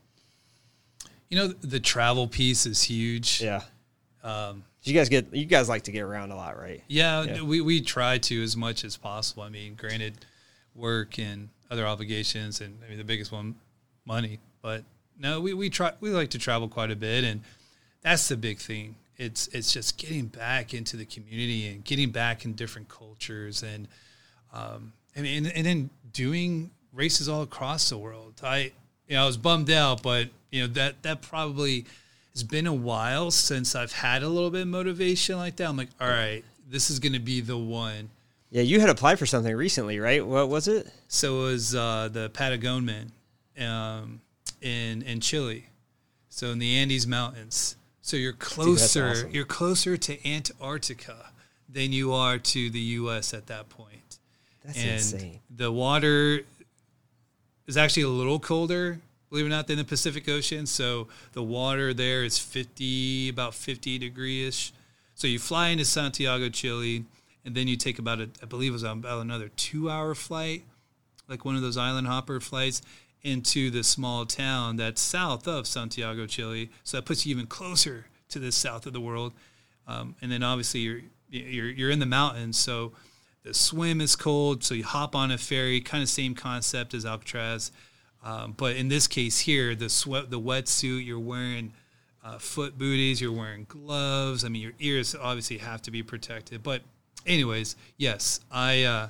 You 1.29 1.39
know, 1.39 1.47
the 1.49 1.79
travel 1.79 2.27
piece 2.27 2.67
is 2.67 2.83
huge. 2.83 3.41
Yeah. 3.41 3.63
Um, 4.25 4.65
You 4.83 4.95
guys 4.95 5.09
get 5.09 5.33
you 5.33 5.45
guys 5.47 5.69
like 5.69 5.83
to 5.83 5.93
get 5.93 6.03
around 6.03 6.33
a 6.33 6.37
lot, 6.37 6.59
right? 6.59 6.83
yeah, 6.89 7.23
Yeah. 7.23 7.43
we 7.43 7.61
we 7.61 7.81
try 7.81 8.19
to 8.19 8.43
as 8.43 8.57
much 8.57 8.85
as 8.85 8.97
possible. 8.97 9.43
I 9.45 9.49
mean, 9.49 9.75
granted, 9.75 10.25
work 10.75 11.19
and 11.19 11.51
other 11.71 11.87
obligations, 11.87 12.61
and 12.61 12.79
I 12.85 12.89
mean 12.89 12.99
the 12.99 13.05
biggest 13.05 13.33
one, 13.33 13.55
money. 14.05 14.39
But 14.63 14.85
no, 15.19 15.41
we 15.41 15.55
we 15.55 15.71
try 15.71 15.93
we 16.01 16.11
like 16.11 16.31
to 16.31 16.39
travel 16.39 16.69
quite 16.69 16.91
a 16.91 16.97
bit, 16.97 17.25
and 17.25 17.43
that's 18.03 18.29
the 18.29 18.37
big 18.37 18.59
thing. 18.59 18.97
It's 19.17 19.49
it's 19.49 19.73
just 19.73 19.99
getting 19.99 20.27
back 20.27 20.75
into 20.75 20.97
the 20.97 21.05
community 21.05 21.69
and 21.69 21.85
getting 21.85 22.11
back 22.11 22.45
in 22.45 22.55
different 22.55 22.89
cultures, 22.89 23.63
and 23.63 23.87
um, 24.53 24.93
mean, 25.17 25.47
and, 25.47 25.57
and 25.57 25.67
then 25.67 25.91
doing 26.13 26.71
races 26.93 27.29
all 27.29 27.43
across 27.43 27.91
the 27.91 27.99
world. 27.99 28.41
I 28.43 28.73
you 29.07 29.17
know 29.17 29.25
I 29.25 29.27
was 29.27 29.37
bummed 29.37 29.71
out, 29.71 30.03
but 30.03 30.29
you 30.51 30.63
know 30.63 30.67
that 30.75 31.03
that 31.03 31.23
probably 31.23 31.85
it's 32.33 32.43
been 32.43 32.67
a 32.67 32.75
while 32.75 33.31
since 33.31 33.75
I've 33.75 33.93
had 33.93 34.23
a 34.23 34.29
little 34.29 34.51
bit 34.51 34.63
of 34.63 34.69
motivation 34.69 35.37
like 35.37 35.57
that. 35.57 35.69
I'm 35.69 35.77
like, 35.77 35.89
all 36.01 36.09
right, 36.09 36.45
this 36.69 36.91
is 36.91 36.99
going 36.99 37.13
to 37.13 37.19
be 37.19 37.41
the 37.41 37.59
one. 37.59 38.11
Yeah, 38.51 38.63
you 38.63 38.81
had 38.81 38.91
applied 38.91 39.19
for 39.19 39.27
something 39.27 39.55
recently, 39.55 40.01
right? 40.01 40.27
What 40.27 40.49
was 40.49 40.67
it? 40.67 40.91
So 41.09 41.41
it 41.41 41.53
was 41.53 41.75
uh, 41.75 42.09
the 42.13 42.31
Patagonia 42.31 43.07
um, 43.59 44.21
in 44.61 45.03
in 45.03 45.21
Chile, 45.21 45.67
so 46.29 46.49
in 46.49 46.59
the 46.59 46.77
Andes 46.77 47.07
Mountains. 47.07 47.77
So 48.03 48.17
you're 48.17 48.33
closer. 48.33 49.11
awesome. 49.11 49.31
You're 49.31 49.45
closer 49.45 49.97
to 49.97 50.29
Antarctica 50.29 51.31
than 51.69 51.93
you 51.93 52.13
are 52.13 52.39
to 52.39 52.71
the 52.71 52.81
U.S. 52.81 53.33
at 53.33 53.47
that 53.47 53.69
point. 53.69 54.19
That's 54.65 54.79
and 54.79 54.91
insane. 54.93 55.41
the 55.55 55.71
water 55.71 56.41
is 57.67 57.77
actually 57.77 58.03
a 58.03 58.09
little 58.09 58.41
colder, 58.41 58.99
believe 59.29 59.45
it 59.45 59.49
or 59.49 59.51
not, 59.51 59.69
than 59.69 59.79
the 59.79 59.85
Pacific 59.85 60.29
Ocean. 60.29 60.67
So 60.67 61.07
the 61.33 61.43
water 61.43 61.95
there 61.95 62.25
is 62.25 62.39
50, 62.39 63.29
about 63.29 63.55
50 63.55 63.99
degree-ish. 63.99 64.73
So 65.15 65.27
you 65.27 65.39
fly 65.39 65.69
into 65.69 65.85
Santiago, 65.85 66.49
Chile, 66.49 67.05
and 67.45 67.55
then 67.55 67.69
you 67.69 67.77
take 67.77 67.99
about, 67.99 68.21
a, 68.21 68.29
I 68.43 68.47
believe 68.47 68.71
it 68.71 68.73
was 68.73 68.83
about 68.83 69.21
another 69.21 69.49
two-hour 69.49 70.15
flight, 70.15 70.65
like 71.29 71.45
one 71.45 71.57
of 71.57 71.63
those 71.63 71.77
island 71.77 72.07
hopper 72.07 72.41
flights, 72.41 72.83
into 73.23 73.71
the 73.71 73.85
small 73.85 74.25
town 74.25 74.77
that's 74.77 75.01
south 75.01 75.47
of 75.47 75.67
Santiago, 75.67 76.27
Chile. 76.27 76.71
So 76.85 76.97
that 76.97 77.05
puts 77.05 77.27
you 77.27 77.35
even 77.35 77.47
closer 77.47 78.07
to 78.31 78.39
the 78.39 78.51
south 78.51 78.87
of 78.87 78.93
the 78.93 79.01
world. 79.01 79.33
Um, 79.87 80.15
and 80.23 80.33
then 80.33 80.43
obviously 80.43 80.81
you're 80.81 81.01
you're 81.29 81.69
you're 81.69 81.91
in 81.91 81.99
the 81.99 82.07
mountains, 82.07 82.59
so 82.59 82.93
the 83.43 83.55
swim 83.55 84.01
is 84.01 84.17
cold. 84.17 84.65
So 84.65 84.75
you 84.75 84.85
hop 84.85 85.15
on 85.15 85.31
a 85.31 85.39
ferry, 85.39 85.81
kind 85.81 86.03
of 86.03 86.09
same 86.09 86.35
concept 86.35 86.95
as 86.95 87.05
Alcatraz, 87.05 87.73
um, 88.23 88.55
but 88.57 88.77
in 88.77 88.89
this 88.89 89.07
case 89.07 89.41
here, 89.41 89.75
the 89.75 89.89
sweat, 89.89 90.31
the 90.31 90.41
wetsuit, 90.41 91.05
you're 91.05 91.19
wearing 91.19 91.73
uh, 92.25 92.39
foot 92.39 92.79
booties, 92.79 93.21
you're 93.21 93.33
wearing 93.33 93.65
gloves. 93.69 94.45
I 94.45 94.49
mean, 94.49 94.63
your 94.63 94.75
ears 94.79 95.15
obviously 95.15 95.59
have 95.59 95.83
to 95.83 95.91
be 95.91 96.03
protected. 96.03 96.63
But 96.63 96.83
anyways, 97.27 97.77
yes, 97.97 98.41
I 98.51 98.85
uh, 98.85 99.09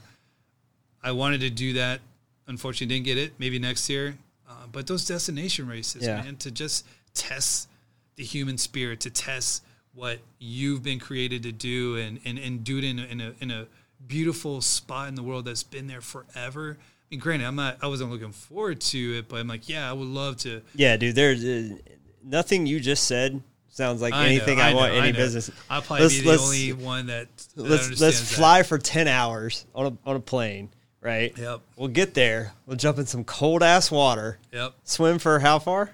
I 1.03 1.13
wanted 1.13 1.41
to 1.43 1.51
do 1.51 1.75
that. 1.75 2.01
Unfortunately, 2.47 2.95
didn't 2.95 3.07
get 3.07 3.19
it. 3.19 3.33
Maybe 3.39 3.59
next 3.59 3.89
year. 3.89 4.17
Uh, 4.49 4.67
but 4.73 4.87
those 4.87 5.07
destination 5.07 5.67
races, 5.69 6.03
Yeah. 6.05 6.21
man, 6.23 6.37
to 6.37 6.51
just 6.51 6.85
test 7.15 7.69
the 8.17 8.25
human 8.25 8.59
spirit, 8.59 9.01
to 9.01 9.11
test 9.11 9.63
what 9.95 10.19
you've 10.39 10.83
been 10.83 10.99
created 10.99 11.43
to 11.45 11.53
do, 11.53 11.97
and 11.97 12.19
and, 12.25 12.39
and 12.39 12.65
do 12.65 12.79
it 12.79 12.85
in 12.85 12.99
a, 12.99 13.05
in 13.05 13.21
a 13.21 13.35
in 13.41 13.51
a 13.51 13.67
beautiful 14.07 14.61
spot 14.61 15.09
in 15.09 15.15
the 15.15 15.23
world 15.23 15.45
that's 15.45 15.63
been 15.63 15.87
there 15.87 16.01
forever. 16.01 16.77
I 16.81 16.85
mean, 17.11 17.21
granted, 17.21 17.47
I'm 17.47 17.57
not. 17.57 17.79
I 17.83 17.87
wasn't 17.87 18.11
looking 18.11 18.33
forward 18.33 18.81
to 18.83 19.19
it, 19.19 19.29
but 19.29 19.37
I'm 19.41 19.49
like, 19.49 19.69
yeah, 19.69 19.89
I 19.89 19.93
would 19.93 20.09
love 20.09 20.37
to. 20.39 20.63
Yeah, 20.75 20.97
dude. 20.97 21.15
There's 21.15 21.45
uh, 21.45 21.77
nothing 22.25 22.67
you 22.67 22.81
just 22.81 23.05
said 23.05 23.43
sounds 23.71 24.03
like 24.03 24.13
I 24.13 24.23
know, 24.23 24.29
anything 24.29 24.61
I, 24.61 24.71
I 24.71 24.75
want 24.75 24.93
know, 24.93 24.99
any 24.99 25.09
I 25.09 25.13
know. 25.13 25.17
business. 25.19 25.51
I'll 25.71 25.83
probably 25.83 26.05
Let's- 26.05 26.19
be 26.21 26.25
the 26.25 26.39
only 26.39 26.85
one 26.85 27.07
that, 27.07 27.29
that 27.57 27.63
Let's 27.63 27.71
let's 27.71 27.85
understands 28.03 28.31
that. 28.31 28.37
fly 28.37 28.63
for 28.63 28.79
ten 28.79 29.09
hours 29.09 29.67
on 29.75 29.87
a 29.87 30.09
on 30.09 30.17
a 30.17 30.21
plane 30.21 30.71
right? 31.03 31.33
Yep. 31.39 31.61
We'll 31.77 31.89
get 31.89 32.13
there. 32.13 32.53
We'll 32.67 32.77
jump 32.77 32.99
in 32.99 33.07
some 33.07 33.25
cold 33.25 33.63
ass 33.63 33.91
water. 33.91 34.39
Yep. 34.53 34.75
Swim 34.85 35.19
for 35.19 35.39
how 35.39 35.59
far? 35.59 35.93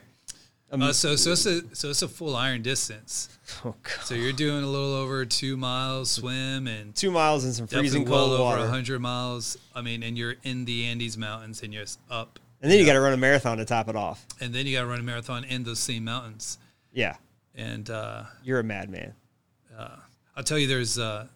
Uh, 0.73 0.93
so 0.93 1.15
so 1.15 1.31
it's 1.31 1.47
a 1.47 1.63
so 1.77 1.91
it's 1.91 2.03
a 2.03 2.09
full 2.09 2.35
iron 2.35 2.61
distance. 2.63 3.29
Oh 3.65 3.77
god. 3.85 4.05
So 4.05 4.17
you're 4.17 4.33
doing 4.33 4.65
a 4.65 4.67
little 4.67 4.93
over 4.93 5.25
two 5.25 5.57
miles 5.57 6.11
swim 6.11 6.67
and 6.67 6.93
Two 6.97 7.13
miles 7.13 7.45
in 7.45 7.53
some 7.53 7.69
freezing 7.69 8.01
definitely 8.03 8.11
well 8.11 8.27
cold 8.27 8.41
over 8.41 8.43
water. 8.63 8.67
hundred 8.69 8.99
miles. 8.99 9.57
I 9.77 9.83
mean, 9.83 10.03
and 10.03 10.19
you're 10.19 10.35
in 10.43 10.65
the 10.65 10.87
Andes 10.87 11.17
Mountains 11.17 11.63
and 11.63 11.73
you're 11.73 11.85
up, 12.11 12.41
And 12.61 12.73
then 12.73 12.81
you 12.81 12.85
got 12.85 12.95
to 12.95 13.01
run 13.01 13.13
a 13.13 13.17
marathon 13.17 13.59
to 13.59 13.65
top 13.65 13.89
it 13.89 13.95
off. 13.95 14.27
and 14.41 14.53
then 14.53 14.67
you 14.67 14.75
got 14.77 14.81
to 14.81 14.89
run 14.89 14.99
a 14.99 15.05
marathon 15.05 15.45
in 15.45 15.63
those 15.63 15.79
same 15.79 16.03
mountains. 16.05 16.59
Yeah. 16.93 17.15
And 17.57 17.89
uh, 17.91 18.25
You're 18.45 18.61
a 18.61 18.65
madman. 18.65 19.15
I'll 20.37 20.45
tell 20.45 20.59
you, 20.59 20.67
there's 20.67 20.99
uh, 20.99 21.27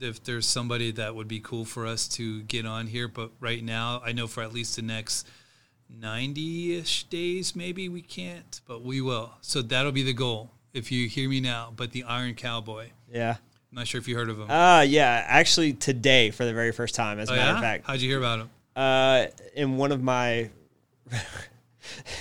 if 0.00 0.22
there's 0.22 0.46
somebody 0.46 0.92
that 0.92 1.14
would 1.14 1.26
be 1.26 1.40
cool 1.40 1.64
for 1.64 1.86
us 1.86 2.06
to 2.08 2.42
get 2.42 2.64
on 2.64 2.86
here, 2.86 3.08
but 3.08 3.30
right 3.40 3.62
now 3.62 4.00
I 4.04 4.12
know 4.12 4.26
for 4.26 4.42
at 4.42 4.52
least 4.52 4.76
the 4.76 4.82
next 4.82 5.26
90-ish 6.00 7.04
days 7.04 7.56
maybe 7.56 7.88
we 7.88 8.02
can't, 8.02 8.60
but 8.66 8.82
we 8.82 9.00
will. 9.00 9.32
So 9.40 9.62
that'll 9.62 9.92
be 9.92 10.04
the 10.04 10.12
goal. 10.12 10.50
If 10.72 10.90
you 10.90 11.08
hear 11.08 11.28
me 11.28 11.40
now, 11.40 11.72
but 11.74 11.92
the 11.92 12.04
Iron 12.04 12.34
Cowboy. 12.34 12.88
Yeah. 13.12 13.36
I'm 13.70 13.76
not 13.76 13.86
sure 13.88 14.00
if 14.00 14.08
you 14.08 14.16
heard 14.16 14.28
of 14.28 14.38
him. 14.38 14.50
Uh 14.50 14.82
yeah, 14.82 15.24
actually 15.26 15.72
today 15.72 16.30
for 16.30 16.44
the 16.44 16.52
very 16.52 16.72
first 16.72 16.94
time 16.94 17.18
as 17.18 17.28
a 17.28 17.32
oh, 17.32 17.36
matter 17.36 17.50
yeah? 17.50 17.56
of 17.56 17.62
fact. 17.62 17.86
How'd 17.86 18.00
you 18.00 18.08
hear 18.08 18.18
about 18.18 18.40
him? 18.40 18.50
Uh 18.76 19.26
in 19.54 19.76
one 19.76 19.90
of 19.90 20.02
my 20.02 20.50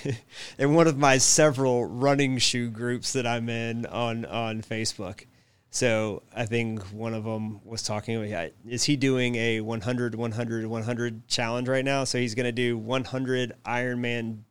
in 0.57 0.73
one 0.73 0.87
of 0.87 0.97
my 0.97 1.17
several 1.17 1.85
running 1.85 2.37
shoe 2.37 2.69
groups 2.69 3.13
that 3.13 3.25
I'm 3.25 3.49
in 3.49 3.85
on 3.85 4.25
on 4.25 4.61
Facebook. 4.61 5.25
So 5.69 6.21
I 6.35 6.45
think 6.45 6.83
one 6.91 7.15
of 7.15 7.23
them 7.23 7.59
was 7.65 7.81
talking 7.81 8.15
about 8.15 8.51
is 8.67 8.83
he 8.83 8.95
doing 8.95 9.35
a 9.35 9.59
100 9.61 10.15
100 10.15 10.65
100 10.67 11.27
challenge 11.27 11.67
right 11.67 11.83
now? 11.83 12.03
So 12.03 12.19
he's 12.19 12.35
going 12.35 12.45
to 12.45 12.51
do 12.51 12.77
100 12.77 13.53
Ironman 13.65 14.41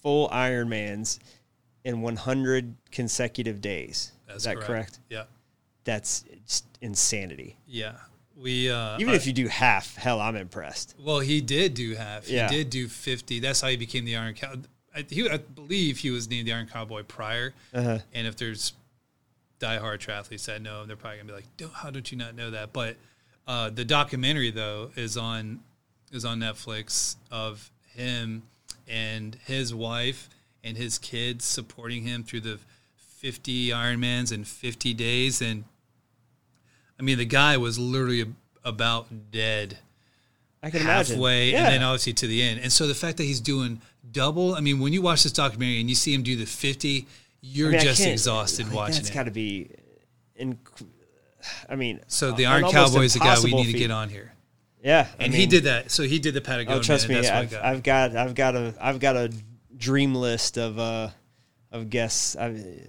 full 0.00 0.28
Ironmans 0.30 1.18
in 1.84 2.00
100 2.00 2.74
consecutive 2.90 3.60
days. 3.60 4.12
is 4.34 4.44
that 4.44 4.58
correct? 4.60 5.00
Yeah. 5.10 5.24
That's 5.84 6.24
just 6.46 6.64
insanity. 6.80 7.58
Yeah. 7.66 7.96
We 8.36 8.70
uh 8.70 8.98
Even 8.98 9.14
if 9.14 9.26
you 9.26 9.32
do 9.32 9.48
half, 9.48 9.94
hell, 9.96 10.20
I'm 10.20 10.36
impressed. 10.36 10.94
Well, 10.98 11.20
he 11.20 11.40
did 11.40 11.74
do 11.74 11.94
half. 11.94 12.28
Yeah. 12.28 12.48
He 12.48 12.56
did 12.56 12.70
do 12.70 12.88
50. 12.88 13.40
That's 13.40 13.60
how 13.60 13.68
he 13.68 13.76
became 13.76 14.04
the 14.04 14.16
Iron 14.16 14.34
Cow. 14.34 14.54
I, 14.94 15.04
he, 15.08 15.28
I 15.28 15.38
believe 15.38 15.98
he 15.98 16.10
was 16.10 16.28
named 16.28 16.46
the 16.46 16.52
Iron 16.52 16.66
Cowboy 16.66 17.02
prior. 17.02 17.52
Uh-huh. 17.72 17.98
And 18.12 18.26
if 18.26 18.36
there's 18.36 18.72
diehard 19.60 19.98
triathletes 19.98 20.46
that 20.46 20.62
know 20.62 20.82
him, 20.82 20.88
they're 20.88 20.96
probably 20.96 21.18
gonna 21.18 21.28
be 21.28 21.34
like, 21.34 21.56
"Don't- 21.56 21.72
"How 21.72 21.90
don't 21.90 22.10
you 22.10 22.18
not 22.18 22.34
know 22.34 22.50
that?" 22.50 22.72
But 22.72 22.96
uh, 23.46 23.70
the 23.70 23.84
documentary 23.84 24.50
though 24.50 24.90
is 24.96 25.16
on 25.16 25.60
is 26.12 26.24
on 26.24 26.38
Netflix 26.40 27.16
of 27.30 27.70
him 27.94 28.42
and 28.86 29.36
his 29.46 29.74
wife 29.74 30.28
and 30.62 30.76
his 30.76 30.98
kids 30.98 31.44
supporting 31.44 32.02
him 32.04 32.22
through 32.22 32.40
the 32.40 32.58
50 32.96 33.68
Ironmans 33.70 34.32
in 34.32 34.44
50 34.44 34.94
days. 34.94 35.40
And 35.42 35.64
I 36.98 37.02
mean, 37.02 37.18
the 37.18 37.24
guy 37.24 37.56
was 37.56 37.78
literally 37.78 38.24
about 38.64 39.30
dead 39.30 39.78
I 40.62 40.70
can 40.70 40.80
imagine. 40.80 41.16
halfway 41.16 41.52
Yeah. 41.52 41.64
and 41.64 41.74
then 41.74 41.82
obviously 41.82 42.14
to 42.14 42.26
the 42.26 42.42
end. 42.42 42.60
And 42.60 42.72
so 42.72 42.86
the 42.86 42.94
fact 42.94 43.18
that 43.18 43.24
he's 43.24 43.40
doing 43.40 43.80
double, 44.10 44.54
I 44.54 44.60
mean, 44.60 44.80
when 44.80 44.92
you 44.92 45.02
watch 45.02 45.22
this 45.22 45.32
documentary 45.32 45.80
and 45.80 45.88
you 45.88 45.94
see 45.94 46.14
him 46.14 46.22
do 46.22 46.36
the 46.36 46.46
50, 46.46 47.06
you're 47.42 47.68
I 47.68 47.72
mean, 47.72 47.80
just 47.80 48.00
exhausted 48.04 48.66
like, 48.66 48.74
watching 48.74 48.94
That's 48.94 49.08
it's 49.08 49.14
got 49.14 49.24
to 49.24 49.30
be, 49.30 49.70
inc- 50.40 50.86
I 51.68 51.76
mean, 51.76 52.00
so 52.06 52.32
the 52.32 52.46
Iron 52.46 52.70
Cowboy 52.70 53.02
is 53.02 53.12
the 53.12 53.20
guy 53.20 53.36
we 53.42 53.52
need 53.52 53.70
to 53.70 53.78
get 53.78 53.90
on 53.90 54.08
here. 54.08 54.32
Yeah, 54.82 55.06
I 55.18 55.24
And 55.24 55.34
he 55.34 55.46
did 55.46 55.64
that. 55.64 55.90
So 55.90 56.02
he 56.02 56.18
did 56.18 56.34
the 56.34 56.40
Patagonia. 56.40 56.78
Oh, 56.78 56.82
trust 56.82 57.06
and 57.06 57.14
me, 57.14 57.20
that's 57.20 57.30
I've, 57.30 57.50
got. 57.50 57.64
I've 57.64 57.82
got, 57.82 58.16
I've 58.16 58.34
got 58.34 58.54
a, 58.54 58.74
I've 58.80 58.98
got 59.00 59.16
a 59.16 59.32
dream 59.76 60.14
list 60.14 60.58
of, 60.58 60.78
uh, 60.78 61.08
of 61.72 61.90
guests. 61.90 62.36
I, 62.36 62.80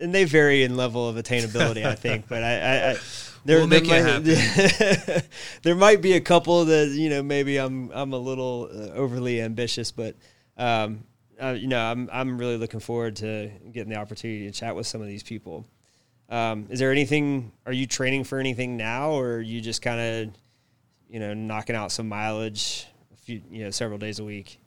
and 0.00 0.14
they 0.14 0.24
vary 0.24 0.62
in 0.62 0.76
level 0.76 1.08
of 1.08 1.16
attainability, 1.16 1.84
I 1.84 1.94
think. 1.94 2.28
But 2.28 2.42
I, 2.42 2.58
I, 2.58 2.90
I 2.90 2.96
there, 3.44 3.58
We'll 3.58 3.66
make 3.66 3.86
there 3.86 4.20
it 4.20 4.26
might, 4.26 5.28
there 5.62 5.74
might 5.74 6.02
be 6.02 6.12
a 6.14 6.20
couple 6.20 6.66
that 6.66 6.88
you 6.88 7.08
know 7.08 7.22
maybe 7.22 7.56
I'm 7.56 7.90
I'm 7.92 8.12
a 8.12 8.18
little 8.18 8.68
uh, 8.70 8.90
overly 8.90 9.40
ambitious, 9.40 9.90
but 9.92 10.16
um, 10.56 11.04
uh, 11.42 11.50
you 11.50 11.68
know 11.68 11.80
I'm 11.80 12.08
I'm 12.12 12.38
really 12.38 12.56
looking 12.56 12.80
forward 12.80 13.16
to 13.16 13.50
getting 13.72 13.90
the 13.90 13.96
opportunity 13.96 14.46
to 14.46 14.52
chat 14.52 14.74
with 14.74 14.86
some 14.86 15.00
of 15.00 15.06
these 15.06 15.22
people. 15.22 15.66
Um, 16.28 16.66
is 16.68 16.78
there 16.78 16.92
anything? 16.92 17.52
Are 17.64 17.72
you 17.72 17.86
training 17.86 18.24
for 18.24 18.38
anything 18.38 18.76
now, 18.76 19.12
or 19.12 19.36
are 19.36 19.40
you 19.40 19.60
just 19.60 19.80
kind 19.82 20.00
of 20.00 20.34
you 21.08 21.20
know 21.20 21.32
knocking 21.32 21.76
out 21.76 21.90
some 21.90 22.08
mileage, 22.08 22.86
a 23.14 23.16
few 23.16 23.40
you 23.50 23.64
know 23.64 23.70
several 23.70 23.98
days 23.98 24.18
a 24.18 24.24
week? 24.24 24.60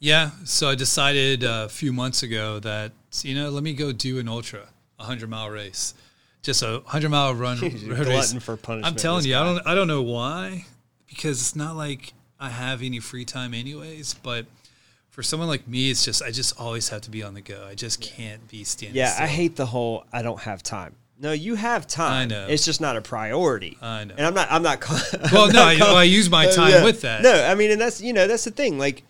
Yeah. 0.00 0.30
So 0.44 0.68
I 0.68 0.74
decided 0.74 1.44
uh, 1.44 1.62
a 1.66 1.68
few 1.68 1.92
months 1.92 2.22
ago 2.22 2.58
that, 2.60 2.92
you 3.22 3.34
know, 3.34 3.50
let 3.50 3.62
me 3.62 3.72
go 3.74 3.92
do 3.92 4.18
an 4.18 4.28
ultra, 4.28 4.60
a 4.98 5.02
100 5.02 5.30
mile 5.30 5.50
race. 5.50 5.94
Just 6.42 6.62
a 6.62 6.78
100 6.84 7.08
mile 7.10 7.34
run. 7.34 7.58
Race. 7.60 8.32
for 8.42 8.56
punishment. 8.56 8.86
I'm 8.86 8.96
telling 8.96 9.26
you, 9.26 9.36
I 9.36 9.44
don't 9.44 9.66
I 9.66 9.74
don't 9.74 9.88
know 9.88 10.00
why, 10.00 10.64
because 11.06 11.38
it's 11.42 11.54
not 11.54 11.76
like 11.76 12.14
I 12.38 12.48
have 12.48 12.82
any 12.82 12.98
free 12.98 13.26
time 13.26 13.52
anyways. 13.52 14.14
But 14.14 14.46
for 15.10 15.22
someone 15.22 15.48
like 15.50 15.68
me, 15.68 15.90
it's 15.90 16.02
just 16.02 16.22
I 16.22 16.30
just 16.30 16.58
always 16.58 16.88
have 16.88 17.02
to 17.02 17.10
be 17.10 17.22
on 17.22 17.34
the 17.34 17.42
go. 17.42 17.66
I 17.68 17.74
just 17.74 18.00
can't 18.00 18.48
be 18.48 18.64
standing. 18.64 18.96
Yeah, 18.96 19.14
I 19.20 19.26
hate 19.26 19.56
the 19.56 19.66
whole 19.66 20.06
I 20.14 20.22
don't 20.22 20.40
have 20.40 20.62
time. 20.62 20.94
No, 21.18 21.32
you 21.32 21.56
have 21.56 21.86
time. 21.86 22.12
I 22.12 22.24
know. 22.24 22.46
It's 22.48 22.64
just 22.64 22.80
not 22.80 22.96
a 22.96 23.02
priority. 23.02 23.76
I 23.82 24.04
know. 24.04 24.14
And 24.16 24.26
I'm 24.26 24.32
not. 24.32 24.48
I'm 24.50 24.62
not. 24.62 24.82
I'm 25.22 25.30
Well, 25.30 25.46
not 25.48 25.52
no, 25.52 25.62
I, 25.62 25.76
well, 25.78 25.96
I 25.96 26.04
use 26.04 26.30
my 26.30 26.46
Uh, 26.48 26.52
time 26.52 26.70
yeah. 26.70 26.84
with 26.84 27.02
that. 27.02 27.22
No, 27.22 27.44
I 27.44 27.54
mean, 27.54 27.70
and 27.70 27.78
that's 27.78 28.00
you 28.00 28.14
know 28.14 28.26
that's 28.26 28.44
the 28.44 28.50
thing. 28.50 28.78
Like, 28.78 29.02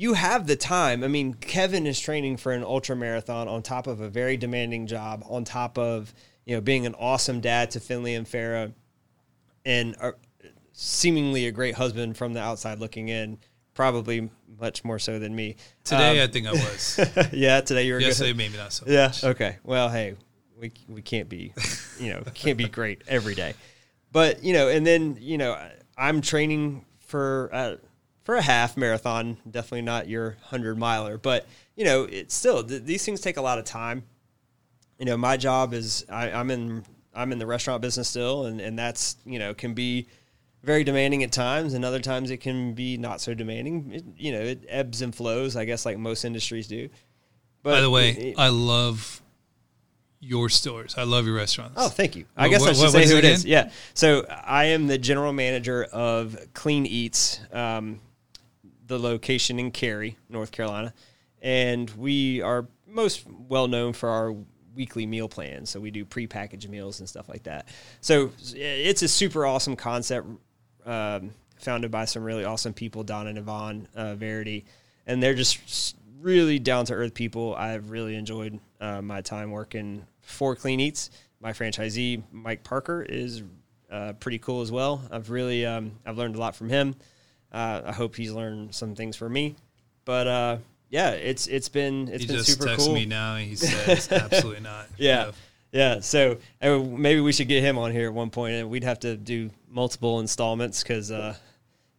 you 0.00 0.14
have 0.14 0.46
the 0.46 0.56
time. 0.56 1.04
I 1.04 1.08
mean, 1.08 1.34
Kevin 1.34 1.86
is 1.86 2.00
training 2.00 2.38
for 2.38 2.52
an 2.52 2.64
ultra 2.64 2.96
marathon 2.96 3.48
on 3.48 3.62
top 3.62 3.86
of 3.86 4.00
a 4.00 4.08
very 4.08 4.38
demanding 4.38 4.86
job, 4.86 5.22
on 5.28 5.44
top 5.44 5.76
of 5.76 6.14
you 6.46 6.54
know 6.54 6.60
being 6.62 6.86
an 6.86 6.94
awesome 6.94 7.40
dad 7.40 7.70
to 7.72 7.80
Finley 7.80 8.14
and 8.14 8.26
Farah, 8.26 8.72
and 9.66 9.94
a, 10.00 10.14
seemingly 10.72 11.46
a 11.46 11.52
great 11.52 11.74
husband 11.74 12.16
from 12.16 12.32
the 12.32 12.40
outside 12.40 12.78
looking 12.78 13.08
in. 13.10 13.36
Probably 13.74 14.30
much 14.58 14.84
more 14.84 14.98
so 14.98 15.18
than 15.18 15.36
me. 15.36 15.56
Today, 15.84 16.18
Um, 16.18 16.28
I 16.28 16.32
think 16.32 16.46
I 16.46 16.52
was. 16.52 16.98
yeah, 17.32 17.60
today 17.60 17.86
you 17.86 17.92
were 17.94 18.00
Yesterday, 18.00 18.30
good. 18.30 18.36
maybe 18.38 18.56
not 18.56 18.72
so. 18.72 18.84
Yeah. 18.88 19.08
much. 19.08 19.22
Okay. 19.24 19.58
Well, 19.64 19.90
hey, 19.90 20.16
we 20.58 20.72
we 20.88 21.02
can't 21.02 21.28
be, 21.28 21.52
you 21.98 22.10
know, 22.14 22.22
can't 22.32 22.56
be 22.56 22.68
great 22.68 23.02
every 23.06 23.34
day, 23.34 23.52
but 24.12 24.42
you 24.42 24.54
know, 24.54 24.68
and 24.68 24.86
then 24.86 25.18
you 25.20 25.36
know, 25.36 25.58
I'm 25.98 26.22
training 26.22 26.86
for 27.00 27.50
uh, 27.52 27.76
for 28.22 28.34
a 28.36 28.42
half 28.42 28.76
marathon. 28.76 29.36
Definitely 29.50 29.82
not 29.82 30.08
your 30.08 30.36
hundred 30.42 30.78
miler, 30.78 31.18
but 31.18 31.46
you 31.76 31.84
know, 31.84 32.04
it's 32.04 32.34
still 32.34 32.62
th- 32.62 32.82
these 32.82 33.04
things 33.04 33.20
take 33.20 33.36
a 33.36 33.42
lot 33.42 33.58
of 33.58 33.64
time. 33.64 34.04
You 34.98 35.06
know, 35.06 35.16
my 35.16 35.36
job 35.36 35.72
is 35.72 36.04
I, 36.10 36.30
I'm 36.30 36.50
in 36.50 36.84
I'm 37.14 37.32
in 37.32 37.38
the 37.38 37.46
restaurant 37.46 37.82
business 37.82 38.08
still, 38.08 38.44
and 38.46 38.60
and 38.60 38.78
that's 38.78 39.16
you 39.24 39.38
know 39.38 39.54
can 39.54 39.74
be 39.74 40.06
very 40.62 40.84
demanding 40.84 41.22
at 41.22 41.32
times, 41.32 41.72
and 41.72 41.84
other 41.86 42.00
times 42.00 42.30
it 42.30 42.36
can 42.38 42.74
be 42.74 42.98
not 42.98 43.20
so 43.22 43.32
demanding. 43.32 43.92
It, 43.92 44.04
you 44.18 44.32
know, 44.32 44.40
it 44.42 44.64
ebbs 44.68 45.00
and 45.00 45.14
flows, 45.14 45.56
I 45.56 45.64
guess, 45.64 45.86
like 45.86 45.96
most 45.98 46.24
industries 46.24 46.68
do. 46.68 46.90
But 47.62 47.70
By 47.76 47.80
the 47.80 47.90
way, 47.90 48.10
it- 48.10 48.38
I 48.38 48.48
love 48.48 49.22
your 50.22 50.50
stores. 50.50 50.96
I 50.98 51.04
love 51.04 51.24
your 51.24 51.34
restaurants. 51.34 51.76
Oh, 51.78 51.88
thank 51.88 52.14
you. 52.14 52.26
I 52.36 52.42
Well, 52.42 52.50
guess 52.50 52.60
what- 52.60 52.70
I 52.70 52.72
should 52.74 52.82
what- 52.82 52.90
say 52.92 52.98
what 53.00 53.08
who 53.08 53.16
it 53.16 53.24
it 53.24 53.32
is. 53.32 53.44
again? 53.44 53.66
Yeah. 53.68 53.72
So 53.94 54.26
I 54.28 54.66
am 54.66 54.86
the 54.86 54.98
general 54.98 55.32
manager 55.32 55.84
of 55.84 56.36
Clean 56.52 56.84
Eats, 56.84 57.40
um, 57.52 58.00
the 58.90 58.98
location 58.98 59.58
in 59.58 59.70
Cary, 59.70 60.18
North 60.28 60.50
Carolina, 60.50 60.92
and 61.40 61.88
we 61.90 62.42
are 62.42 62.66
most 62.86 63.24
well 63.48 63.68
known 63.68 63.92
for 63.92 64.08
our 64.08 64.34
weekly 64.74 65.06
meal 65.06 65.28
plans. 65.28 65.70
So 65.70 65.80
we 65.80 65.90
do 65.90 66.04
prepackaged 66.04 66.68
meals 66.68 66.98
and 66.98 67.08
stuff 67.08 67.28
like 67.28 67.44
that. 67.44 67.68
So 68.00 68.32
it's 68.52 69.02
a 69.02 69.08
super 69.08 69.46
awesome 69.46 69.76
concept, 69.76 70.26
um, 70.84 71.30
founded 71.56 71.90
by 71.92 72.04
some 72.04 72.24
really 72.24 72.44
awesome 72.44 72.74
people, 72.74 73.04
Don 73.04 73.28
and 73.28 73.38
Yvonne 73.38 73.86
uh, 73.94 74.16
Verity, 74.16 74.64
and 75.06 75.22
they're 75.22 75.34
just 75.34 75.96
really 76.20 76.58
down 76.58 76.84
to 76.86 76.94
earth 76.94 77.14
people. 77.14 77.54
I've 77.54 77.90
really 77.90 78.16
enjoyed 78.16 78.58
uh, 78.80 79.00
my 79.00 79.20
time 79.20 79.52
working 79.52 80.04
for 80.20 80.56
Clean 80.56 80.80
Eats. 80.80 81.10
My 81.40 81.52
franchisee 81.52 82.22
Mike 82.32 82.64
Parker 82.64 83.02
is 83.08 83.44
uh, 83.88 84.14
pretty 84.14 84.40
cool 84.40 84.62
as 84.62 84.72
well. 84.72 85.00
I've 85.12 85.30
really 85.30 85.64
um, 85.64 85.92
I've 86.04 86.18
learned 86.18 86.34
a 86.34 86.40
lot 86.40 86.56
from 86.56 86.68
him. 86.68 86.96
Uh, 87.52 87.82
I 87.86 87.92
hope 87.92 88.16
he's 88.16 88.32
learned 88.32 88.74
some 88.74 88.94
things 88.94 89.16
from 89.16 89.32
me. 89.32 89.56
But 90.04 90.26
uh, 90.26 90.56
yeah, 90.88 91.10
it's 91.10 91.46
it's 91.46 91.68
been 91.68 92.08
it's 92.08 92.22
he 92.22 92.26
been 92.26 92.36
just 92.36 92.52
super 92.52 92.66
texted 92.66 92.86
cool. 92.86 92.94
me 92.94 93.06
now 93.06 93.36
and 93.36 93.48
he 93.48 93.56
says 93.56 94.10
absolutely 94.12 94.62
not. 94.62 94.86
Yeah. 94.96 95.32
Yeah. 95.72 96.00
So 96.00 96.38
uh, 96.60 96.78
maybe 96.78 97.20
we 97.20 97.32
should 97.32 97.48
get 97.48 97.62
him 97.62 97.78
on 97.78 97.92
here 97.92 98.06
at 98.06 98.14
one 98.14 98.30
point, 98.30 98.54
and 98.54 98.70
we'd 98.70 98.84
have 98.84 99.00
to 99.00 99.16
do 99.16 99.50
multiple 99.68 100.18
installments 100.18 100.82
because 100.82 101.12
uh, 101.12 101.36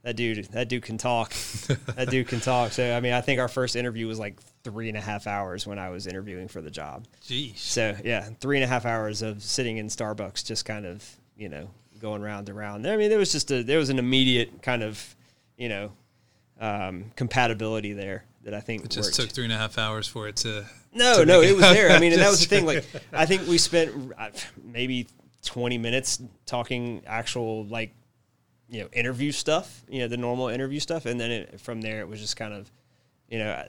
that 0.04 0.16
dude, 0.16 0.46
that 0.52 0.68
dude 0.68 0.84
can 0.84 0.98
talk. 0.98 1.30
that 1.96 2.10
dude 2.10 2.28
can 2.28 2.40
talk. 2.40 2.72
So 2.72 2.94
I 2.96 3.00
mean, 3.00 3.14
I 3.14 3.22
think 3.22 3.40
our 3.40 3.48
first 3.48 3.76
interview 3.76 4.08
was 4.08 4.20
like 4.20 4.42
three 4.64 4.90
and 4.90 4.98
a 4.98 5.02
half 5.02 5.28
hours 5.28 5.66
when 5.66 5.80
I 5.80 5.90
was 5.90 6.08
interviewing 6.08 6.48
for 6.48 6.62
the 6.62 6.72
job. 6.72 7.06
Jeez. 7.24 7.58
So 7.58 7.96
yeah, 8.04 8.28
three 8.40 8.58
and 8.58 8.64
a 8.64 8.68
half 8.68 8.86
hours 8.86 9.22
of 9.22 9.42
sitting 9.42 9.78
in 9.78 9.88
Starbucks, 9.88 10.46
just 10.46 10.66
kind 10.66 10.86
of 10.86 11.08
you 11.38 11.50
know 11.50 11.70
going 12.02 12.22
round 12.22 12.50
and 12.50 12.58
round. 12.58 12.88
I 12.88 12.98
mean, 12.98 13.10
there 13.10 13.20
was 13.20 13.32
just 13.32 13.52
a 13.52 13.64
there 13.64 13.78
was 13.78 13.90
an 13.90 14.00
immediate 14.00 14.62
kind 14.62 14.84
of, 14.84 15.16
you 15.62 15.70
know, 15.70 15.92
um, 16.60 17.12
compatibility 17.16 17.94
there 17.94 18.26
that 18.44 18.56
I 18.56 18.62
think 18.62 18.84
It 18.84 18.90
just 18.90 19.10
worked. 19.10 19.16
took 19.16 19.30
three 19.30 19.44
and 19.44 19.54
a 19.54 19.58
half 19.58 19.78
hours 19.78 20.08
for 20.08 20.28
it 20.28 20.38
to. 20.38 20.66
No, 20.92 21.20
to 21.20 21.26
no, 21.26 21.42
it 21.42 21.56
was 21.56 21.62
there. 21.62 21.92
I 21.92 22.00
mean, 22.00 22.14
and 22.14 22.22
that 22.22 22.32
was 22.32 22.40
the 22.40 22.48
thing. 22.56 22.66
Like, 22.66 22.84
I 23.14 23.28
think 23.28 23.48
we 23.48 23.60
spent 23.60 24.12
uh, 24.18 24.30
maybe 24.64 25.06
twenty 25.44 25.78
minutes 25.78 26.20
talking 26.48 27.04
actual 27.06 27.66
like, 27.66 27.94
you 28.70 28.82
know, 28.82 28.88
interview 28.92 29.32
stuff. 29.32 29.84
You 29.88 30.00
know, 30.00 30.08
the 30.08 30.18
normal 30.18 30.48
interview 30.48 30.80
stuff, 30.80 31.06
and 31.06 31.20
then 31.20 31.30
it, 31.30 31.62
from 31.62 31.80
there 31.80 32.00
it 32.00 32.08
was 32.08 32.20
just 32.20 32.36
kind 32.36 32.56
of, 32.56 32.72
you 33.30 33.38
know, 33.38 33.64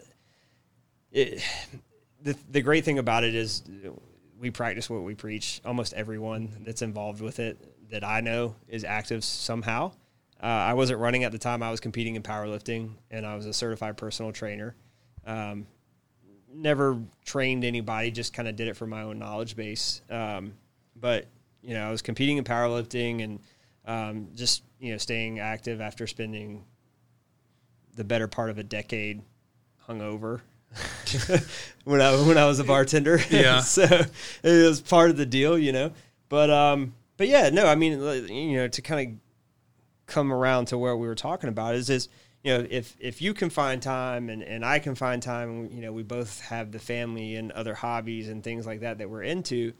it. 1.12 1.42
The 2.22 2.34
the 2.50 2.62
great 2.62 2.86
thing 2.86 2.98
about 2.98 3.22
it 3.22 3.34
is 3.34 3.64
we 4.40 4.50
practice 4.50 4.88
what 4.88 5.02
we 5.02 5.14
preach. 5.14 5.60
Almost 5.62 5.92
everyone 5.92 6.62
that's 6.64 6.80
involved 6.80 7.20
with 7.20 7.38
it 7.38 7.58
that 7.90 8.02
I 8.02 8.22
know 8.22 8.54
is 8.66 8.82
active 8.82 9.22
somehow. 9.24 9.92
Uh, 10.42 10.46
I 10.46 10.74
wasn't 10.74 10.98
running 10.98 11.22
at 11.24 11.30
the 11.32 11.38
time. 11.38 11.62
I 11.62 11.70
was 11.70 11.78
competing 11.80 12.16
in 12.16 12.22
powerlifting, 12.22 12.90
and 13.10 13.24
I 13.24 13.36
was 13.36 13.46
a 13.46 13.52
certified 13.52 13.96
personal 13.96 14.32
trainer. 14.32 14.74
Um, 15.24 15.66
never 16.52 16.98
trained 17.24 17.64
anybody, 17.64 18.10
just 18.10 18.34
kind 18.34 18.48
of 18.48 18.56
did 18.56 18.68
it 18.68 18.76
for 18.76 18.86
my 18.86 19.02
own 19.02 19.18
knowledge 19.18 19.54
base. 19.54 20.02
Um, 20.10 20.54
but 21.00 21.26
you 21.62 21.74
know, 21.74 21.86
I 21.86 21.90
was 21.90 22.02
competing 22.02 22.38
in 22.38 22.44
powerlifting 22.44 23.22
and 23.22 23.40
um, 23.86 24.28
just 24.34 24.62
you 24.80 24.92
know 24.92 24.98
staying 24.98 25.38
active 25.38 25.80
after 25.80 26.06
spending 26.06 26.64
the 27.94 28.04
better 28.04 28.26
part 28.26 28.50
of 28.50 28.58
a 28.58 28.62
decade 28.62 29.22
hungover 29.88 30.40
when 31.84 32.00
I 32.00 32.14
when 32.26 32.38
I 32.38 32.46
was 32.46 32.58
a 32.58 32.64
bartender. 32.64 33.20
Yeah. 33.30 33.60
so 33.60 33.82
it 34.42 34.68
was 34.68 34.80
part 34.80 35.10
of 35.10 35.16
the 35.16 35.26
deal, 35.26 35.56
you 35.58 35.72
know. 35.72 35.92
But 36.28 36.50
um, 36.50 36.94
but 37.16 37.28
yeah, 37.28 37.50
no, 37.50 37.66
I 37.66 37.74
mean, 37.74 37.92
you 38.28 38.56
know, 38.56 38.68
to 38.68 38.82
kind 38.82 39.08
of 39.08 39.18
come 40.12 40.32
around 40.32 40.66
to 40.66 40.76
where 40.78 40.96
we 40.96 41.06
were 41.06 41.14
talking 41.14 41.48
about 41.48 41.74
is 41.74 41.88
is 41.90 42.08
you 42.44 42.52
know 42.52 42.66
if 42.70 42.96
if 43.00 43.22
you 43.22 43.32
can 43.34 43.50
find 43.50 43.80
time 43.82 44.28
and, 44.28 44.42
and 44.42 44.64
I 44.64 44.78
can 44.78 44.94
find 44.94 45.22
time 45.22 45.48
and 45.50 45.72
you 45.72 45.80
know 45.80 45.92
we 45.92 46.02
both 46.02 46.40
have 46.42 46.70
the 46.72 46.78
family 46.78 47.36
and 47.36 47.50
other 47.52 47.74
hobbies 47.74 48.28
and 48.28 48.44
things 48.44 48.66
like 48.66 48.80
that 48.80 48.98
that 48.98 49.08
we're 49.08 49.22
into 49.22 49.56
you 49.56 49.72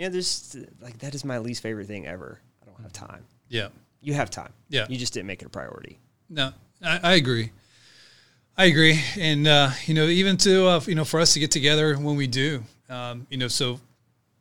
know 0.00 0.08
there's 0.08 0.56
like 0.80 0.98
that 0.98 1.14
is 1.14 1.24
my 1.24 1.38
least 1.38 1.62
favorite 1.62 1.86
thing 1.86 2.06
ever 2.06 2.40
I 2.62 2.66
don't 2.66 2.82
have 2.82 2.92
time 2.92 3.24
Yeah. 3.48 3.68
you 4.00 4.14
have 4.14 4.30
time 4.30 4.52
Yeah. 4.68 4.86
you 4.88 4.96
just 4.98 5.12
didn't 5.14 5.26
make 5.28 5.42
it 5.42 5.46
a 5.46 5.50
priority 5.50 5.98
No, 6.28 6.52
I, 6.82 7.00
I 7.02 7.14
agree. 7.14 7.52
I 8.56 8.64
agree, 8.64 9.00
and 9.16 9.46
uh, 9.46 9.70
you 9.86 9.94
know, 9.94 10.06
even 10.06 10.36
to 10.38 10.66
uh, 10.66 10.80
you 10.86 10.96
know, 10.96 11.04
for 11.04 11.20
us 11.20 11.32
to 11.34 11.38
get 11.38 11.52
together 11.52 11.94
when 11.94 12.16
we 12.16 12.26
do, 12.26 12.64
um, 12.88 13.24
you 13.30 13.36
know, 13.38 13.46
so 13.46 13.78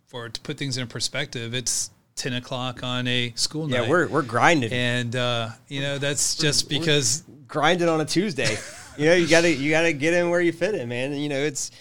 for 0.08 0.28
to 0.28 0.42
put 0.42 0.58
things 0.58 0.76
in 0.78 0.88
perspective, 0.88 1.54
it's 1.54 1.92
ten 2.18 2.34
o'clock 2.34 2.84
on 2.84 3.08
a 3.08 3.32
school 3.36 3.70
yeah 3.70 3.78
night. 3.78 3.84
Yeah, 3.86 3.90
we're 3.90 4.08
we're 4.08 4.22
grinding 4.24 4.74
and 4.74 5.16
uh, 5.16 5.50
you 5.68 5.82
know 5.82 5.98
that's 5.98 6.36
just 6.36 6.68
because 6.68 7.24
grinding 7.48 7.88
on 7.88 8.02
a 8.02 8.06
Tuesday. 8.06 8.58
you 8.98 9.06
know, 9.06 9.14
you 9.14 9.28
gotta 9.28 9.52
you 9.52 9.70
gotta 9.70 9.94
get 9.94 10.14
in 10.14 10.30
where 10.30 10.42
you 10.42 10.52
fit 10.52 10.76
in, 10.76 10.90
man. 10.90 11.14
And, 11.14 11.22
you 11.22 11.30
know, 11.30 11.40
it's 11.40 11.72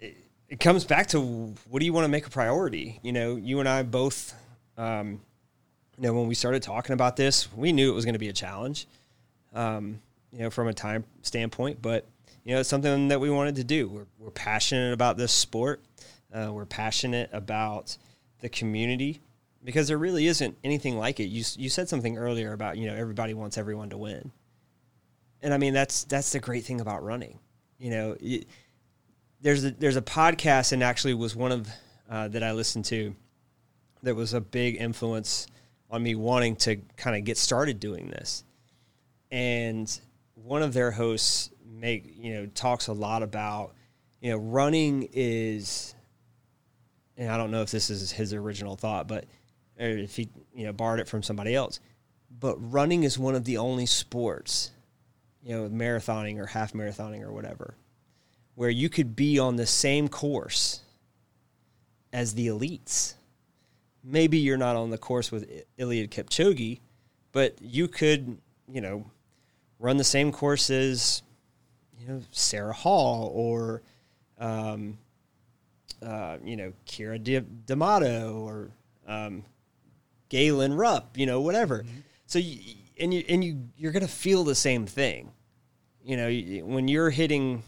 it, 0.00 0.16
it 0.48 0.60
comes 0.60 0.84
back 0.84 1.08
to 1.08 1.20
what 1.68 1.80
do 1.80 1.86
you 1.86 1.92
want 1.92 2.04
to 2.04 2.08
make 2.08 2.26
a 2.26 2.30
priority? 2.30 3.00
You 3.02 3.12
know, 3.12 3.36
you 3.36 3.60
and 3.60 3.68
I 3.68 3.82
both, 3.82 4.34
um, 4.76 5.20
you 5.96 6.04
know, 6.04 6.12
when 6.12 6.28
we 6.28 6.34
started 6.34 6.62
talking 6.62 6.92
about 6.92 7.16
this, 7.16 7.52
we 7.54 7.72
knew 7.72 7.90
it 7.90 7.94
was 7.94 8.04
going 8.04 8.14
to 8.14 8.20
be 8.20 8.28
a 8.28 8.32
challenge, 8.32 8.86
um, 9.54 10.00
you 10.32 10.40
know, 10.40 10.50
from 10.50 10.68
a 10.68 10.74
time 10.74 11.04
standpoint. 11.22 11.80
But 11.80 12.06
you 12.44 12.54
know, 12.54 12.60
it's 12.60 12.68
something 12.68 13.08
that 13.08 13.20
we 13.20 13.30
wanted 13.30 13.56
to 13.56 13.64
do. 13.64 13.88
We're 13.88 14.06
we're 14.18 14.30
passionate 14.30 14.92
about 14.92 15.16
this 15.16 15.32
sport. 15.32 15.82
Uh, 16.32 16.50
we're 16.52 16.66
passionate 16.66 17.28
about 17.32 17.96
the 18.40 18.48
community 18.48 19.20
because 19.64 19.88
there 19.88 19.98
really 19.98 20.26
isn't 20.26 20.56
anything 20.64 20.98
like 20.98 21.20
it. 21.20 21.24
You 21.26 21.44
you 21.56 21.68
said 21.68 21.88
something 21.88 22.16
earlier 22.16 22.52
about 22.52 22.78
you 22.78 22.86
know 22.86 22.94
everybody 22.94 23.34
wants 23.34 23.58
everyone 23.58 23.90
to 23.90 23.98
win, 23.98 24.32
and 25.42 25.52
I 25.52 25.58
mean 25.58 25.74
that's 25.74 26.04
that's 26.04 26.32
the 26.32 26.40
great 26.40 26.64
thing 26.64 26.80
about 26.80 27.02
running. 27.02 27.38
You 27.78 27.90
know, 27.90 28.16
it, 28.20 28.46
there's 29.40 29.64
a 29.64 29.70
there's 29.72 29.96
a 29.96 30.02
podcast 30.02 30.72
and 30.72 30.82
actually 30.82 31.14
was 31.14 31.36
one 31.36 31.52
of 31.52 31.68
uh, 32.08 32.28
that 32.28 32.42
I 32.42 32.52
listened 32.52 32.86
to 32.86 33.14
that 34.02 34.14
was 34.14 34.34
a 34.34 34.40
big 34.40 34.76
influence 34.76 35.46
on 35.90 36.02
me 36.02 36.14
wanting 36.14 36.56
to 36.56 36.76
kind 36.96 37.16
of 37.16 37.24
get 37.24 37.36
started 37.36 37.80
doing 37.80 38.08
this, 38.08 38.44
and 39.30 40.00
one 40.34 40.62
of 40.62 40.72
their 40.72 40.90
hosts 40.90 41.50
make 41.66 42.14
you 42.16 42.34
know 42.34 42.46
talks 42.46 42.86
a 42.86 42.92
lot 42.92 43.22
about 43.22 43.74
you 44.20 44.30
know 44.30 44.38
running 44.38 45.08
is 45.12 45.94
and 47.20 47.30
I 47.30 47.36
don't 47.36 47.50
know 47.50 47.60
if 47.60 47.70
this 47.70 47.90
is 47.90 48.10
his 48.10 48.32
original 48.32 48.76
thought, 48.76 49.06
but 49.06 49.26
or 49.78 49.86
if 49.86 50.16
he 50.16 50.30
you 50.54 50.64
know 50.64 50.72
borrowed 50.72 51.00
it 51.00 51.08
from 51.08 51.22
somebody 51.22 51.54
else. 51.54 51.78
But 52.40 52.56
running 52.58 53.04
is 53.04 53.18
one 53.18 53.34
of 53.34 53.44
the 53.44 53.58
only 53.58 53.86
sports, 53.86 54.70
you 55.44 55.54
know, 55.54 55.68
marathoning 55.68 56.38
or 56.38 56.46
half 56.46 56.72
marathoning 56.72 57.22
or 57.22 57.30
whatever, 57.30 57.74
where 58.54 58.70
you 58.70 58.88
could 58.88 59.14
be 59.14 59.38
on 59.38 59.56
the 59.56 59.66
same 59.66 60.08
course 60.08 60.80
as 62.12 62.34
the 62.34 62.46
elites. 62.46 63.14
Maybe 64.02 64.38
you're 64.38 64.56
not 64.56 64.76
on 64.76 64.88
the 64.88 64.98
course 64.98 65.30
with 65.30 65.50
Eliud 65.78 66.08
Kipchoge, 66.08 66.80
but 67.32 67.60
you 67.60 67.86
could, 67.86 68.38
you 68.66 68.80
know, 68.80 69.04
run 69.78 69.98
the 69.98 70.04
same 70.04 70.32
course 70.32 70.70
as, 70.70 71.22
you 71.98 72.08
know, 72.08 72.22
Sarah 72.30 72.72
Hall 72.72 73.30
or, 73.34 73.82
um, 74.38 74.96
uh, 76.02 76.38
you 76.44 76.56
know, 76.56 76.72
Keira 76.86 77.22
Di- 77.22 77.44
D'Amato 77.66 78.40
or 78.40 78.70
um, 79.06 79.44
Galen 80.28 80.74
Rupp, 80.74 81.16
you 81.18 81.26
know, 81.26 81.40
whatever. 81.40 81.84
So, 82.26 82.38
you, 82.38 82.58
and 82.98 83.12
you 83.14 83.24
and 83.28 83.42
you 83.42 83.68
you're 83.76 83.92
gonna 83.92 84.06
feel 84.08 84.44
the 84.44 84.54
same 84.54 84.86
thing, 84.86 85.32
you 86.04 86.16
know, 86.16 86.28
you- 86.28 86.64
when 86.64 86.86
you're 86.88 87.10
hitting, 87.10 87.62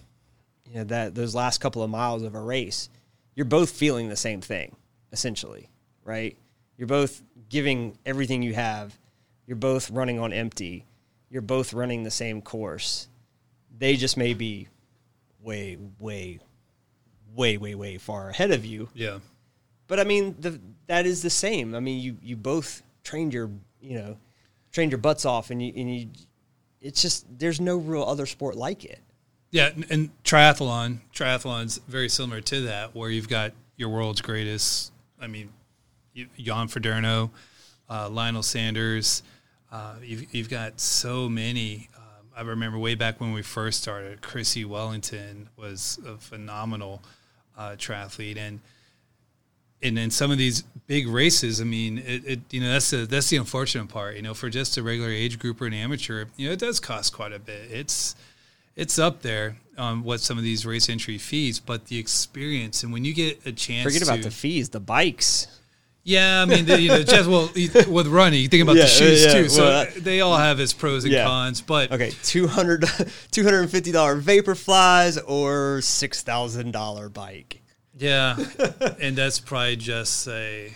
you 0.66 0.74
know, 0.76 0.84
that 0.84 1.14
those 1.14 1.34
last 1.34 1.58
couple 1.58 1.82
of 1.82 1.90
miles 1.90 2.22
of 2.22 2.34
a 2.34 2.40
race, 2.40 2.88
you're 3.34 3.46
both 3.46 3.70
feeling 3.70 4.08
the 4.08 4.16
same 4.16 4.40
thing, 4.40 4.76
essentially, 5.12 5.68
right? 6.04 6.36
You're 6.76 6.86
both 6.88 7.22
giving 7.48 7.98
everything 8.06 8.42
you 8.42 8.54
have. 8.54 8.98
You're 9.46 9.56
both 9.56 9.90
running 9.90 10.18
on 10.18 10.32
empty. 10.32 10.86
You're 11.30 11.42
both 11.42 11.72
running 11.72 12.02
the 12.02 12.10
same 12.10 12.40
course. 12.42 13.08
They 13.76 13.96
just 13.96 14.16
may 14.16 14.34
be 14.34 14.68
way, 15.40 15.76
way, 15.98 16.38
way, 17.34 17.56
way, 17.56 17.74
way 17.74 17.98
far 17.98 18.30
ahead 18.30 18.50
of 18.50 18.64
you. 18.64 18.88
yeah, 18.94 19.18
But 19.86 20.00
I 20.00 20.04
mean, 20.04 20.36
the 20.38 20.60
that 20.86 21.06
is 21.06 21.22
the 21.22 21.30
same. 21.30 21.74
I 21.74 21.80
mean, 21.80 22.00
you 22.00 22.16
you 22.22 22.36
both 22.36 22.82
trained 23.04 23.32
your 23.34 23.50
you 23.80 23.98
know 23.98 24.16
trained 24.72 24.90
your 24.92 24.98
butts 24.98 25.24
off, 25.24 25.50
and 25.50 25.62
you 25.62 25.72
and 25.76 25.94
you. 25.96 26.08
It's 26.80 27.00
just 27.00 27.26
there's 27.38 27.60
no 27.60 27.76
real 27.76 28.02
other 28.02 28.26
sport 28.26 28.56
like 28.56 28.84
it. 28.84 29.00
yeah, 29.50 29.68
and, 29.74 29.86
and 29.90 30.10
triathlon, 30.24 30.98
triathlon's 31.14 31.78
very 31.88 32.08
similar 32.08 32.40
to 32.40 32.62
that, 32.62 32.94
where 32.94 33.08
you've 33.10 33.28
got 33.28 33.52
your 33.76 33.88
world's 33.90 34.20
greatest. 34.20 34.92
I 35.20 35.26
mean, 35.28 35.50
you- 36.12 36.28
Jan 36.38 36.66
Frodeno, 36.68 37.30
uh, 37.88 38.08
Lionel 38.08 38.42
Sanders. 38.42 39.22
Uh, 39.70 39.94
you've, 40.02 40.34
you've 40.34 40.50
got 40.50 40.78
so 40.80 41.28
many. 41.30 41.88
Um, 41.96 42.26
I 42.36 42.42
remember 42.42 42.78
way 42.78 42.94
back 42.94 43.20
when 43.20 43.32
we 43.32 43.40
first 43.42 43.80
started, 43.80 44.20
Chrissie 44.20 44.64
Wellington 44.66 45.48
was 45.56 45.98
a 46.06 46.16
phenomenal 46.18 47.00
uh, 47.56 47.70
triathlete, 47.70 48.36
and 48.36 48.60
and 49.82 49.98
in 49.98 50.10
some 50.10 50.30
of 50.30 50.38
these 50.38 50.62
big 50.86 51.08
races, 51.08 51.60
I 51.60 51.64
mean, 51.64 51.98
it, 51.98 52.24
it 52.24 52.40
you 52.50 52.60
know 52.60 52.70
that's 52.72 52.90
the 52.90 52.98
that's 53.06 53.30
the 53.30 53.36
unfortunate 53.36 53.88
part. 53.88 54.16
You 54.16 54.22
know, 54.22 54.34
for 54.34 54.48
just 54.48 54.76
a 54.76 54.82
regular 54.82 55.10
age 55.10 55.38
group 55.38 55.60
or 55.60 55.66
an 55.66 55.74
amateur, 55.74 56.26
you 56.36 56.46
know, 56.46 56.52
it 56.52 56.58
does 56.58 56.80
cost 56.80 57.12
quite 57.12 57.32
a 57.32 57.38
bit. 57.38 57.70
It's 57.70 58.14
it's 58.76 58.98
up 58.98 59.22
there 59.22 59.56
on 59.76 60.02
what 60.02 60.20
some 60.20 60.38
of 60.38 60.44
these 60.44 60.64
race 60.64 60.88
entry 60.88 61.18
fees, 61.18 61.58
but 61.58 61.86
the 61.86 61.98
experience 61.98 62.82
and 62.82 62.92
when 62.92 63.04
you 63.04 63.14
get 63.14 63.44
a 63.46 63.52
chance, 63.52 63.84
Forget 63.84 64.02
about 64.02 64.22
the 64.22 64.30
fees, 64.30 64.68
the 64.70 64.80
bikes. 64.80 65.46
Yeah, 66.04 66.42
I 66.42 66.44
mean, 66.46 66.64
the, 66.64 66.80
you 66.80 66.88
know, 66.88 67.02
just 67.04 67.28
well 67.28 67.48
with 67.54 68.06
running, 68.08 68.40
you 68.42 68.48
think 68.48 68.62
about 68.64 68.74
Yeah, 68.76 68.82
the 68.82 68.88
shoes 68.88 69.24
yeah, 69.24 69.32
too. 69.34 69.48
So 69.48 69.62
well, 69.64 69.86
they 69.98 70.20
all 70.20 70.36
have 70.36 70.58
its 70.58 70.72
pros 70.72 71.04
and 71.04 71.12
Yeah. 71.12 71.24
cons, 71.26 71.60
but 71.60 71.92
Okay, 71.92 72.10
200 72.24 72.82
$250 73.30 74.20
Vaporflys 74.22 75.22
or 75.26 75.80
six 75.80 76.22
thousand 76.22 76.72
dollar 76.72 77.08
bike. 77.08 77.60
yeah, 77.98 78.36
and 79.00 79.16
that's 79.16 79.38
probably 79.40 79.76
just 79.76 80.26
a 80.28 80.72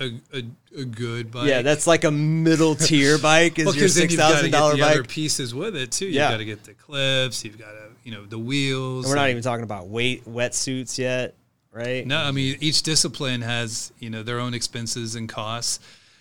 a, 0.00 0.12
a, 0.32 0.42
a 0.80 0.84
good 0.86 1.30
bike. 1.30 1.46
Yeah, 1.48 1.60
that's 1.62 1.86
like 1.86 2.04
a 2.04 2.10
middle 2.10 2.74
tier 2.74 3.18
bike. 3.18 3.58
Is 3.58 3.66
Well, 3.66 3.76
your 3.76 3.88
six 3.88 4.12
you've 4.12 4.18
got 4.18 4.28
to 4.30 4.34
thousand 4.36 4.50
dollar 4.52 4.76
the 4.76 4.82
other 4.82 5.02
bike? 5.02 5.10
pieces 5.10 5.54
with 5.54 5.76
it 5.76 5.92
too. 5.92 6.06
You've 6.06 6.14
Yeah. 6.14 6.30
got 6.30 6.38
to 6.38 6.44
get 6.46 6.64
the 6.64 6.72
clips. 6.72 7.44
You've 7.44 7.58
got 7.58 7.72
to, 7.72 7.88
you 8.02 8.10
know, 8.12 8.24
the 8.24 8.38
wheels. 8.38 9.04
And 9.04 9.10
we're 9.12 9.16
not 9.16 9.28
even 9.28 9.42
talking 9.42 9.62
about 9.64 9.88
weight 9.88 10.24
wetsuits 10.24 10.96
yet, 10.96 11.34
right? 11.74 12.06
No, 12.06 12.18
I 12.18 12.30
mean 12.30 12.56
each 12.60 12.82
discipline 12.82 13.42
has 13.42 13.92
you 13.98 14.08
know 14.08 14.22
their 14.22 14.38
own 14.38 14.54
expenses 14.54 15.14
and 15.14 15.28
costs 15.28 15.80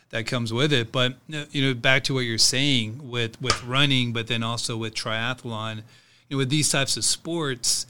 that 0.10 0.26
comes 0.26 0.52
with 0.52 0.74
it. 0.74 0.92
But 0.92 1.16
you 1.28 1.64
know, 1.64 1.74
back 1.74 2.04
to 2.06 2.14
what 2.14 2.22
you're 2.22 2.38
saying 2.38 3.10
with 3.10 3.42
with 3.42 3.64
running, 3.64 4.12
but 4.12 4.28
then 4.28 4.44
also 4.44 4.76
with 4.76 4.94
triathlon, 4.94 5.78
you 5.78 5.84
know, 6.32 6.38
with 6.38 6.50
these 6.50 6.70
types 6.70 6.98
of 6.98 7.06
sports, 7.06 7.86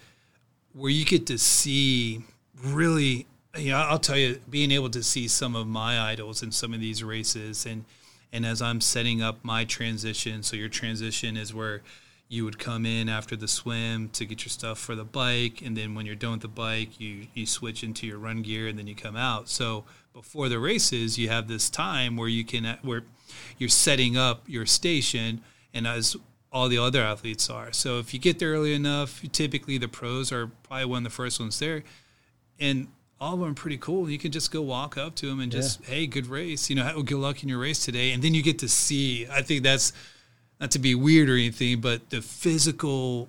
where 0.74 0.92
you 0.92 1.06
get 1.06 1.26
to 1.28 1.38
see 1.38 2.24
really 2.64 3.26
you 3.58 3.72
know, 3.72 3.78
I'll 3.78 4.00
tell 4.00 4.18
you, 4.18 4.40
being 4.50 4.72
able 4.72 4.90
to 4.90 5.04
see 5.04 5.28
some 5.28 5.56
of 5.56 5.68
my 5.68 6.00
idols 6.00 6.42
in 6.42 6.52
some 6.52 6.74
of 6.74 6.80
these 6.80 7.04
races, 7.04 7.66
and 7.66 7.86
and 8.32 8.46
as 8.46 8.62
I'm 8.62 8.82
setting 8.82 9.22
up 9.22 9.44
my 9.44 9.64
transition, 9.64 10.42
so 10.44 10.56
your 10.56 10.70
transition 10.70 11.38
is 11.38 11.54
where 11.54 11.82
you 12.34 12.44
would 12.44 12.58
come 12.58 12.84
in 12.84 13.10
after 13.10 13.36
the 13.36 13.48
swim 13.48 14.10
to 14.10 14.26
get 14.26 14.44
your 14.44 14.50
stuff 14.50 14.80
for 14.80 14.96
the 14.96 15.04
bike, 15.04 15.62
and 15.64 15.78
then 15.78 15.94
when 15.94 16.08
you're 16.08 16.16
done 16.16 16.32
with 16.32 16.42
the 16.42 16.48
bike, 16.48 17.00
you 17.00 17.28
you 17.36 17.46
switch 17.46 17.84
into 17.84 18.08
your 18.08 18.18
run 18.18 18.42
gear, 18.42 18.68
and 18.68 18.78
then 18.78 18.88
you 18.88 18.96
come 18.96 19.16
out. 19.16 19.50
So 19.50 19.84
before 20.14 20.50
the 20.50 20.58
races, 20.58 21.20
you 21.20 21.30
have 21.30 21.48
this 21.48 21.70
time 21.70 22.18
where 22.18 22.28
you 22.28 22.44
can 22.44 22.80
where 22.82 23.04
you're 23.60 23.70
setting 23.70 24.18
up 24.18 24.42
your 24.48 24.66
station, 24.66 25.42
and 25.76 25.86
as 25.86 26.18
all 26.52 26.70
the 26.70 26.80
other 26.80 27.02
athletes 27.02 27.52
are. 27.52 27.72
So 27.72 28.00
if 28.00 28.14
you 28.16 28.20
get 28.20 28.40
there 28.40 28.54
early 28.54 28.74
enough, 28.74 29.22
typically 29.32 29.78
the 29.78 29.88
pros 29.88 30.32
are 30.32 30.48
probably 30.64 30.86
one 30.86 30.98
of 31.00 31.04
the 31.04 31.16
first 31.16 31.40
ones 31.40 31.60
there, 31.60 31.84
and 32.60 32.88
all 33.22 33.36
of 33.36 33.40
them 33.42 33.52
are 33.52 33.54
pretty 33.54 33.78
cool. 33.78 34.10
You 34.10 34.18
can 34.18 34.32
just 34.32 34.52
go 34.52 34.62
walk 34.62 34.98
up 34.98 35.16
to 35.16 35.28
them 35.28 35.40
and 35.40 35.52
just, 35.52 35.82
yeah. 35.82 35.96
hey, 35.96 36.08
good 36.08 36.28
race. 36.28 36.70
You 36.70 36.76
know, 36.76 37.02
good 37.04 37.20
luck 37.20 37.42
in 37.44 37.48
your 37.48 37.60
race 37.60 37.86
today. 37.86 38.12
And 38.12 38.22
then 38.22 38.34
you 38.34 38.44
get 38.44 38.60
to 38.60 38.68
see. 38.68 39.28
I 39.32 39.42
think 39.42 39.64
that's 39.64 39.94
not 40.64 40.72
to 40.72 40.80
be 40.80 40.96
weird 40.96 41.30
or 41.30 41.34
anything, 41.34 41.82
but 41.82 42.10
the 42.10 42.22
physical 42.22 43.28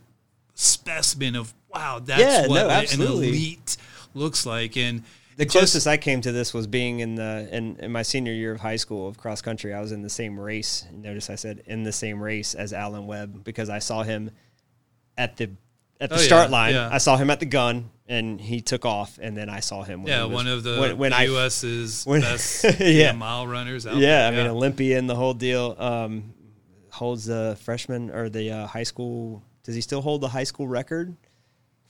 specimen 0.54 1.34
of 1.34 1.52
wow, 1.68 1.98
that's 1.98 2.20
yeah, 2.20 2.46
what 2.46 2.68
no, 2.68 3.04
an 3.04 3.12
elite 3.12 3.76
looks 4.14 4.46
like. 4.46 4.76
And 4.76 5.02
the 5.36 5.44
closest 5.44 5.72
just, 5.72 5.86
I 5.88 5.96
came 5.96 6.20
to 6.20 6.30
this 6.30 6.54
was 6.54 6.68
being 6.68 7.00
in 7.00 7.16
the 7.16 7.48
in, 7.50 7.76
in, 7.80 7.90
my 7.90 8.02
senior 8.02 8.32
year 8.32 8.52
of 8.52 8.60
high 8.60 8.76
school 8.76 9.08
of 9.08 9.18
cross 9.18 9.42
country. 9.42 9.74
I 9.74 9.80
was 9.80 9.90
in 9.90 10.00
the 10.00 10.08
same 10.08 10.38
race. 10.38 10.86
Notice 10.92 11.28
I 11.28 11.34
said 11.34 11.64
in 11.66 11.82
the 11.82 11.90
same 11.90 12.22
race 12.22 12.54
as 12.54 12.72
Alan 12.72 13.08
Webb 13.08 13.42
because 13.42 13.68
I 13.68 13.80
saw 13.80 14.04
him 14.04 14.30
at 15.18 15.36
the 15.36 15.50
at 16.00 16.10
the 16.10 16.14
oh, 16.14 16.18
start 16.18 16.50
yeah, 16.50 16.56
line. 16.56 16.74
Yeah. 16.74 16.88
I 16.92 16.98
saw 16.98 17.16
him 17.16 17.30
at 17.30 17.40
the 17.40 17.46
gun 17.46 17.90
and 18.06 18.40
he 18.40 18.60
took 18.60 18.84
off, 18.84 19.18
and 19.20 19.36
then 19.36 19.48
I 19.48 19.58
saw 19.58 19.82
him. 19.82 20.04
When 20.04 20.12
yeah, 20.12 20.22
was, 20.22 20.34
one 20.34 20.46
of 20.46 20.62
the, 20.62 20.78
when, 20.78 20.98
when 20.98 21.10
the 21.10 21.34
US's 21.34 22.04
when, 22.04 22.20
best 22.20 22.64
yeah. 22.78 23.10
mile 23.10 23.44
runners. 23.44 23.86
yeah, 23.86 23.92
there. 23.96 24.26
I 24.28 24.30
mean 24.30 24.46
Olympian, 24.46 25.08
the 25.08 25.16
whole 25.16 25.34
deal. 25.34 25.74
Um, 25.76 26.32
holds 26.94 27.26
the 27.26 27.58
freshman 27.60 28.10
or 28.10 28.28
the 28.28 28.50
uh, 28.50 28.66
high 28.66 28.82
school. 28.82 29.42
Does 29.62 29.74
he 29.74 29.80
still 29.80 30.00
hold 30.00 30.20
the 30.20 30.28
high 30.28 30.44
school 30.44 30.66
record? 30.66 31.16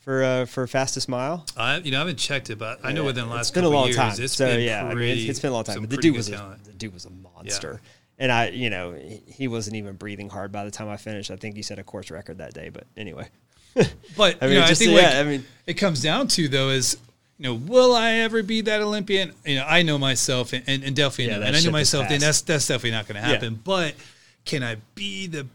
for 0.04 0.22
uh, 0.22 0.44
for 0.44 0.66
fastest 0.66 1.08
mile? 1.08 1.46
I 1.56 1.78
you 1.78 1.90
know 1.90 1.96
I 1.96 2.00
haven't 2.00 2.18
checked 2.18 2.50
it, 2.50 2.58
but 2.58 2.80
I 2.84 2.92
know 2.92 3.04
within 3.04 3.26
the 3.26 3.34
last 3.34 3.48
it's 3.48 3.50
been 3.52 3.64
a 3.64 3.68
long 3.70 3.86
years, 3.86 3.96
time. 3.96 4.14
It's 4.18 4.34
so 4.34 4.46
been 4.46 4.60
yeah, 4.60 4.82
pretty, 4.92 5.12
I 5.12 5.14
mean, 5.14 5.30
it's 5.30 5.40
been 5.40 5.50
a 5.50 5.54
long 5.54 5.64
time. 5.64 5.80
But 5.80 5.90
the 5.90 5.96
dude 5.96 6.14
was 6.14 6.28
a, 6.28 6.58
the 6.62 6.72
dude 6.72 6.92
was 6.92 7.06
a 7.06 7.10
monster, 7.10 7.80
yeah. 7.82 8.22
and 8.22 8.30
I 8.30 8.48
you 8.50 8.68
know 8.68 8.92
he 9.26 9.48
wasn't 9.48 9.76
even 9.76 9.96
breathing 9.96 10.28
hard 10.28 10.52
by 10.52 10.64
the 10.64 10.70
time 10.70 10.88
I 10.88 10.98
finished. 10.98 11.30
I 11.30 11.36
think 11.36 11.56
he 11.56 11.62
set 11.62 11.78
a 11.78 11.84
course 11.84 12.10
record 12.10 12.38
that 12.38 12.52
day. 12.52 12.68
But 12.68 12.84
anyway, 12.98 13.28
but 13.74 14.36
I 14.42 14.46
mean, 14.46 14.54
you 14.54 14.60
know, 14.60 14.66
just, 14.66 14.82
I 14.82 14.84
think 14.84 15.00
yeah, 15.00 15.06
like, 15.06 15.14
I 15.14 15.22
mean, 15.24 15.44
it 15.66 15.74
comes 15.74 16.02
down 16.02 16.28
to 16.28 16.48
though 16.48 16.68
is 16.68 16.98
you 17.38 17.44
know, 17.44 17.54
will 17.54 17.94
I 17.94 18.12
ever 18.12 18.42
be 18.42 18.60
that 18.60 18.82
Olympian? 18.82 19.32
You 19.46 19.56
know, 19.56 19.64
I 19.66 19.82
know 19.82 19.96
myself, 19.96 20.52
and, 20.52 20.62
and, 20.66 20.84
and 20.84 20.94
definitely, 20.94 21.34
yeah, 21.34 21.46
and 21.46 21.56
I 21.56 21.60
know 21.60 21.70
myself, 21.70 22.06
and 22.10 22.20
that's 22.20 22.42
that's 22.42 22.68
definitely 22.68 22.90
not 22.90 23.08
going 23.08 23.16
to 23.16 23.26
happen. 23.26 23.54
Yeah. 23.54 23.60
But 23.64 23.94
can 24.44 24.62
I 24.62 24.76
be 24.94 25.26
the 25.26 25.46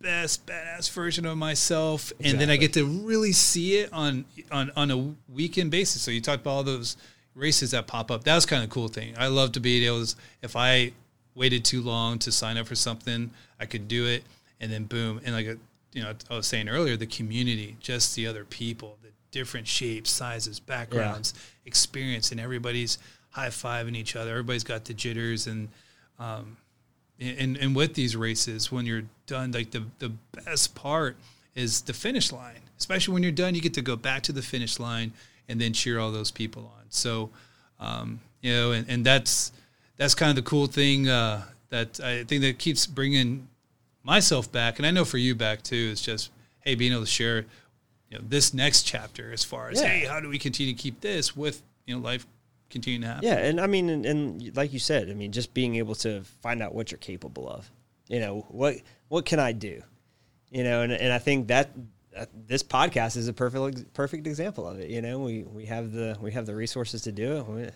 best 0.00 0.46
badass 0.46 0.90
version 0.90 1.26
of 1.26 1.36
myself? 1.36 2.10
Exactly. 2.12 2.30
and 2.30 2.40
then 2.40 2.50
i 2.50 2.56
get 2.56 2.72
to 2.72 2.84
really 2.84 3.32
see 3.32 3.78
it 3.78 3.92
on 3.92 4.24
on 4.50 4.70
on 4.76 4.90
a 4.90 5.14
weekend 5.32 5.70
basis. 5.70 6.02
So 6.02 6.10
you 6.10 6.20
talked 6.20 6.42
about 6.42 6.50
all 6.50 6.64
those 6.64 6.96
races 7.34 7.70
that 7.70 7.86
pop 7.86 8.10
up. 8.10 8.24
That 8.24 8.34
was 8.34 8.46
kind 8.46 8.62
of 8.62 8.70
a 8.70 8.72
cool 8.72 8.88
thing. 8.88 9.14
I 9.16 9.28
love 9.28 9.52
to 9.52 9.60
be 9.60 9.84
able 9.86 10.04
to 10.04 10.16
if 10.42 10.56
i 10.56 10.92
waited 11.34 11.64
too 11.64 11.80
long 11.80 12.18
to 12.18 12.30
sign 12.30 12.58
up 12.58 12.66
for 12.66 12.74
something 12.74 13.30
i 13.58 13.66
could 13.66 13.88
do 13.88 14.06
it. 14.06 14.24
And 14.60 14.70
then 14.70 14.84
boom. 14.84 15.20
And 15.24 15.34
like 15.34 15.46
a, 15.46 15.56
you 15.92 16.02
know 16.02 16.14
i 16.30 16.36
was 16.36 16.46
saying 16.46 16.68
earlier 16.68 16.96
the 16.96 17.06
community 17.06 17.76
just 17.80 18.14
the 18.16 18.26
other 18.26 18.44
people 18.44 18.98
the 19.02 19.08
different 19.30 19.66
shapes 19.66 20.10
sizes 20.10 20.58
backgrounds 20.58 21.34
yeah. 21.34 21.66
experience 21.66 22.32
and 22.32 22.40
everybody's 22.40 22.98
high-fiving 23.32 23.96
each 23.96 24.14
other. 24.14 24.30
Everybody's 24.30 24.64
got 24.64 24.84
the 24.84 24.94
jitters 24.94 25.46
and 25.46 25.68
um, 26.18 26.56
and 27.22 27.56
and 27.56 27.76
with 27.76 27.94
these 27.94 28.16
races 28.16 28.72
when 28.72 28.86
you're 28.86 29.04
done 29.26 29.52
like 29.52 29.70
the 29.70 29.84
the 29.98 30.12
best 30.44 30.74
part 30.74 31.16
is 31.54 31.82
the 31.82 31.92
finish 31.92 32.32
line. 32.32 32.60
Especially 32.78 33.14
when 33.14 33.22
you're 33.22 33.32
done 33.32 33.54
you 33.54 33.60
get 33.60 33.74
to 33.74 33.82
go 33.82 33.96
back 33.96 34.22
to 34.24 34.32
the 34.32 34.42
finish 34.42 34.80
line 34.80 35.12
and 35.48 35.60
then 35.60 35.72
cheer 35.72 35.98
all 35.98 36.10
those 36.10 36.30
people 36.30 36.72
on. 36.76 36.84
So 36.88 37.30
um, 37.80 38.20
you 38.40 38.52
know 38.52 38.72
and, 38.72 38.88
and 38.88 39.04
that's 39.04 39.52
that's 39.96 40.14
kind 40.14 40.30
of 40.30 40.36
the 40.36 40.48
cool 40.48 40.66
thing 40.66 41.08
uh, 41.08 41.44
that 41.70 42.00
i 42.00 42.24
think 42.24 42.42
that 42.42 42.58
keeps 42.58 42.86
bringing 42.86 43.48
myself 44.02 44.50
back. 44.50 44.78
And 44.78 44.86
i 44.86 44.90
know 44.90 45.04
for 45.04 45.18
you 45.18 45.34
back 45.34 45.62
too 45.62 45.90
is 45.92 46.00
just 46.00 46.30
hey 46.60 46.74
being 46.74 46.92
able 46.92 47.02
to 47.02 47.06
share 47.06 47.44
you 48.10 48.18
know 48.18 48.24
this 48.28 48.52
next 48.52 48.82
chapter 48.82 49.32
as 49.32 49.42
far 49.44 49.70
as 49.70 49.80
yeah. 49.80 49.88
hey 49.88 50.06
how 50.06 50.20
do 50.20 50.28
we 50.28 50.38
continue 50.38 50.74
to 50.74 50.78
keep 50.78 51.00
this 51.00 51.36
with 51.36 51.62
you 51.86 51.94
know 51.94 52.00
life 52.00 52.26
continue 52.72 53.00
to 53.00 53.06
happen. 53.06 53.24
Yeah, 53.24 53.36
and 53.36 53.60
I 53.60 53.66
mean, 53.66 53.88
and, 53.88 54.04
and, 54.04 54.56
like 54.56 54.72
you 54.72 54.78
said, 54.78 55.10
I 55.10 55.14
mean, 55.14 55.30
just 55.30 55.54
being 55.54 55.76
able 55.76 55.94
to 55.96 56.22
find 56.40 56.62
out 56.62 56.74
what 56.74 56.90
you're 56.90 56.98
capable 56.98 57.48
of. 57.48 57.70
You 58.08 58.20
know, 58.20 58.46
what 58.48 58.76
what 59.08 59.24
can 59.24 59.38
I 59.38 59.52
do? 59.52 59.82
You 60.50 60.64
know, 60.64 60.82
and 60.82 60.92
and 60.92 61.12
I 61.12 61.18
think 61.18 61.48
that 61.48 61.70
uh, 62.16 62.26
this 62.46 62.62
podcast 62.62 63.16
is 63.16 63.28
a 63.28 63.32
perfect 63.32 63.94
perfect 63.94 64.26
example 64.26 64.66
of 64.66 64.80
it. 64.80 64.90
You 64.90 65.02
know, 65.02 65.20
we 65.20 65.44
we 65.44 65.66
have 65.66 65.92
the 65.92 66.16
we 66.20 66.32
have 66.32 66.46
the 66.46 66.54
resources 66.54 67.02
to 67.02 67.12
do 67.12 67.36
it. 67.36 67.46
We, 67.46 67.68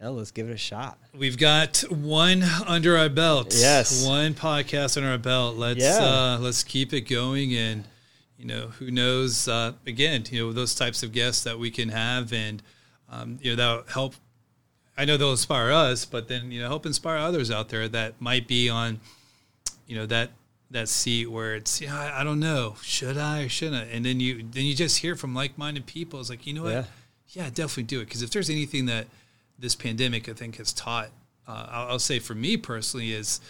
hell, 0.00 0.12
let's 0.12 0.30
give 0.30 0.48
it 0.48 0.52
a 0.52 0.58
shot. 0.58 0.98
We've 1.16 1.38
got 1.38 1.78
one 1.90 2.42
under 2.66 2.96
our 2.96 3.08
belt. 3.08 3.54
Yes, 3.56 4.06
one 4.06 4.34
podcast 4.34 4.96
under 4.96 5.10
our 5.10 5.18
belt. 5.18 5.56
Let's 5.56 5.80
yeah. 5.80 5.98
uh, 5.98 6.38
let's 6.40 6.62
keep 6.62 6.92
it 6.92 7.02
going 7.02 7.54
and 7.54 7.84
you 8.40 8.46
know 8.46 8.68
who 8.78 8.90
knows 8.90 9.48
uh, 9.48 9.72
again 9.86 10.24
you 10.30 10.46
know 10.46 10.52
those 10.52 10.74
types 10.74 11.02
of 11.02 11.12
guests 11.12 11.44
that 11.44 11.58
we 11.58 11.70
can 11.70 11.90
have 11.90 12.32
and 12.32 12.62
um, 13.10 13.38
you 13.42 13.50
know 13.50 13.56
that'll 13.56 13.92
help 13.92 14.14
I 15.00 15.06
know 15.06 15.16
they'll 15.16 15.30
inspire 15.30 15.70
us, 15.70 16.04
but 16.04 16.28
then 16.28 16.52
you 16.52 16.60
know 16.60 16.68
help 16.68 16.84
inspire 16.84 17.16
others 17.16 17.50
out 17.50 17.70
there 17.70 17.88
that 17.88 18.20
might 18.20 18.46
be 18.46 18.68
on, 18.68 19.00
you 19.86 19.96
know 19.96 20.04
that 20.04 20.28
that 20.70 20.90
seat 20.90 21.24
where 21.30 21.54
it's 21.54 21.80
yeah 21.80 21.98
I, 21.98 22.20
I 22.20 22.24
don't 22.24 22.38
know. 22.38 22.76
Should 22.82 23.16
I 23.16 23.44
or 23.44 23.48
shouldn't 23.48 23.82
I? 23.82 23.86
and 23.86 24.04
then 24.04 24.20
you 24.20 24.44
then 24.50 24.66
you 24.66 24.74
just 24.74 24.98
hear 24.98 25.16
from 25.16 25.34
like 25.34 25.56
minded 25.56 25.86
people. 25.86 26.20
It's 26.20 26.28
like 26.28 26.46
you 26.46 26.52
know 26.52 26.64
what? 26.64 26.72
Yeah, 26.72 26.84
yeah 27.28 27.44
definitely 27.46 27.84
do 27.84 28.00
it. 28.00 28.04
Because 28.04 28.20
if 28.20 28.28
there's 28.30 28.50
anything 28.50 28.84
that 28.86 29.06
this 29.58 29.74
pandemic 29.74 30.28
I 30.28 30.34
think 30.34 30.58
has 30.58 30.70
taught 30.70 31.08
uh, 31.48 31.66
I'll, 31.70 31.88
I'll 31.92 31.98
say 31.98 32.18
for 32.18 32.34
me 32.34 32.58
personally 32.58 33.14
is 33.14 33.40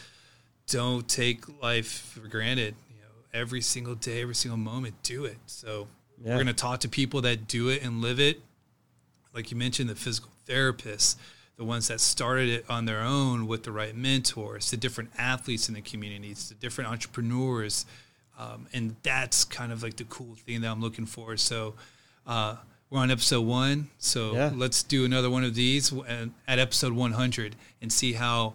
don't 0.69 1.09
take 1.09 1.61
life 1.61 2.13
for 2.15 2.29
granted. 2.29 2.77
You 2.89 3.01
know 3.03 3.25
every 3.35 3.61
single 3.61 3.97
day 3.97 4.23
every 4.23 4.37
single 4.37 4.59
moment 4.59 5.03
do 5.03 5.25
it. 5.25 5.39
So 5.47 5.89
yeah. 6.23 6.29
we're 6.29 6.45
going 6.45 6.47
to 6.47 6.53
talk 6.53 6.79
to 6.81 6.89
people 6.89 7.23
that 7.23 7.49
do 7.49 7.71
it 7.71 7.83
and 7.83 8.01
live 8.01 8.21
it. 8.21 8.41
Like 9.35 9.51
you 9.51 9.57
mentioned 9.57 9.91
the 9.91 9.97
physical 9.97 10.31
therapists 10.47 11.17
the 11.61 11.67
ones 11.67 11.89
that 11.89 12.01
started 12.01 12.49
it 12.49 12.65
on 12.71 12.87
their 12.87 13.03
own 13.03 13.47
with 13.47 13.65
the 13.65 13.71
right 13.71 13.95
mentors, 13.95 14.71
the 14.71 14.79
different 14.79 15.11
athletes 15.19 15.69
in 15.69 15.75
the 15.75 15.83
communities, 15.83 16.49
the 16.49 16.55
different 16.55 16.89
entrepreneurs. 16.89 17.85
Um, 18.39 18.67
and 18.73 18.97
that's 19.03 19.45
kind 19.45 19.71
of 19.71 19.83
like 19.83 19.97
the 19.97 20.05
cool 20.05 20.37
thing 20.37 20.63
that 20.63 20.71
I'm 20.71 20.81
looking 20.81 21.05
for. 21.05 21.37
So 21.37 21.75
uh, 22.27 22.57
we're 22.89 23.01
on 23.01 23.11
episode 23.11 23.43
one. 23.43 23.91
So 23.99 24.33
yeah. 24.33 24.53
let's 24.55 24.83
do 24.83 25.05
another 25.05 25.29
one 25.29 25.45
of 25.45 25.55
these 25.55 25.93
at 26.49 26.59
episode 26.59 26.95
100 26.95 27.55
and 27.83 27.93
see 27.93 28.15
how 28.15 28.55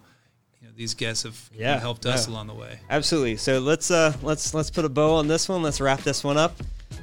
you 0.60 0.68
know, 0.68 0.74
these 0.76 0.96
guests 0.96 1.26
have 1.26 1.52
yeah, 1.54 1.80
helped 1.80 2.08
us 2.08 2.26
along 2.26 2.48
the 2.48 2.56
way. 2.56 2.80
Absolutely. 2.90 3.38
So 3.38 3.60
let's 3.60 3.92
uh, 3.92 4.14
let's 4.24 4.56
let's 4.56 4.72
put 4.72 4.84
a 4.84 4.90
bow 4.90 5.14
on 5.14 5.28
this 5.28 5.48
one. 5.48 5.62
Let's 5.62 5.80
wrap 5.80 6.02
this 6.02 6.24
one 6.24 6.38
up. 6.38 6.56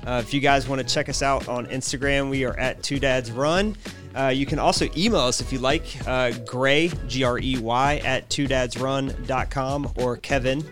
Uh, 0.05 0.21
if 0.25 0.35
you 0.35 0.41
guys 0.41 0.69
want 0.69 0.81
to 0.81 0.95
check 0.95 1.09
us 1.09 1.23
out 1.23 1.47
on 1.47 1.67
Instagram, 1.67 2.29
we 2.29 2.45
are 2.45 2.59
at 2.59 2.83
Two 2.83 2.99
Dads 2.99 3.31
Run. 3.31 3.77
Uh, 4.15 4.29
you 4.29 4.47
can 4.47 4.59
also 4.59 4.89
email 4.97 5.21
us 5.21 5.41
if 5.41 5.53
you 5.53 5.59
like, 5.59 5.85
uh, 6.07 6.33
Grey, 6.47 6.91
G 7.09 7.25
R 7.25 7.39
E 7.39 7.59
Y, 7.59 7.97
at 8.05 8.29
twodadsrun.com 8.29 9.93
or 9.97 10.17
Kevin, 10.19 10.65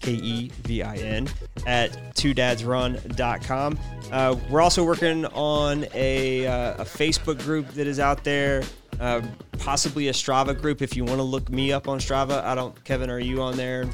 K 0.00 0.12
E 0.12 0.50
V 0.62 0.82
I 0.82 0.96
N, 0.96 1.28
at 1.66 1.90
twodadsrun.com. 2.14 3.78
Uh, 4.12 4.36
we're 4.50 4.60
also 4.60 4.84
working 4.84 5.24
on 5.26 5.86
a, 5.94 6.46
uh, 6.46 6.74
a 6.74 6.84
Facebook 6.84 7.42
group 7.42 7.68
that 7.70 7.86
is 7.86 7.98
out 7.98 8.22
there 8.22 8.62
uh, 9.00 9.20
possibly 9.58 10.08
a 10.08 10.12
Strava 10.12 10.58
group 10.58 10.82
if 10.82 10.96
you 10.96 11.04
want 11.04 11.18
to 11.18 11.24
look 11.24 11.48
me 11.50 11.72
up 11.72 11.88
on 11.88 11.98
Strava. 11.98 12.42
I 12.44 12.54
don't. 12.54 12.82
Kevin, 12.84 13.10
are 13.10 13.18
you 13.18 13.42
on 13.42 13.56
there? 13.56 13.86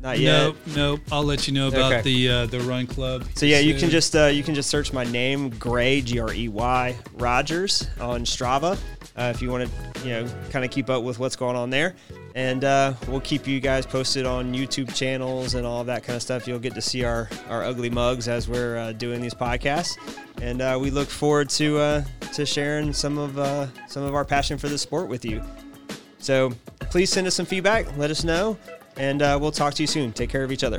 Not 0.00 0.18
yet. 0.18 0.42
Nope, 0.42 0.56
nope. 0.74 1.00
I'll 1.12 1.24
let 1.24 1.46
you 1.46 1.54
know 1.54 1.68
about 1.68 1.92
okay. 1.92 2.02
the 2.02 2.28
uh, 2.28 2.46
the 2.46 2.60
Run 2.60 2.86
Club. 2.86 3.24
So 3.34 3.46
yeah, 3.46 3.58
soon. 3.58 3.68
you 3.68 3.74
can 3.74 3.90
just 3.90 4.16
uh, 4.16 4.26
you 4.26 4.42
can 4.42 4.54
just 4.54 4.70
search 4.70 4.92
my 4.92 5.04
name, 5.04 5.50
Grey 5.50 6.00
G 6.00 6.18
R 6.18 6.32
E 6.32 6.48
Y 6.48 6.96
Rogers 7.14 7.88
on 8.00 8.24
Strava. 8.24 8.78
Uh, 9.16 9.32
if 9.34 9.40
you 9.40 9.50
want 9.50 9.68
to, 9.68 10.06
you 10.06 10.10
know, 10.10 10.28
kind 10.50 10.64
of 10.64 10.70
keep 10.70 10.90
up 10.90 11.04
with 11.04 11.20
what's 11.20 11.36
going 11.36 11.54
on 11.54 11.70
there, 11.70 11.94
and 12.34 12.64
uh, 12.64 12.92
we'll 13.06 13.20
keep 13.20 13.46
you 13.46 13.60
guys 13.60 13.86
posted 13.86 14.26
on 14.26 14.52
YouTube 14.52 14.92
channels 14.94 15.54
and 15.54 15.64
all 15.64 15.84
that 15.84 16.02
kind 16.02 16.16
of 16.16 16.22
stuff. 16.22 16.48
You'll 16.48 16.58
get 16.58 16.74
to 16.74 16.82
see 16.82 17.04
our 17.04 17.28
our 17.48 17.62
ugly 17.62 17.90
mugs 17.90 18.28
as 18.28 18.48
we're 18.48 18.76
uh, 18.76 18.92
doing 18.92 19.20
these 19.20 19.34
podcasts 19.34 19.96
and 20.44 20.60
uh, 20.60 20.78
we 20.80 20.90
look 20.90 21.08
forward 21.08 21.48
to 21.48 21.78
uh, 21.78 22.04
to 22.32 22.44
sharing 22.44 22.92
some 22.92 23.18
of 23.18 23.38
uh, 23.38 23.66
some 23.88 24.02
of 24.02 24.14
our 24.14 24.24
passion 24.24 24.58
for 24.58 24.68
the 24.68 24.78
sport 24.84 25.08
with 25.08 25.24
you. 25.24 25.42
So 26.18 26.52
please 26.90 27.10
send 27.10 27.26
us 27.26 27.34
some 27.34 27.46
feedback. 27.46 27.96
Let 27.96 28.10
us 28.10 28.22
know, 28.22 28.56
and 28.96 29.20
uh, 29.20 29.36
we'll 29.40 29.50
talk 29.50 29.74
to 29.74 29.82
you 29.82 29.86
soon. 29.88 30.12
Take 30.12 30.30
care 30.30 30.44
of 30.44 30.52
each 30.52 30.62
other. 30.62 30.78